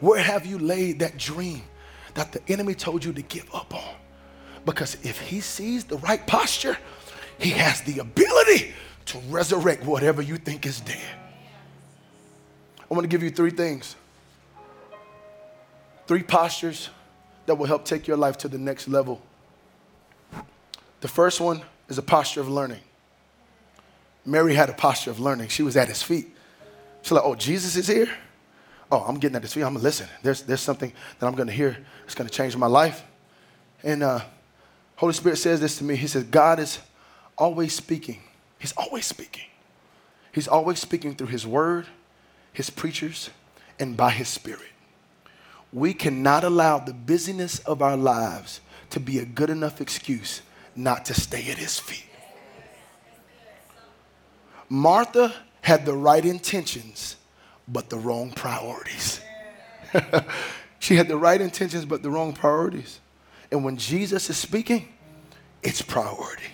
Where 0.00 0.22
have 0.22 0.46
you 0.46 0.58
laid 0.58 1.00
that 1.00 1.16
dream 1.16 1.62
that 2.14 2.32
the 2.32 2.40
enemy 2.48 2.74
told 2.74 3.04
you 3.04 3.12
to 3.12 3.22
give 3.22 3.48
up 3.54 3.74
on? 3.74 3.94
Because 4.64 4.96
if 5.04 5.20
he 5.20 5.40
sees 5.40 5.84
the 5.84 5.96
right 5.98 6.26
posture, 6.26 6.76
he 7.38 7.50
has 7.50 7.80
the 7.82 7.98
ability 7.98 8.72
to 9.06 9.18
resurrect 9.28 9.84
whatever 9.84 10.22
you 10.22 10.36
think 10.36 10.66
is 10.66 10.80
dead. 10.80 11.00
I 12.90 12.94
want 12.94 13.04
to 13.04 13.08
give 13.08 13.22
you 13.22 13.30
three 13.30 13.50
things 13.50 13.96
three 16.06 16.22
postures 16.24 16.90
that 17.46 17.54
will 17.54 17.66
help 17.66 17.84
take 17.84 18.08
your 18.08 18.16
life 18.16 18.36
to 18.36 18.48
the 18.48 18.58
next 18.58 18.88
level. 18.88 19.22
The 21.00 21.06
first 21.08 21.40
one 21.40 21.62
is 21.88 21.98
a 21.98 22.02
posture 22.02 22.40
of 22.40 22.48
learning. 22.48 22.80
Mary 24.24 24.54
had 24.54 24.68
a 24.68 24.74
posture 24.74 25.10
of 25.10 25.20
learning. 25.20 25.48
She 25.48 25.62
was 25.62 25.76
at 25.76 25.88
his 25.88 26.02
feet. 26.02 26.34
She's 27.02 27.12
like, 27.12 27.24
oh, 27.24 27.34
Jesus 27.34 27.76
is 27.76 27.86
here? 27.86 28.08
oh, 28.90 29.04
I'm 29.06 29.18
getting 29.18 29.36
at 29.36 29.42
this 29.42 29.54
feet. 29.54 29.62
I'm 29.62 29.74
gonna 29.74 29.84
listen. 29.84 30.08
There's, 30.22 30.42
there's 30.42 30.60
something 30.60 30.92
that 31.18 31.26
I'm 31.26 31.34
gonna 31.34 31.52
hear 31.52 31.76
that's 32.02 32.14
gonna 32.14 32.30
change 32.30 32.56
my 32.56 32.66
life. 32.66 33.04
And 33.82 34.02
uh, 34.02 34.20
Holy 34.96 35.12
Spirit 35.12 35.36
says 35.36 35.60
this 35.60 35.78
to 35.78 35.84
me. 35.84 35.96
He 35.96 36.06
says, 36.06 36.24
God 36.24 36.58
is 36.58 36.78
always 37.38 37.74
speaking. 37.74 38.20
He's 38.58 38.72
always 38.76 39.06
speaking. 39.06 39.44
He's 40.32 40.48
always 40.48 40.78
speaking 40.78 41.14
through 41.14 41.28
His 41.28 41.46
Word, 41.46 41.86
His 42.52 42.70
preachers, 42.70 43.30
and 43.78 43.96
by 43.96 44.10
His 44.10 44.28
Spirit. 44.28 44.68
We 45.72 45.94
cannot 45.94 46.44
allow 46.44 46.78
the 46.78 46.92
busyness 46.92 47.60
of 47.60 47.80
our 47.80 47.96
lives 47.96 48.60
to 48.90 49.00
be 49.00 49.18
a 49.18 49.24
good 49.24 49.50
enough 49.50 49.80
excuse 49.80 50.42
not 50.74 51.04
to 51.06 51.14
stay 51.14 51.50
at 51.50 51.58
His 51.58 51.78
feet. 51.78 52.09
Martha 54.70 55.34
had 55.60 55.84
the 55.84 55.94
right 55.94 56.24
intentions 56.24 57.16
but 57.70 57.88
the 57.88 57.96
wrong 57.96 58.32
priorities. 58.32 59.20
she 60.78 60.96
had 60.96 61.08
the 61.08 61.16
right 61.16 61.40
intentions, 61.40 61.84
but 61.84 62.02
the 62.02 62.10
wrong 62.10 62.32
priorities. 62.32 63.00
And 63.50 63.64
when 63.64 63.76
Jesus 63.76 64.28
is 64.28 64.36
speaking, 64.36 64.88
it's 65.62 65.82
priority. 65.82 66.44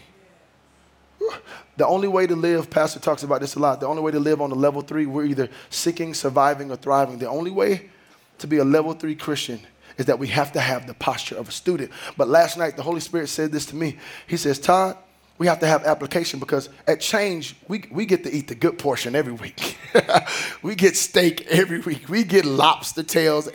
The 1.76 1.86
only 1.86 2.08
way 2.08 2.26
to 2.26 2.36
live, 2.36 2.70
Pastor 2.70 3.00
talks 3.00 3.22
about 3.22 3.40
this 3.40 3.54
a 3.54 3.58
lot, 3.58 3.80
the 3.80 3.86
only 3.86 4.02
way 4.02 4.12
to 4.12 4.20
live 4.20 4.40
on 4.40 4.50
the 4.50 4.56
level 4.56 4.82
three, 4.82 5.06
we're 5.06 5.24
either 5.24 5.48
seeking, 5.68 6.14
surviving, 6.14 6.70
or 6.70 6.76
thriving. 6.76 7.18
The 7.18 7.28
only 7.28 7.50
way 7.50 7.90
to 8.38 8.46
be 8.46 8.58
a 8.58 8.64
level 8.64 8.92
three 8.94 9.14
Christian 9.14 9.60
is 9.98 10.06
that 10.06 10.18
we 10.18 10.28
have 10.28 10.52
to 10.52 10.60
have 10.60 10.86
the 10.86 10.94
posture 10.94 11.36
of 11.36 11.48
a 11.48 11.52
student. 11.52 11.90
But 12.16 12.28
last 12.28 12.56
night, 12.56 12.76
the 12.76 12.82
Holy 12.82 13.00
Spirit 13.00 13.28
said 13.28 13.52
this 13.52 13.66
to 13.66 13.76
me. 13.76 13.98
He 14.26 14.36
says, 14.36 14.58
Todd, 14.58 14.96
we 15.38 15.46
have 15.46 15.60
to 15.60 15.66
have 15.66 15.84
application 15.84 16.40
because 16.40 16.68
at 16.86 17.00
Change, 17.00 17.56
we, 17.68 17.84
we 17.90 18.06
get 18.06 18.24
to 18.24 18.32
eat 18.34 18.48
the 18.48 18.54
good 18.54 18.78
portion 18.78 19.14
every 19.14 19.34
week. 19.34 19.76
we 20.62 20.74
get 20.74 20.96
steak 20.96 21.46
every 21.48 21.80
week. 21.80 22.08
We 22.08 22.24
get 22.24 22.44
lobster 22.44 23.02
tails. 23.02 23.48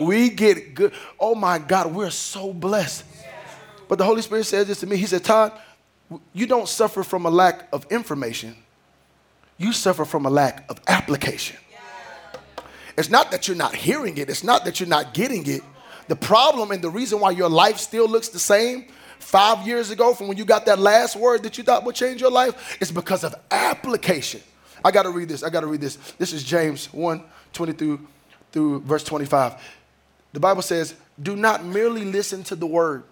We 0.00 0.30
get 0.30 0.74
good. 0.74 0.92
Oh 1.18 1.34
my 1.34 1.58
God, 1.58 1.94
we're 1.94 2.10
so 2.10 2.52
blessed. 2.52 3.04
But 3.86 3.98
the 3.98 4.04
Holy 4.04 4.22
Spirit 4.22 4.44
says 4.44 4.66
this 4.66 4.80
to 4.80 4.86
me. 4.86 4.96
He 4.96 5.06
said, 5.06 5.24
Todd, 5.24 5.52
you 6.32 6.46
don't 6.46 6.68
suffer 6.68 7.02
from 7.02 7.24
a 7.26 7.30
lack 7.30 7.68
of 7.72 7.86
information, 7.90 8.56
you 9.56 9.72
suffer 9.72 10.04
from 10.04 10.26
a 10.26 10.30
lack 10.30 10.68
of 10.70 10.80
application. 10.88 11.56
It's 12.96 13.10
not 13.10 13.30
that 13.30 13.46
you're 13.46 13.56
not 13.56 13.76
hearing 13.76 14.18
it, 14.18 14.28
it's 14.28 14.42
not 14.42 14.64
that 14.64 14.80
you're 14.80 14.88
not 14.88 15.14
getting 15.14 15.46
it. 15.46 15.62
The 16.08 16.16
problem 16.16 16.70
and 16.70 16.82
the 16.82 16.90
reason 16.90 17.20
why 17.20 17.30
your 17.30 17.50
life 17.50 17.76
still 17.78 18.08
looks 18.08 18.28
the 18.28 18.38
same 18.38 18.86
five 19.18 19.66
years 19.66 19.90
ago 19.90 20.14
from 20.14 20.28
when 20.28 20.36
you 20.36 20.44
got 20.44 20.66
that 20.66 20.78
last 20.78 21.16
word 21.16 21.42
that 21.42 21.58
you 21.58 21.64
thought 21.64 21.84
would 21.84 21.94
change 21.94 22.20
your 22.20 22.30
life 22.30 22.76
it's 22.80 22.90
because 22.90 23.24
of 23.24 23.34
application. 23.50 24.40
I 24.84 24.90
got 24.90 25.02
to 25.02 25.10
read 25.10 25.28
this. 25.28 25.42
I 25.42 25.50
got 25.50 25.60
to 25.60 25.66
read 25.66 25.80
this. 25.80 25.96
This 26.18 26.32
is 26.32 26.42
James 26.44 26.92
1 26.92 27.22
20 27.52 27.72
through, 27.72 28.06
through 28.52 28.80
verse 28.80 29.04
25. 29.04 29.54
The 30.32 30.40
Bible 30.40 30.62
says, 30.62 30.94
Do 31.20 31.34
not 31.34 31.64
merely 31.64 32.04
listen 32.04 32.44
to 32.44 32.56
the 32.56 32.66
word 32.66 33.04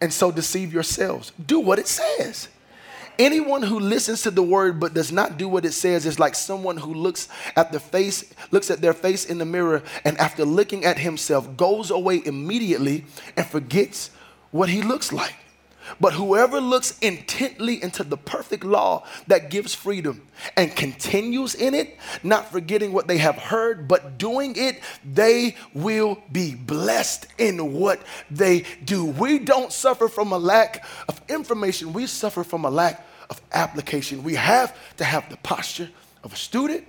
and 0.00 0.12
so 0.12 0.30
deceive 0.30 0.72
yourselves. 0.72 1.32
Do 1.44 1.60
what 1.60 1.78
it 1.78 1.88
says. 1.88 2.48
Anyone 3.18 3.62
who 3.62 3.80
listens 3.80 4.22
to 4.22 4.30
the 4.30 4.44
word 4.44 4.78
but 4.78 4.94
does 4.94 5.10
not 5.10 5.38
do 5.38 5.48
what 5.48 5.64
it 5.64 5.72
says 5.72 6.06
is 6.06 6.20
like 6.20 6.36
someone 6.36 6.76
who 6.76 6.94
looks 6.94 7.28
at 7.56 7.72
the 7.72 7.80
face, 7.80 8.32
looks 8.52 8.70
at 8.70 8.80
their 8.80 8.92
face 8.92 9.24
in 9.24 9.38
the 9.38 9.44
mirror, 9.44 9.82
and 10.04 10.16
after 10.18 10.44
looking 10.44 10.84
at 10.84 10.98
himself, 10.98 11.56
goes 11.56 11.90
away 11.90 12.22
immediately 12.24 13.04
and 13.36 13.44
forgets 13.44 14.10
what 14.50 14.68
he 14.68 14.82
looks 14.82 15.12
like. 15.12 15.34
But 16.00 16.12
whoever 16.12 16.60
looks 16.60 16.98
intently 16.98 17.82
into 17.82 18.04
the 18.04 18.16
perfect 18.16 18.64
law 18.64 19.04
that 19.26 19.50
gives 19.50 19.74
freedom 19.74 20.26
and 20.56 20.74
continues 20.74 21.54
in 21.54 21.74
it, 21.74 21.96
not 22.22 22.50
forgetting 22.50 22.92
what 22.92 23.06
they 23.08 23.18
have 23.18 23.36
heard, 23.36 23.88
but 23.88 24.18
doing 24.18 24.54
it, 24.56 24.80
they 25.04 25.56
will 25.72 26.22
be 26.30 26.54
blessed 26.54 27.26
in 27.38 27.72
what 27.72 28.02
they 28.30 28.64
do. 28.84 29.06
We 29.06 29.38
don't 29.38 29.72
suffer 29.72 30.08
from 30.08 30.32
a 30.32 30.38
lack 30.38 30.84
of 31.08 31.20
information, 31.28 31.92
we 31.92 32.06
suffer 32.06 32.44
from 32.44 32.64
a 32.64 32.70
lack 32.70 33.06
of 33.30 33.40
application. 33.52 34.22
We 34.22 34.34
have 34.34 34.76
to 34.98 35.04
have 35.04 35.28
the 35.30 35.36
posture 35.38 35.88
of 36.22 36.32
a 36.32 36.36
student 36.36 36.86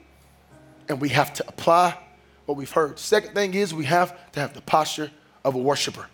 and 0.88 1.00
we 1.00 1.10
have 1.10 1.34
to 1.34 1.48
apply 1.48 1.98
what 2.46 2.58
we've 2.58 2.72
heard. 2.72 2.98
Second 2.98 3.34
thing 3.34 3.54
is 3.54 3.74
we 3.74 3.86
have 3.86 4.18
to 4.32 4.40
have 4.40 4.54
the 4.54 4.62
posture 4.62 5.12
of 5.44 5.56
a 5.56 5.60
worshiper. 5.60 6.08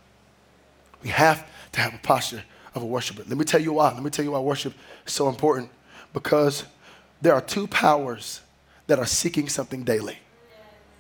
We 1.04 1.10
have 1.10 1.48
to 1.74 1.82
have 1.82 1.94
a 1.94 2.00
posture 2.00 2.44
of 2.74 2.84
a 2.84 2.86
worshiper. 2.86 3.24
Let 3.28 3.38
me 3.38 3.46
tell 3.46 3.62
you 3.62 3.74
why. 3.74 3.94
Let 3.94 4.04
me 4.04 4.10
tell 4.10 4.26
you 4.26 4.32
why 4.32 4.40
worship 4.40 4.74
is 5.06 5.14
so 5.14 5.30
important. 5.30 5.70
Because 6.14 6.66
there 7.22 7.34
are 7.34 7.42
two 7.42 7.68
powers 7.68 8.42
that 8.88 9.00
are 9.00 9.06
seeking 9.06 9.50
something 9.50 9.84
daily. 9.84 10.18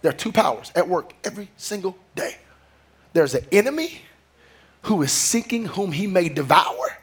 There 0.02 0.12
are 0.12 0.16
two 0.16 0.32
powers 0.32 0.72
at 0.76 0.88
work 0.88 1.14
every 1.24 1.50
single 1.58 1.98
day. 2.16 2.38
There's 3.14 3.34
an 3.34 3.46
enemy 3.52 4.02
who 4.84 5.02
is 5.02 5.12
seeking 5.12 5.66
whom 5.66 5.91
he 5.91 6.08
may 6.08 6.30
devour. 6.30 6.98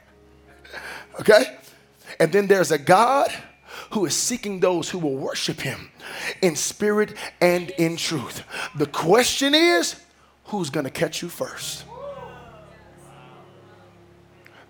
Okay? 1.21 1.59
And 2.21 2.33
then 2.33 2.47
there's 2.47 2.71
a 2.71 2.79
God 2.79 3.33
who 3.91 4.07
is 4.07 4.15
seeking 4.15 4.61
those 4.61 4.89
who 4.89 4.99
will 4.99 5.17
worship 5.17 5.61
him 5.61 5.91
in 6.41 6.57
spirit 6.57 7.15
and 7.41 7.71
in 7.71 7.97
truth. 7.97 8.45
The 8.77 8.87
question 8.87 9.55
is 9.55 10.01
who's 10.45 10.71
going 10.71 10.85
to 10.85 10.91
catch 10.91 11.23
you 11.23 11.29
first? 11.29 11.85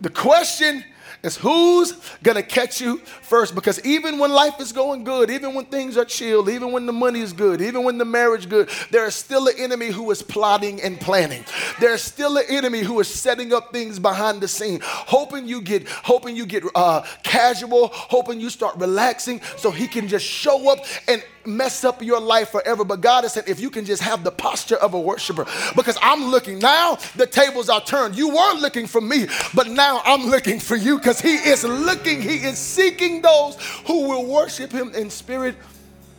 The 0.02 0.10
question 0.10 0.84
is 1.22 1.36
who's 1.36 1.92
gonna 2.24 2.42
catch 2.42 2.80
you 2.80 2.98
first? 2.98 3.54
Because 3.54 3.84
even 3.84 4.18
when 4.18 4.32
life 4.32 4.60
is 4.60 4.72
going 4.72 5.04
good, 5.04 5.30
even 5.30 5.54
when 5.54 5.64
things 5.66 5.96
are 5.96 6.04
chill, 6.04 6.50
even 6.50 6.72
when 6.72 6.86
the 6.86 6.92
money 6.92 7.20
is 7.20 7.32
good, 7.32 7.60
even 7.60 7.84
when 7.84 7.96
the 7.98 8.04
marriage 8.04 8.48
good, 8.48 8.68
there 8.90 9.06
is 9.06 9.14
still 9.14 9.46
an 9.46 9.54
enemy 9.56 9.86
who 9.86 10.10
is 10.10 10.20
plotting 10.20 10.82
and 10.82 11.00
planning. 11.00 11.44
There's 11.78 12.02
still 12.02 12.36
an 12.36 12.44
enemy 12.48 12.80
who 12.80 12.98
is 12.98 13.06
setting 13.06 13.52
up 13.52 13.72
things 13.72 14.00
behind 14.00 14.40
the 14.40 14.48
scene, 14.48 14.80
hoping 14.82 15.46
you 15.46 15.62
get, 15.62 15.88
hoping 15.88 16.34
you 16.34 16.44
get 16.44 16.64
uh, 16.74 17.02
casual, 17.22 17.90
hoping 17.92 18.40
you 18.40 18.50
start 18.50 18.76
relaxing, 18.76 19.40
so 19.56 19.70
he 19.70 19.86
can 19.86 20.08
just 20.08 20.26
show 20.26 20.72
up 20.72 20.80
and 21.06 21.22
mess 21.46 21.84
up 21.84 22.02
your 22.02 22.20
life 22.20 22.50
forever. 22.50 22.84
But 22.84 23.00
God 23.00 23.24
has 23.24 23.32
said, 23.32 23.48
if 23.48 23.60
you 23.60 23.70
can 23.70 23.84
just 23.84 24.02
have 24.02 24.24
the 24.24 24.30
posture 24.30 24.76
of 24.76 24.94
a 24.94 25.00
worshiper, 25.00 25.46
because 25.76 25.98
I'm 26.02 26.30
looking 26.30 26.58
now, 26.58 26.98
the 27.16 27.26
tables 27.26 27.68
are 27.68 27.80
turned. 27.80 28.16
You 28.16 28.28
weren't 28.28 28.60
looking 28.60 28.86
for 28.86 29.00
me, 29.00 29.26
but 29.54 29.68
now 29.68 30.00
I'm 30.04 30.30
looking 30.30 30.60
for 30.60 30.76
you 30.76 30.98
because 30.98 31.20
He 31.20 31.34
is 31.34 31.64
looking, 31.64 32.20
He 32.22 32.36
is 32.36 32.58
seeking 32.58 33.22
those 33.22 33.56
who 33.86 34.08
will 34.08 34.26
worship 34.26 34.72
Him 34.72 34.94
in 34.94 35.10
spirit 35.10 35.56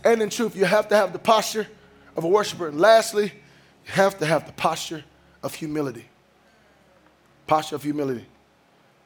and 0.04 0.22
in 0.22 0.30
truth. 0.30 0.56
You 0.56 0.66
have 0.66 0.88
to 0.90 0.96
have 0.96 1.14
the 1.14 1.20
posture 1.20 1.68
of 2.16 2.24
a 2.24 2.28
worshiper. 2.28 2.68
And 2.68 2.80
lastly, 2.80 3.26
you 3.86 3.92
have 3.94 4.18
to 4.20 4.26
have 4.26 4.46
the 4.46 4.54
posture 4.54 5.04
of 5.42 5.54
humility. 5.54 6.06
Posture 7.48 7.76
of 7.76 7.84
humility. 7.84 8.26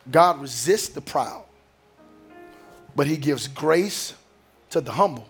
God 0.09 0.39
resists 0.41 0.89
the 0.89 1.01
proud, 1.01 1.43
but 2.95 3.07
He 3.07 3.17
gives 3.17 3.47
grace 3.47 4.13
to 4.69 4.81
the 4.81 4.91
humble. 4.91 5.27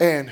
And 0.00 0.30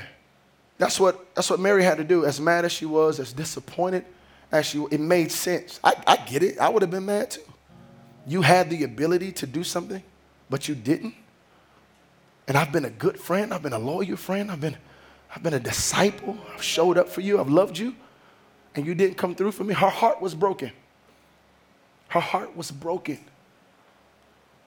that's 0.77 0.99
what, 0.99 1.33
that's 1.35 1.49
what 1.49 1.59
Mary 1.59 1.83
had 1.83 1.97
to 1.97 2.03
do. 2.03 2.25
As 2.25 2.39
mad 2.39 2.65
as 2.65 2.71
she 2.71 2.85
was, 2.85 3.19
as 3.19 3.33
disappointed 3.33 4.05
as 4.51 4.65
she 4.65 4.83
it 4.91 4.99
made 4.99 5.31
sense. 5.31 5.79
I, 5.83 5.93
I 6.05 6.17
get 6.17 6.43
it. 6.43 6.59
I 6.59 6.69
would 6.69 6.81
have 6.81 6.91
been 6.91 7.05
mad 7.05 7.31
too. 7.31 7.41
You 8.25 8.41
had 8.41 8.69
the 8.69 8.83
ability 8.83 9.31
to 9.33 9.47
do 9.47 9.63
something, 9.63 10.03
but 10.49 10.67
you 10.67 10.75
didn't. 10.75 11.15
And 12.47 12.57
I've 12.57 12.71
been 12.71 12.85
a 12.85 12.89
good 12.89 13.19
friend. 13.19 13.53
I've 13.53 13.61
been 13.61 13.73
a 13.73 13.79
loyal 13.79 14.17
friend. 14.17 14.51
I've 14.51 14.61
been, 14.61 14.77
I've 15.33 15.43
been 15.43 15.53
a 15.53 15.59
disciple. 15.59 16.37
I've 16.53 16.63
showed 16.63 16.97
up 16.97 17.09
for 17.09 17.21
you. 17.21 17.39
I've 17.39 17.49
loved 17.49 17.77
you. 17.77 17.95
And 18.75 18.85
you 18.85 18.95
didn't 18.95 19.17
come 19.17 19.35
through 19.35 19.51
for 19.51 19.63
me. 19.63 19.73
Her 19.73 19.89
heart 19.89 20.21
was 20.21 20.35
broken. 20.35 20.71
Her 22.09 22.19
heart 22.19 22.55
was 22.55 22.71
broken. 22.71 23.19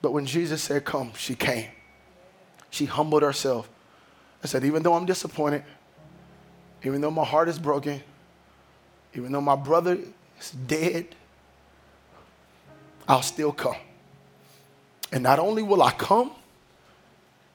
But 0.01 0.11
when 0.11 0.25
Jesus 0.25 0.61
said, 0.61 0.85
Come, 0.85 1.13
she 1.15 1.35
came. 1.35 1.69
She 2.69 2.85
humbled 2.85 3.23
herself. 3.23 3.69
I 4.43 4.47
said, 4.47 4.63
even 4.63 4.83
though 4.83 4.93
I'm 4.93 5.05
disappointed, 5.05 5.63
even 6.83 7.01
though 7.01 7.11
my 7.11 7.23
heart 7.23 7.47
is 7.47 7.59
broken, 7.59 8.01
even 9.13 9.31
though 9.31 9.41
my 9.41 9.55
brother 9.55 9.97
is 10.39 10.51
dead, 10.51 11.07
I'll 13.07 13.21
still 13.21 13.51
come. 13.51 13.75
And 15.11 15.23
not 15.23 15.39
only 15.39 15.63
will 15.63 15.83
I 15.83 15.91
come, 15.91 16.31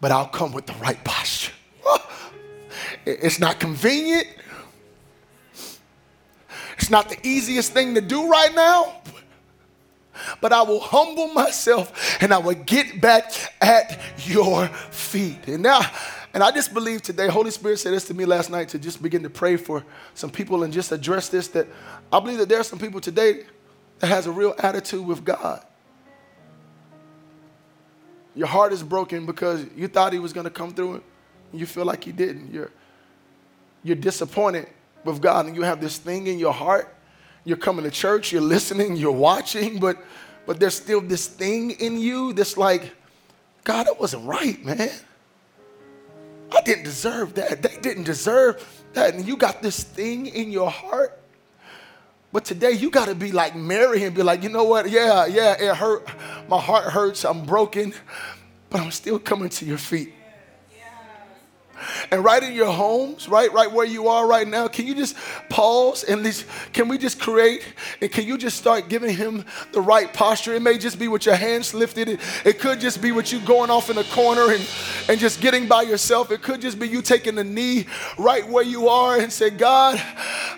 but 0.01 0.13
I'll 0.13 0.29
come 0.29 0.53
with 0.53 0.67
the 0.67 0.75
right 0.75 1.03
posture. 1.05 1.53
It's 3.07 3.39
not 3.39 3.61
convenient. 3.61 4.27
It's 6.77 6.91
not 6.91 7.09
the 7.09 7.19
easiest 7.27 7.73
thing 7.73 7.95
to 7.95 8.01
do 8.01 8.29
right 8.29 8.53
now, 8.55 9.01
but 10.41 10.53
I 10.53 10.63
will 10.63 10.81
humble 10.81 11.29
myself 11.29 12.21
and 12.21 12.35
I 12.35 12.39
will 12.39 12.55
get 12.55 13.01
back 13.01 13.33
at 13.61 14.01
your 14.27 14.67
feet. 14.67 15.47
And 15.47 15.63
now, 15.63 15.81
and 16.35 16.43
I 16.43 16.51
just 16.51 16.75
believe 16.75 17.03
today, 17.03 17.29
Holy 17.29 17.51
Spirit 17.51 17.79
said 17.79 17.93
this 17.93 18.07
to 18.07 18.15
me 18.15 18.25
last 18.25 18.51
night 18.51 18.69
to 18.71 18.79
just 18.79 19.03
begin 19.03 19.23
to 19.23 19.31
pray 19.31 19.57
for 19.57 19.85
some 20.15 20.31
people 20.31 20.63
and 20.63 20.73
just 20.73 20.93
address 20.93 21.29
this 21.29 21.49
that 21.49 21.67
I 22.13 22.21
believe 22.21 22.39
that 22.39 22.49
there 22.49 22.61
are 22.61 22.65
some 22.65 22.79
people 22.79 23.01
today 23.01 23.45
that 24.01 24.09
has 24.09 24.27
a 24.27 24.31
real 24.31 24.55
attitude 24.59 25.07
with 25.07 25.25
God. 25.25 25.65
Your 28.35 28.47
heart 28.47 28.73
is 28.73 28.83
broken 28.83 29.25
because 29.25 29.65
you 29.75 29.89
thought 29.89 30.13
he 30.13 30.19
was 30.19 30.35
going 30.35 30.45
to 30.45 30.51
come 30.51 30.75
through 30.75 31.03
and 31.53 31.61
you 31.61 31.65
feel 31.65 31.87
like 31.87 32.05
he 32.05 32.13
didn't. 32.13 32.53
You're, 32.53 32.71
you're 33.83 33.97
disappointed 33.97 34.69
with 35.05 35.23
God 35.23 35.47
and 35.47 35.57
you 35.57 35.63
have 35.63 35.81
this 35.81 35.97
thing 35.97 36.27
in 36.27 36.39
your 36.39 36.53
heart. 36.53 36.95
You're 37.45 37.57
coming 37.57 37.85
to 37.85 37.91
church, 37.91 38.33
you're 38.33 38.43
listening, 38.43 38.97
you're 38.97 39.13
watching, 39.13 39.79
but, 39.79 39.97
but 40.45 40.61
there's 40.61 40.75
still 40.75 41.01
this 41.01 41.27
thing 41.27 41.71
in 41.71 41.99
you 41.99 42.35
that's 42.35 42.59
like, 42.59 42.93
God, 43.65 43.87
that 43.87 43.99
wasn't 43.99 44.27
right, 44.27 44.63
man. 44.63 44.91
I 46.55 46.61
didn't 46.63 46.85
deserve 46.85 47.35
that. 47.35 47.63
They 47.63 47.77
didn't 47.81 48.05
deserve 48.05 48.85
that. 48.93 49.15
And 49.15 49.27
you 49.27 49.37
got 49.37 49.63
this 49.63 49.83
thing 49.83 50.27
in 50.27 50.51
your 50.51 50.71
heart. 50.71 51.19
But 52.33 52.45
today 52.45 52.73
you 52.73 52.91
got 52.91 53.07
to 53.07 53.15
be 53.15 53.33
like 53.33 53.57
Mary 53.57 54.05
and 54.05 54.15
be 54.15 54.23
like, 54.23 54.43
you 54.43 54.49
know 54.49 54.65
what? 54.65 54.91
Yeah, 54.91 55.27
yeah, 55.27 55.57
it 55.59 55.75
hurt. 55.77 56.07
My 56.49 56.61
heart 56.61 56.93
hurts. 56.93 57.25
I'm 57.25 57.45
broken, 57.45 57.95
but 58.69 58.81
I'm 58.81 58.91
still 58.91 59.19
coming 59.19 59.49
to 59.49 59.65
your 59.65 59.79
feet. 59.79 60.13
And 62.11 62.25
right 62.25 62.43
in 62.43 62.53
your 62.53 62.73
homes, 62.73 63.29
right, 63.29 63.53
right 63.53 63.71
where 63.71 63.87
you 63.87 64.09
are 64.09 64.27
right 64.27 64.47
now, 64.47 64.69
can 64.69 64.87
you 64.87 64.95
just 64.95 65.17
pause 65.49 66.05
and 66.05 66.23
least, 66.23 66.47
can 66.73 66.89
we 66.89 66.99
just 66.99 67.21
create 67.21 67.63
and 68.01 68.11
can 68.11 68.27
you 68.27 68.39
just 68.39 68.57
start 68.57 68.89
giving 68.89 69.15
him 69.15 69.45
the 69.73 69.81
right 69.81 70.13
posture? 70.13 70.55
It 70.55 70.63
may 70.63 70.79
just 70.79 70.99
be 70.99 71.09
with 71.09 71.27
your 71.27 71.37
hands 71.37 71.75
lifted. 71.75 72.09
It, 72.09 72.21
it 72.45 72.59
could 72.61 72.81
just 72.81 73.01
be 73.01 73.13
with 73.13 73.33
you 73.33 73.41
going 73.41 73.71
off 73.71 73.91
in 73.91 73.99
a 73.99 74.05
corner 74.05 74.53
and, 74.53 74.69
and 75.09 75.19
just 75.21 75.41
getting 75.41 75.67
by 75.67 75.83
yourself. 75.83 76.31
It 76.31 76.43
could 76.43 76.61
just 76.61 76.79
be 76.79 76.89
you 76.89 77.03
taking 77.03 77.39
a 77.39 77.45
knee 77.45 77.87
right 78.19 78.47
where 78.49 78.65
you 78.65 78.89
are 78.89 79.19
and 79.19 79.33
say, 79.33 79.51
God, 79.51 80.01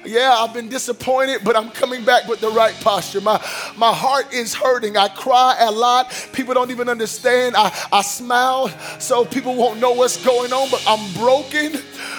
yeah, 0.04 0.34
I've 0.38 0.54
been 0.54 0.68
disappointed, 0.68 1.40
but 1.44 1.56
I'm 1.56 1.70
coming 1.70 2.04
back 2.04 2.28
with 2.28 2.40
the 2.40 2.50
right 2.50 2.74
posture. 2.80 3.20
My, 3.20 3.42
my 3.76 3.92
heart 3.92 4.32
is 4.32 4.54
hurting. 4.54 4.96
I 4.96 5.08
cry 5.08 5.56
a 5.60 5.70
lot. 5.70 6.10
People 6.32 6.54
don't 6.54 6.70
even 6.70 6.88
understand. 6.88 7.56
I, 7.56 7.74
I 7.92 8.02
smile 8.02 8.68
so 8.98 9.24
people 9.24 9.54
won't 9.54 9.80
know 9.80 9.92
what's 9.92 10.22
going 10.24 10.52
on, 10.52 10.70
but 10.70 10.82
I'm 10.86 11.07
broken. 11.14 11.72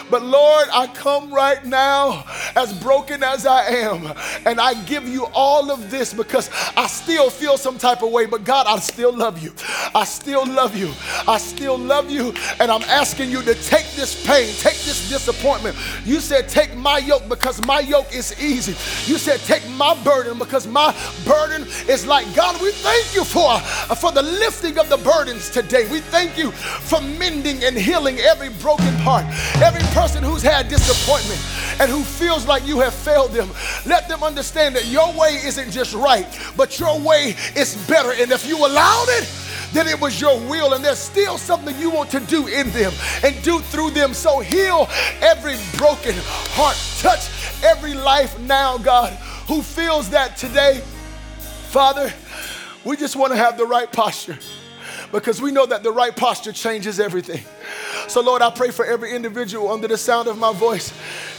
But 0.09 0.23
Lord, 0.23 0.67
I 0.73 0.87
come 0.87 1.33
right 1.33 1.63
now 1.65 2.23
as 2.55 2.73
broken 2.81 3.23
as 3.23 3.45
I 3.45 3.65
am. 3.67 4.13
And 4.45 4.59
I 4.59 4.73
give 4.85 5.07
you 5.07 5.25
all 5.33 5.71
of 5.71 5.91
this 5.91 6.13
because 6.13 6.49
I 6.75 6.87
still 6.87 7.29
feel 7.29 7.57
some 7.57 7.77
type 7.77 8.01
of 8.01 8.11
way. 8.11 8.25
But 8.25 8.43
God, 8.43 8.65
I 8.67 8.79
still 8.79 9.15
love 9.15 9.41
you. 9.41 9.53
I 9.93 10.03
still 10.05 10.45
love 10.45 10.75
you. 10.75 10.91
I 11.27 11.37
still 11.37 11.77
love 11.77 12.09
you. 12.09 12.33
And 12.59 12.71
I'm 12.71 12.83
asking 12.83 13.29
you 13.29 13.41
to 13.43 13.53
take 13.55 13.89
this 13.91 14.25
pain, 14.25 14.47
take 14.55 14.79
this 14.85 15.09
disappointment. 15.09 15.75
You 16.05 16.19
said, 16.19 16.49
take 16.49 16.75
my 16.75 16.97
yoke 16.97 17.27
because 17.29 17.63
my 17.65 17.79
yoke 17.79 18.13
is 18.13 18.39
easy. 18.41 18.71
You 19.11 19.17
said, 19.17 19.39
take 19.41 19.67
my 19.71 20.01
burden 20.03 20.37
because 20.37 20.67
my 20.67 20.95
burden 21.25 21.67
is 21.87 22.05
like 22.05 22.33
God. 22.35 22.59
We 22.61 22.71
thank 22.71 23.13
you 23.15 23.23
for, 23.23 23.59
for 23.95 24.11
the 24.11 24.23
lifting 24.23 24.77
of 24.77 24.89
the 24.89 24.97
burdens 24.97 25.49
today. 25.49 25.89
We 25.91 25.99
thank 25.99 26.37
you 26.37 26.51
for 26.51 27.01
mending 27.01 27.63
and 27.63 27.77
healing 27.77 28.19
every 28.19 28.49
broken 28.49 28.93
heart, 28.95 29.25
every 29.61 29.81
person 29.99 30.23
who's 30.23 30.41
had 30.41 30.69
disappointment 30.69 31.41
and 31.81 31.91
who 31.91 32.01
feels 32.03 32.47
like 32.47 32.65
you 32.65 32.79
have 32.79 32.93
failed 32.93 33.31
them, 33.33 33.49
let 33.85 34.07
them 34.07 34.23
understand 34.23 34.73
that 34.73 34.85
your 34.85 35.11
way 35.11 35.41
isn't 35.43 35.71
just 35.71 35.93
right, 35.93 36.25
but 36.55 36.79
your 36.79 36.97
way 37.01 37.35
is 37.53 37.75
better. 37.85 38.13
And 38.13 38.31
if 38.31 38.47
you 38.47 38.57
allowed 38.65 39.07
it, 39.09 39.29
then 39.73 39.89
it 39.89 39.99
was 39.99 40.21
your 40.21 40.39
will 40.47 40.73
and 40.73 40.85
there's 40.85 40.99
still 40.99 41.37
something 41.37 41.77
you 41.77 41.89
want 41.89 42.09
to 42.11 42.21
do 42.21 42.47
in 42.47 42.69
them 42.69 42.93
and 43.25 43.43
do 43.43 43.59
through 43.59 43.89
them. 43.89 44.13
So 44.13 44.39
heal 44.39 44.87
every 45.19 45.57
broken 45.75 46.15
heart. 46.55 46.77
Touch 47.01 47.29
every 47.61 47.93
life 47.93 48.39
now, 48.39 48.77
God, 48.77 49.11
who 49.49 49.61
feels 49.61 50.09
that 50.11 50.37
today. 50.37 50.81
Father, 51.71 52.13
we 52.85 52.95
just 52.95 53.17
want 53.17 53.33
to 53.33 53.37
have 53.37 53.57
the 53.57 53.65
right 53.65 53.91
posture 53.91 54.37
because 55.11 55.41
we 55.41 55.51
know 55.51 55.65
that 55.65 55.83
the 55.83 55.91
right 55.91 56.15
posture 56.15 56.53
changes 56.53 57.01
everything. 57.01 57.43
So, 58.07 58.21
Lord, 58.21 58.41
I 58.41 58.49
pray 58.49 58.71
for 58.71 58.85
every 58.85 59.15
individual 59.15 59.71
under 59.71 59.87
the 59.87 59.97
sound 59.97 60.27
of 60.27 60.37
my 60.37 60.53
voice 60.53 60.93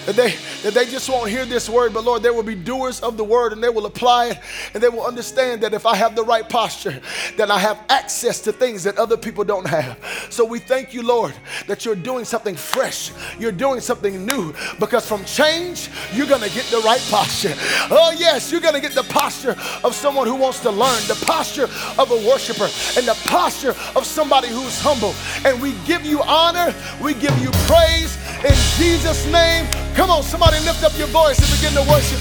that 0.07 0.17
they, 0.17 0.35
that 0.63 0.75
they 0.75 0.87
just 0.87 1.09
won't 1.09 1.29
hear 1.31 1.45
this 1.45 1.69
word, 1.69 1.93
but 1.93 2.05
Lord, 2.05 2.23
there 2.23 2.33
will 2.33 2.43
be 2.43 2.55
doers 2.55 3.01
of 3.01 3.17
the 3.17 3.25
word 3.25 3.53
and 3.53 3.63
they 3.63 3.69
will 3.69 3.87
apply 3.87 4.27
it 4.27 4.39
and 4.73 4.83
they 4.83 4.89
will 4.89 5.05
understand 5.05 5.61
that 5.63 5.75
if 5.75 5.85
I 5.85 5.95
have 5.95 6.17
the 6.17 6.25
right 6.25 6.49
posture, 6.49 7.01
then 7.37 7.51
I 7.51 7.59
have 7.59 7.79
access 7.89 8.41
to 8.43 8.53
things 8.53 8.83
that 8.85 8.97
other 8.99 9.17
people 9.17 9.45
don't 9.45 9.67
have. 9.67 9.99
So 10.31 10.45
we 10.45 10.59
thank 10.59 10.95
you, 10.95 11.03
Lord, 11.03 11.35
that 11.67 11.85
you're 11.85 11.95
doing 11.95 12.25
something 12.25 12.57
fresh, 12.57 13.13
you're 13.39 13.53
doing 13.53 13.81
something 13.81 14.25
new, 14.25 14.55
because 14.79 15.07
from 15.07 15.25
change, 15.25 15.91
you're 16.13 16.27
gonna 16.27 16.49
get 16.49 16.65
the 16.67 16.79
right 16.79 17.05
posture. 17.11 17.55
Oh, 17.91 18.15
yes, 18.19 18.51
you're 18.51 18.61
gonna 18.61 18.81
get 18.81 18.93
the 18.93 19.05
posture 19.05 19.57
of 19.85 19.95
someone 19.95 20.27
who 20.27 20.35
wants 20.35 20.61
to 20.61 20.71
learn, 20.71 21.01
the 21.09 21.23
posture 21.27 21.69
of 21.99 22.11
a 22.11 22.17
worshiper, 22.29 22.69
and 22.97 23.07
the 23.07 23.19
posture 23.29 23.75
of 23.95 24.07
somebody 24.07 24.49
who's 24.49 24.81
humble. 24.81 25.15
And 25.45 25.61
we 25.61 25.75
give 25.87 26.07
you 26.07 26.20
honor, 26.23 26.75
we 27.01 27.15
give 27.15 27.37
you 27.39 27.51
praise 27.67 28.17
in 28.45 28.57
Jesus' 28.77 29.27
name. 29.31 29.67
Come 29.95 30.11
on, 30.11 30.23
somebody 30.23 30.59
lift 30.65 30.85
up 30.85 30.97
your 30.97 31.09
voice 31.09 31.39
and 31.39 31.51
begin 31.61 31.73
to 31.77 31.85
worship. 31.91 32.21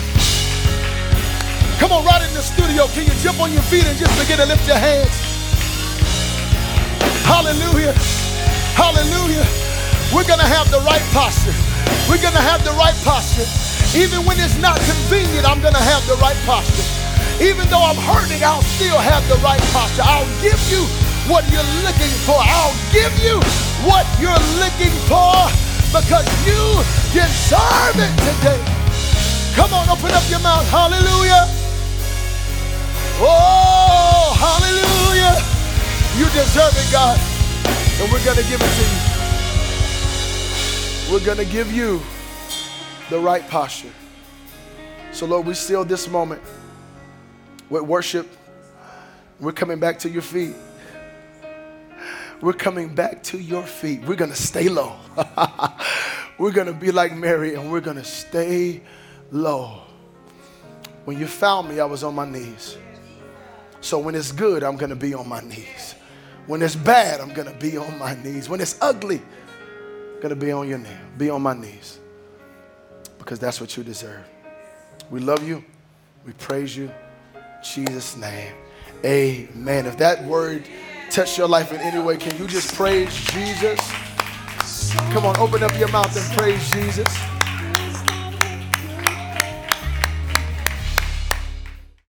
Come 1.80 1.92
on, 1.92 2.04
right 2.04 2.20
in 2.20 2.34
the 2.36 2.44
studio. 2.44 2.88
Can 2.92 3.08
you 3.08 3.16
jump 3.24 3.40
on 3.40 3.52
your 3.52 3.64
feet 3.72 3.88
and 3.88 3.98
just 3.98 4.12
begin 4.20 4.38
to 4.44 4.46
lift 4.46 4.68
your 4.68 4.78
hands? 4.78 5.16
Hallelujah. 7.24 7.96
Hallelujah. 8.76 9.48
We're 10.12 10.28
going 10.28 10.44
to 10.44 10.50
have 10.50 10.68
the 10.72 10.84
right 10.84 11.04
posture. 11.16 11.56
We're 12.12 12.20
going 12.20 12.36
to 12.36 12.44
have 12.44 12.66
the 12.66 12.76
right 12.76 12.96
posture. 13.08 13.48
Even 13.96 14.26
when 14.26 14.36
it's 14.44 14.60
not 14.60 14.76
convenient, 14.82 15.48
I'm 15.48 15.62
going 15.62 15.78
to 15.78 15.86
have 15.88 16.04
the 16.06 16.18
right 16.20 16.38
posture. 16.44 16.84
Even 17.40 17.70
though 17.70 17.80
I'm 17.80 17.96
hurting, 17.96 18.44
I'll 18.44 18.66
still 18.76 19.00
have 19.00 19.24
the 19.30 19.40
right 19.40 19.62
posture. 19.72 20.04
I'll 20.04 20.28
give 20.44 20.60
you 20.68 20.84
what 21.32 21.48
you're 21.54 21.70
looking 21.86 22.12
for. 22.28 22.36
I'll 22.36 22.76
give 22.92 23.14
you 23.24 23.40
what 23.86 24.06
you're 24.20 24.44
looking 24.60 24.94
for 25.08 25.48
because 25.92 26.28
you 26.46 26.84
deserve 27.14 27.96
it 27.96 28.14
today. 28.28 28.62
Come 29.56 29.74
on, 29.74 29.90
open 29.90 30.12
up 30.12 30.24
your 30.30 30.40
mouth. 30.40 30.68
Hallelujah. 30.70 31.46
Oh, 33.22 34.36
hallelujah. 34.40 35.36
You 36.18 36.26
deserve 36.32 36.74
it, 36.76 36.92
God. 36.92 37.20
And 38.02 38.12
we're 38.12 38.24
going 38.24 38.38
to 38.38 38.44
give 38.44 38.62
it 38.62 38.72
to 38.80 38.84
you. 38.84 39.00
We're 41.12 41.26
going 41.26 41.38
to 41.38 41.46
give 41.46 41.72
you 41.72 42.02
the 43.10 43.20
right 43.20 43.48
posture. 43.50 43.92
So, 45.12 45.26
Lord, 45.26 45.46
we 45.48 45.54
seal 45.54 45.84
this 45.84 46.08
moment 46.08 46.42
with 47.70 47.84
worship. 47.84 48.28
We're 49.40 49.52
coming 49.54 49.80
back 49.80 50.00
to 50.00 50.10
your 50.10 50.22
feet. 50.22 50.56
We're 52.42 52.54
coming 52.54 52.96
back 52.96 53.22
to 53.24 53.38
your 53.38 53.64
feet. 53.64 54.02
We're 54.04 54.16
going 54.16 54.32
to 54.32 54.38
stay 54.38 54.70
low. 54.70 54.96
we're 56.38 56.52
going 56.52 56.68
to 56.68 56.74
be 56.74 56.92
like 56.92 57.14
Mary 57.16 57.56
and 57.56 57.70
we're 57.70 57.82
going 57.82 57.98
to 57.98 58.04
stay 58.04 58.82
low. 59.32 59.82
When 61.04 61.20
you 61.20 61.28
found 61.28 61.68
me, 61.68 61.82
I 61.82 61.86
was 61.86 62.04
on 62.04 62.16
my 62.16 62.30
knees. 62.30 62.78
So 63.82 64.00
when 64.00 64.16
it's 64.16 64.32
good, 64.32 64.64
I'm 64.64 64.78
going 64.78 64.90
to 64.90 64.96
be 64.96 65.14
on 65.14 65.28
my 65.28 65.42
knees. 65.42 65.96
When 66.48 66.62
it's 66.62 66.76
bad, 66.76 67.20
I'm 67.20 67.34
going 67.34 67.48
to 67.48 67.60
be 67.60 67.78
on 67.78 67.98
my 68.00 68.16
knees. 68.24 68.48
When 68.48 68.62
it's 68.62 68.78
ugly, 68.82 69.18
I'm 69.18 70.16
going 70.22 70.30
to 70.30 70.36
be 70.36 70.52
on 70.52 70.68
your 70.68 70.78
knee, 70.78 70.90
be 71.18 71.30
on 71.30 71.42
my 71.42 71.54
knees. 71.54 72.00
Because 73.18 73.38
that's 73.38 73.60
what 73.60 73.76
you 73.76 73.84
deserve. 73.84 74.24
We 75.12 75.20
love 75.20 75.46
you. 75.48 75.64
We 76.26 76.34
praise 76.34 76.76
you. 76.76 76.92
In 77.36 77.42
Jesus' 77.64 78.16
name. 78.16 78.54
Amen. 79.04 79.86
If 79.86 79.98
that 79.98 80.24
word 80.26 80.64
touched 81.10 81.38
your 81.38 81.48
life 81.48 81.72
in 81.72 81.80
any 81.82 82.00
way, 82.00 82.18
can 82.18 82.38
you 82.38 82.48
just 82.48 82.76
praise 82.76 83.14
Jesus? 83.14 83.80
Come 85.12 85.26
on, 85.26 85.36
open 85.38 85.64
up 85.64 85.78
your 85.80 85.90
mouth 85.90 86.16
and 86.16 86.38
praise 86.38 86.70
Jesus. 86.72 87.39